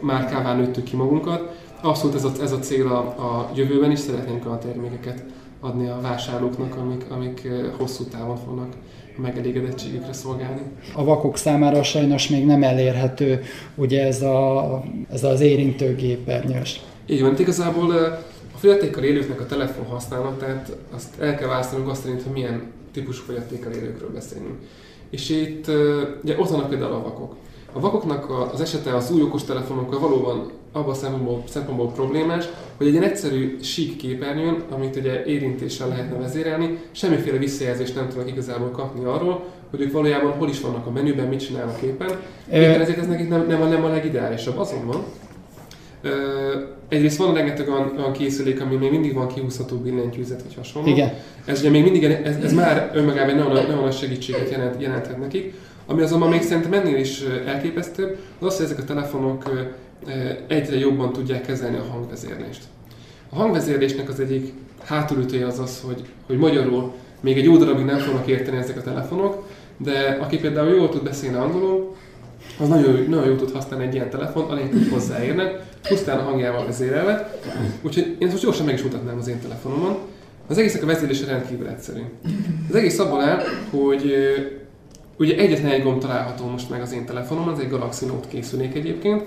márkává 0.00 0.54
nőttük 0.54 0.84
ki 0.84 0.96
magunkat. 0.96 1.60
Abszolút 1.80 2.14
ez 2.14 2.24
a, 2.24 2.32
ez 2.40 2.52
a 2.52 2.58
cél 2.58 2.86
a, 2.86 2.98
a 2.98 3.50
jövőben 3.54 3.90
is, 3.90 3.98
szeretnénk 3.98 4.46
a 4.46 4.58
termékeket 4.58 5.24
adni 5.60 5.88
a 5.88 5.98
vásárlóknak, 6.02 6.76
amik, 6.76 7.04
amik 7.08 7.48
hosszú 7.76 8.04
távon 8.04 8.36
fognak 8.36 8.72
a 9.16 9.20
megelégedettségükre 9.20 10.12
szolgálni. 10.12 10.60
A 10.94 11.04
vakok 11.04 11.36
számára 11.36 11.82
sajnos 11.82 12.28
még 12.28 12.46
nem 12.46 12.62
elérhető 12.62 13.42
ugye 13.74 14.06
ez, 14.06 14.22
a, 14.22 14.82
ez 15.10 15.24
az 15.24 15.40
érintőgépernyős. 15.40 16.80
Így 17.06 17.20
van, 17.20 17.38
igazából 17.38 17.90
a 18.54 18.58
fogyatékkal 18.58 19.02
élőknek 19.02 19.40
a 19.40 19.46
telefon 19.46 19.86
használatát 19.86 20.76
azt 20.94 21.20
el 21.20 21.36
kell 21.36 21.48
választanunk 21.48 21.88
azt 21.88 22.02
szerint, 22.02 22.22
hogy 22.22 22.32
milyen 22.32 22.62
típusú 22.92 23.22
fogyatékkal 23.24 23.72
élőkről 23.72 24.10
beszélünk. 24.12 24.58
És 25.12 25.28
itt 25.28 25.68
ugye 26.22 26.38
ott 26.38 26.48
vannak 26.48 26.68
például 26.68 26.92
a 26.92 27.02
vakok. 27.02 27.34
A 27.72 27.80
vakoknak 27.80 28.50
az 28.52 28.60
esete 28.60 28.96
az 28.96 29.10
új 29.10 29.22
okostelefonokkal 29.22 29.98
valóban 29.98 30.50
abban 30.72 30.90
a 30.90 30.94
szempontból, 30.94 31.42
szempontból 31.48 31.90
problémás, 31.90 32.48
hogy 32.76 32.86
egy 32.86 32.92
ilyen 32.92 33.04
egyszerű 33.04 33.58
sík 33.62 33.96
képernyőn, 33.96 34.62
amit 34.70 34.96
ugye 34.96 35.24
érintéssel 35.24 35.88
lehetne 35.88 36.16
vezérelni, 36.16 36.78
semmiféle 36.90 37.38
visszajelzést 37.38 37.94
nem 37.94 38.08
tudnak 38.08 38.28
igazából 38.28 38.70
kapni 38.70 39.04
arról, 39.04 39.44
hogy 39.70 39.80
ők 39.80 39.92
valójában 39.92 40.32
hol 40.32 40.48
is 40.48 40.60
vannak 40.60 40.86
a 40.86 40.90
menüben, 40.90 41.26
mit 41.26 41.46
csinálnak 41.46 41.80
éppen. 41.82 42.20
Éppen 42.52 42.80
ezért 42.80 42.98
ez 42.98 43.06
nekik 43.06 43.28
nem, 43.28 43.46
nem, 43.46 43.62
a, 43.62 43.66
nem 43.66 43.84
a 43.84 43.88
legideálisabb. 43.88 44.58
Azonban 44.58 45.04
egyrészt 46.88 47.16
van 47.16 47.34
rengeteg 47.34 47.68
olyan, 47.68 47.92
olyan 47.98 48.12
készülék, 48.12 48.60
ami 48.60 48.76
még 48.76 48.90
mindig 48.90 49.14
van 49.14 49.26
kihúzható 49.26 49.76
billentyűzet 49.76 50.42
vagy 50.42 50.54
hasonló. 50.54 50.88
Igen. 50.88 51.12
Ez 51.44 51.60
ugye 51.60 51.70
még 51.70 51.82
mindig, 51.82 52.04
ez, 52.04 52.36
ez 52.36 52.52
már 52.52 52.90
önmagában 52.94 53.34
nagyon, 53.34 53.52
nagyon 53.52 53.82
nagy 53.82 53.96
segítséget 53.96 54.50
jelent, 54.50 54.82
jelenthet 54.82 55.18
nekik. 55.18 55.54
Ami 55.86 56.02
azonban 56.02 56.28
még 56.28 56.42
szerintem 56.42 56.72
ennél 56.72 56.96
is 56.96 57.22
elképesztőbb, 57.46 58.18
az 58.38 58.46
az, 58.46 58.56
hogy 58.56 58.64
ezek 58.64 58.78
a 58.78 58.84
telefonok 58.84 59.70
egyre 60.46 60.78
jobban 60.78 61.12
tudják 61.12 61.46
kezelni 61.46 61.76
a 61.76 61.92
hangvezérlést. 61.92 62.62
A 63.28 63.36
hangvezérlésnek 63.36 64.08
az 64.08 64.20
egyik 64.20 64.52
hátulütője 64.84 65.46
az 65.46 65.58
az, 65.58 65.82
hogy, 65.86 66.02
hogy 66.26 66.36
magyarul 66.36 66.92
még 67.20 67.38
egy 67.38 67.44
jó 67.44 67.56
darabig 67.56 67.84
nem 67.84 67.98
fognak 67.98 68.26
érteni 68.26 68.56
ezek 68.56 68.76
a 68.76 68.82
telefonok, 68.82 69.48
de 69.76 70.18
aki 70.20 70.38
például 70.38 70.74
jól 70.74 70.88
tud 70.88 71.02
beszélni 71.02 71.36
angolul, 71.36 71.96
az 72.62 72.68
nagyon, 72.68 73.04
nagyon 73.08 73.26
jól 73.26 73.36
tud 73.36 73.52
használni 73.52 73.86
egy 73.86 73.94
ilyen 73.94 74.10
telefont, 74.10 74.50
anélkül, 74.50 74.78
hogy 74.78 74.88
hozzáérnek, 74.88 75.62
pusztán 75.88 76.18
a 76.18 76.22
hangjával 76.22 76.66
vezérelve. 76.66 77.38
Úgyhogy 77.82 78.16
én 78.18 78.28
most 78.28 78.42
gyorsan 78.42 78.66
meg 78.66 78.74
is 78.74 78.82
mutatnám 78.82 79.18
az 79.18 79.28
én 79.28 79.40
telefonomon. 79.40 79.96
Az 80.48 80.58
egésznek 80.58 80.82
a 80.82 80.86
vezérlése 80.86 81.26
rendkívül 81.26 81.68
egyszerű. 81.68 82.00
Az 82.68 82.74
egész 82.74 82.98
abban 82.98 83.20
áll, 83.20 83.40
hogy 83.70 84.14
ugye 85.18 85.36
egyetlen 85.36 85.72
egy 85.72 85.82
gomb 85.82 86.00
található 86.00 86.46
most 86.46 86.70
meg 86.70 86.80
az 86.80 86.92
én 86.92 87.04
telefonomon, 87.04 87.54
ez 87.54 87.60
egy 87.60 87.70
Galaxy 87.70 88.06
Note 88.06 88.28
készülék 88.28 88.74
egyébként, 88.74 89.22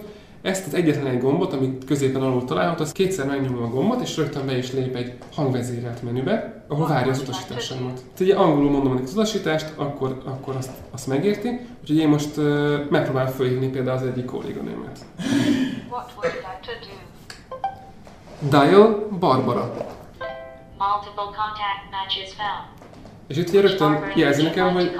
ezt 0.45 0.67
az 0.67 0.73
egyetlen 0.73 1.07
egy 1.07 1.19
gombot, 1.19 1.53
amit 1.53 1.85
középen 1.85 2.21
alul 2.21 2.45
található, 2.45 2.83
az 2.83 2.91
kétszer 2.91 3.25
megnyomom 3.25 3.63
a 3.63 3.67
gombot, 3.67 4.01
és 4.01 4.17
rögtön 4.17 4.45
be 4.45 4.57
is 4.57 4.71
lép 4.71 4.95
egy 4.95 5.13
hangvezérelt 5.35 6.03
menübe, 6.03 6.63
ahol 6.67 6.87
várja 6.87 7.11
az 7.11 7.19
utasításomat. 7.19 7.93
Tehát 7.93 8.19
ugye 8.19 8.35
angolul 8.35 8.71
mondom 8.71 8.99
az 9.03 9.13
utasítást, 9.13 9.73
akkor, 9.75 10.21
akkor 10.25 10.55
azt, 10.55 10.71
azt 10.91 11.07
megérti, 11.07 11.59
úgyhogy 11.81 11.97
én 11.97 12.07
most 12.07 12.37
uh, 12.37 12.89
megpróbálom 12.89 13.31
felhívni 13.31 13.67
például 13.67 13.97
az 13.97 14.03
egyik 14.03 14.25
kolléganőmet. 14.25 15.05
Dial 18.39 19.07
Barbara. 19.19 19.73
Multiple 20.77 21.23
contact 21.23 21.85
matches 21.91 22.33
found. 22.33 22.67
És 23.27 23.37
itt 23.37 23.49
ugye 23.49 23.61
rögtön 23.61 24.11
jelzi 24.15 24.43
nekem, 24.43 24.73
hogy, 24.73 24.95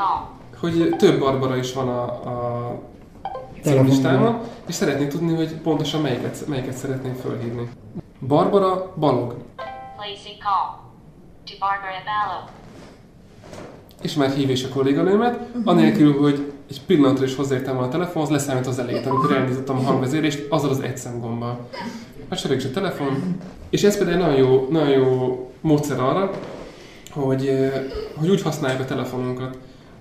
hogy 0.60 0.96
több 0.98 1.20
Barbara 1.20 1.58
is 1.58 1.74
van 1.74 1.88
a, 1.88 2.04
a 2.04 2.94
címlistámon, 3.66 4.40
és 4.68 4.76
szeretnék 4.76 5.08
tudni, 5.08 5.36
hogy 5.36 5.56
pontosan 5.56 6.02
melyiket, 6.02 6.48
melyiket 6.48 6.74
szeretném 6.74 7.14
fölhívni. 7.14 7.70
Barbara 8.28 8.94
Balog. 9.00 9.36
És 14.02 14.14
már 14.14 14.30
hív 14.30 14.50
is 14.50 14.64
a 14.64 14.70
kolléganőmet, 14.70 15.40
anélkül, 15.64 16.20
hogy 16.20 16.54
egy 16.70 16.82
pillanatra 16.86 17.24
is 17.24 17.36
hozzáértem 17.36 17.78
a 17.78 17.88
telefonhoz, 17.88 18.32
leszámít 18.32 18.68
az 18.68 18.80
elejét, 18.80 19.06
amikor 19.06 19.32
elindítottam 19.32 19.78
a 19.78 19.82
hangvezérést, 19.82 20.46
azzal 20.50 20.70
az 20.70 20.80
egy 20.80 20.98
szemgombbal. 20.98 21.68
Megsereg 22.30 22.58
is 22.58 22.66
a 22.66 22.72
telefon, 22.72 23.38
és 23.70 23.84
ez 23.84 23.98
például 23.98 24.18
nagyon 24.18 24.38
jó, 24.38 24.68
nagyon 24.70 24.90
jó 24.90 25.52
módszer 25.62 26.00
arra, 26.00 26.32
hogy, 27.12 27.72
hogy 28.16 28.30
úgy 28.30 28.42
használjuk 28.42 28.82
a 28.82 28.86
telefonunkat, 28.86 29.58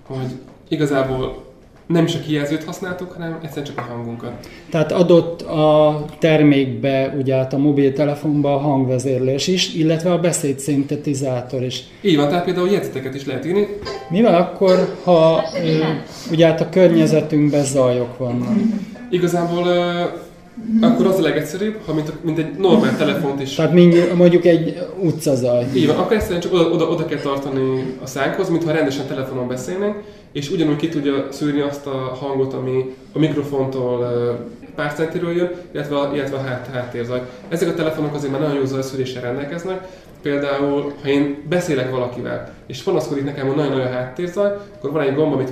hogy 0.07 0.39
igazából 0.67 1.43
nem 1.87 2.05
is 2.05 2.15
a 2.15 2.19
kijelzőt 2.19 2.63
használtuk, 2.63 3.11
hanem 3.11 3.39
egyszerűen 3.41 3.65
csak 3.65 3.77
a 3.77 3.81
hangunkat. 3.81 4.31
Tehát 4.69 4.91
adott 4.91 5.41
a 5.41 6.05
termékbe, 6.19 7.15
ugye 7.19 7.35
hát 7.35 7.53
a 7.53 7.57
mobiltelefonba 7.57 8.55
a 8.55 8.57
hangvezérlés 8.57 9.47
is, 9.47 9.73
illetve 9.73 10.11
a 10.11 10.19
beszédszintetizátor 10.19 11.63
is. 11.63 11.83
Így 12.01 12.15
van, 12.15 12.27
tehát 12.27 12.43
például 12.43 12.69
jegyzeteket 12.69 13.15
is 13.15 13.25
lehet 13.25 13.45
írni. 13.45 13.67
Mi 14.09 14.21
van 14.21 14.33
akkor, 14.33 14.95
ha 15.03 15.43
ugye 16.31 16.45
hát 16.45 16.61
a 16.61 16.69
környezetünkben 16.69 17.63
zajok 17.63 18.17
vannak? 18.17 18.55
Igazából 19.09 19.67
akkor 20.81 21.05
az 21.05 21.19
a 21.19 21.21
legegyszerűbb, 21.21 21.79
ha 21.85 21.93
mint, 21.93 22.23
mint 22.23 22.37
egy 22.37 22.57
normál 22.57 22.97
telefont 22.97 23.41
is. 23.41 23.55
Tehát 23.55 23.73
mondjuk 24.15 24.45
egy 24.45 24.87
utcazaj. 25.01 25.65
Így 25.75 25.87
van, 25.87 25.95
akkor 25.95 26.15
egyszerűen 26.15 26.41
csak 26.41 26.53
oda, 26.53 26.69
oda, 26.69 26.85
oda 26.85 27.05
kell 27.05 27.19
tartani 27.19 27.95
a 28.03 28.05
szánkhoz, 28.05 28.49
mintha 28.49 28.71
rendesen 28.71 29.05
telefonon 29.07 29.47
beszélnénk, 29.47 29.95
és 30.35 30.51
ugyanúgy 30.51 30.75
ki 30.75 30.89
tudja 30.89 31.27
szűrni 31.31 31.59
azt 31.59 31.87
a 31.87 32.17
hangot, 32.19 32.53
ami 32.53 32.95
a 33.13 33.19
mikrofontól 33.19 34.07
pár 34.75 34.93
centiről 34.93 35.35
jön, 35.35 35.51
illetve 35.71 35.97
a, 35.97 36.11
illetve 36.13 36.37
a 36.37 36.41
hát, 36.41 36.69
háttérzaj. 36.73 37.21
Ezek 37.47 37.69
a 37.69 37.73
telefonok 37.73 38.13
azért 38.13 38.31
már 38.31 38.41
nagyon 38.41 38.55
jó 38.55 38.65
zajszűréssel 38.65 39.21
rendelkeznek, 39.21 39.87
Például, 40.21 40.93
ha 41.01 41.09
én 41.09 41.43
beszélek 41.49 41.91
valakivel, 41.91 42.53
és 42.67 42.81
panaszkodik 42.81 43.23
nekem, 43.23 43.47
hogy 43.47 43.55
nagyon-nagyon 43.55 43.91
háttérzaj, 43.91 44.51
akkor 44.75 44.91
van 44.91 45.01
egy 45.01 45.15
gomb, 45.15 45.33
amit 45.33 45.51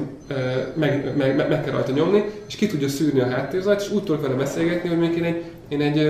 meg, 0.73 1.13
meg, 1.17 1.35
meg, 1.35 1.49
meg 1.49 1.63
kell 1.63 1.73
rajta 1.73 1.91
nyomni, 1.91 2.23
és 2.47 2.55
ki 2.55 2.67
tudja 2.67 2.87
szűrni 2.87 3.19
a 3.19 3.27
háttérzajt, 3.27 3.81
és 3.81 3.91
úgy 3.91 4.03
tudok 4.03 4.21
vele 4.21 4.33
beszélgetni, 4.33 4.89
hogy 4.89 4.97
még 4.97 5.17
én 5.17 5.23
egy, 5.23 5.43
én 5.67 5.81
egy 5.81 6.07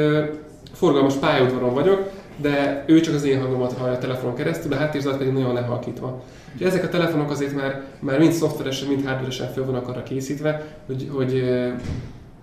forgalmas 0.74 1.14
pályaudvaron 1.14 1.74
vagyok, 1.74 2.10
de 2.38 2.84
ő 2.88 3.00
csak 3.00 3.14
az 3.14 3.24
én 3.24 3.42
hangomat 3.42 3.74
hallja 3.74 3.94
a 3.94 3.98
telefonon 3.98 4.36
keresztül, 4.36 4.70
de 4.70 4.76
háttérzajt 4.76 5.18
pedig 5.18 5.34
nagyon 5.34 5.54
lehalkítva. 5.54 6.24
Úgyhogy 6.54 6.68
ezek 6.68 6.84
a 6.84 6.90
telefonok 6.90 7.32
azért 7.32 7.56
már, 7.56 7.82
már 8.00 8.20
mind 8.20 8.32
szoftveresen, 8.32 8.88
mind 8.88 9.06
hardveresen 9.06 9.54
fel 9.54 9.66
vannak 9.66 9.88
arra 9.88 10.04
készítve, 10.04 10.66
hogy, 10.86 11.10
hogy 11.12 11.34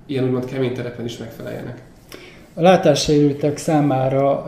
ilyen 0.07 0.24
úgymond 0.24 0.45
kemény 0.45 0.74
terepen 0.74 1.05
is 1.05 1.16
megfeleljenek. 1.16 1.82
A 2.55 2.62
látássérültek 2.62 3.57
számára 3.57 4.47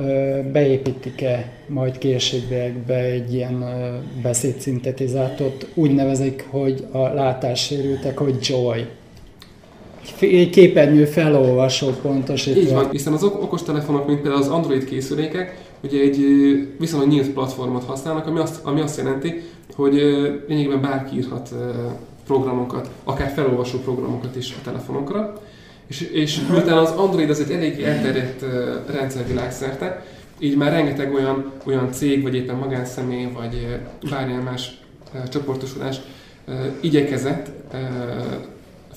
beépítik-e 0.53 1.53
majd 1.67 1.99
későbbiekbe 1.99 2.95
egy 2.95 3.35
ilyen 3.35 3.65
beszédszintetizátort, 4.23 5.67
úgy 5.75 5.95
nevezik, 5.95 6.47
hogy 6.51 6.87
a 6.91 6.99
látássérültek, 6.99 8.19
hogy 8.19 8.37
Joy. 8.41 8.87
Képernyő 10.51 11.05
felolvasó 11.05 11.89
pontosítva. 12.03 12.61
Így 12.61 12.73
van, 12.73 12.91
hiszen 12.91 13.13
az 13.13 13.23
okostelefonok, 13.23 14.07
mint 14.07 14.21
például 14.21 14.43
az 14.43 14.49
Android 14.49 14.85
készülékek, 14.85 15.61
ugye 15.83 16.01
egy 16.01 16.19
viszonylag 16.79 17.09
nyílt 17.09 17.31
platformot 17.31 17.85
használnak, 17.85 18.27
ami 18.27 18.39
azt, 18.39 18.65
ami 18.65 18.81
azt 18.81 18.97
jelenti, 18.97 19.43
hogy 19.75 19.95
lényegében 20.49 20.81
bárki 20.81 21.17
írhat 21.17 21.55
programokat, 22.27 22.91
akár 23.05 23.33
felolvasó 23.35 23.79
programokat 23.79 24.37
is 24.37 24.55
a 24.59 24.65
telefonokra 24.65 25.41
és, 25.93 26.01
és 26.01 26.41
miután 26.51 26.79
az 26.79 26.91
Android 26.91 27.31
az 27.31 27.41
egy 27.41 27.51
elég 27.51 27.83
elterjedt 27.83 28.45
rendszer 28.91 29.27
világszerte, 29.27 30.05
így 30.39 30.57
már 30.57 30.73
rengeteg 30.73 31.15
olyan, 31.15 31.53
olyan 31.65 31.93
cég, 31.93 32.23
vagy 32.23 32.35
éppen 32.35 32.57
magánszemély, 32.57 33.29
vagy 33.35 33.79
bármilyen 34.11 34.43
más 34.43 34.81
csoportosulás 35.29 36.01
igyekezett 36.81 37.51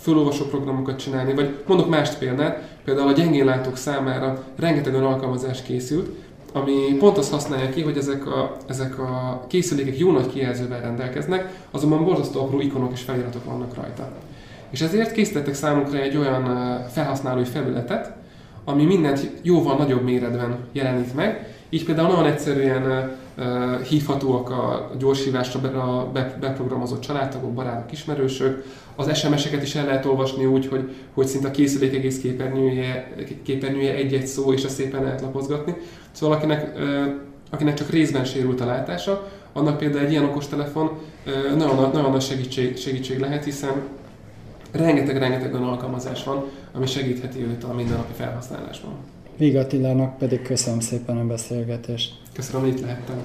fölolvasó 0.06 0.46
programokat 0.46 1.00
csinálni, 1.00 1.34
vagy 1.34 1.56
mondok 1.68 1.90
más 1.90 2.10
példát, 2.10 2.62
például 2.84 3.08
a 3.08 3.12
gyengén 3.12 3.46
látók 3.46 3.78
számára 3.78 4.44
rengeteg 4.56 4.94
olyan 4.94 5.06
alkalmazás 5.06 5.62
készült, 5.62 6.10
ami 6.54 6.74
pont 7.00 7.18
azt 7.18 7.32
használja 7.32 7.70
ki, 7.70 7.82
hogy 7.82 7.98
ezek 7.98 8.28
a, 8.28 8.58
ezek 8.68 9.00
a 9.00 9.44
készülékek 9.48 9.98
jó 9.98 10.12
nagy 10.12 10.30
kijelzővel 10.30 10.82
rendelkeznek, 10.82 11.54
azonban 11.72 12.06
borzasztó 12.06 12.42
apró 12.42 12.60
ikonok 12.60 12.92
és 12.92 13.02
feliratok 13.02 13.46
vannak 13.46 13.76
rajta. 13.76 14.12
És 14.70 14.82
ezért 14.82 15.12
készítettek 15.12 15.54
számunkra 15.54 15.98
egy 15.98 16.18
olyan 16.18 16.44
felhasználói 16.90 17.44
felületet, 17.44 18.14
ami 18.66 18.86
mindent 18.86 19.32
jóval 19.42 19.78
nagyobb 19.78 20.04
méretben 20.04 20.58
jelenít 20.72 21.16
meg. 21.16 21.56
Így 21.70 21.86
például 21.86 22.08
nagyon 22.08 22.26
egyszerűen 22.26 23.16
hívhatóak 23.90 24.50
a 24.50 24.92
gyorshívásra 24.98 25.60
beprogramozott 26.40 27.00
családtagok, 27.00 27.54
barátok, 27.54 27.92
ismerősök. 27.92 28.66
Az 28.96 29.18
SMS-eket 29.18 29.64
is 29.64 29.76
el 29.76 29.86
lehet 29.86 30.06
olvasni 30.06 30.46
úgy, 30.46 30.68
hogy, 30.68 30.96
hogy 31.14 31.28
szinte 31.28 31.48
a 31.48 31.52
készülék 31.52 31.94
egész 31.94 32.20
képernyője, 32.20 33.14
képernyője 33.44 33.94
egy-egy 33.94 34.28
szó, 34.28 34.54
és 34.54 34.64
ezt 34.64 34.76
szépen 34.76 35.04
lehet 35.04 35.22
lapozgatni. 35.22 35.76
Szóval 36.12 36.38
akinek, 36.38 36.78
akinek 37.50 37.74
csak 37.74 37.90
részben 37.90 38.26
sérült 38.26 38.62
a 38.62 38.66
látása, 38.66 39.28
annak 39.54 39.78
például 39.78 40.06
egy 40.06 40.12
ilyen 40.12 40.24
okostelefon 40.24 40.92
nagyon, 41.58 41.90
nagyon 41.94 42.12
nagy 42.12 42.22
segítség, 42.22 42.78
segítség 42.78 43.20
lehet, 43.20 43.44
hiszen 43.44 43.72
rengeteg-rengeteg 44.72 45.54
olyan 45.54 45.68
alkalmazás 45.68 46.24
van, 46.24 46.46
ami 46.74 46.86
segítheti 46.86 47.42
őt 47.44 47.64
a 47.64 47.74
mindennapi 47.74 48.14
felhasználásban. 48.14 49.15
Viga 49.38 49.66
pedig 50.20 50.42
köszönöm 50.42 50.80
szépen 50.80 51.18
a 51.18 51.24
beszélgetést. 51.24 52.14
Köszönöm, 52.34 52.62
hogy 52.62 52.70
itt 52.70 52.82
lehettem. 52.82 53.24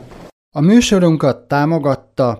A 0.52 0.60
műsorunkat 0.60 1.48
támogatta 1.48 2.38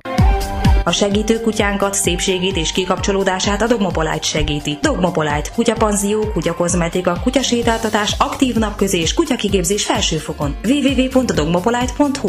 a 0.85 0.93
segítő 0.93 1.41
kutyánkat, 1.41 1.95
szépségét 1.95 2.57
és 2.57 2.73
kikapcsolódását 2.73 3.63
a 3.63 3.67
Dogmopolite 3.67 4.23
segíti. 4.23 4.79
Dogmopolite, 4.83 5.51
kutyapanzió, 5.55 6.21
kutyakozmetika, 6.33 7.21
kutyasétáltatás, 7.23 8.15
aktív 8.19 8.57
napközés, 8.57 9.15
kutyakigépzés 9.15 9.85
felsőfokon. 9.85 10.57
www.dogmopolite.hu 10.65 12.29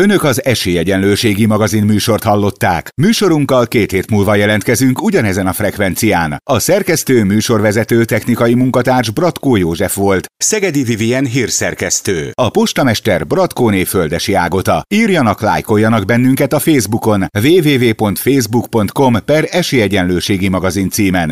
Önök 0.00 0.24
az 0.24 0.44
Esélyegyenlőségi 0.44 1.46
magazin 1.46 1.84
műsort 1.84 2.22
hallották. 2.22 2.88
Műsorunkkal 3.02 3.66
két 3.66 3.90
hét 3.90 4.10
múlva 4.10 4.34
jelentkezünk 4.34 5.02
ugyanezen 5.02 5.46
a 5.46 5.52
frekvencián. 5.52 6.36
A 6.50 6.58
szerkesztő 6.58 7.24
műsorvezető 7.24 8.04
technikai 8.04 8.54
munkatárs 8.54 9.10
Bratkó 9.10 9.56
József 9.56 9.94
volt. 9.94 10.26
Szegedi 10.36 10.82
Vivien 10.82 11.26
hírszerkesztő. 11.26 12.30
A 12.34 12.50
postamester 12.50 13.26
Bratkóné 13.26 13.84
Földesi 13.84 14.34
Ágota. 14.34 14.82
Írjanak, 14.94 15.40
lájkoljanak 15.40 16.04
bennünket 16.04 16.52
a 16.52 16.58
Facebookon 16.58 17.26
www.facebook.com 17.42 19.24
per 19.24 19.48
Esélyegyenlőségi 19.50 20.48
magazin 20.48 20.90
címen. 20.90 21.30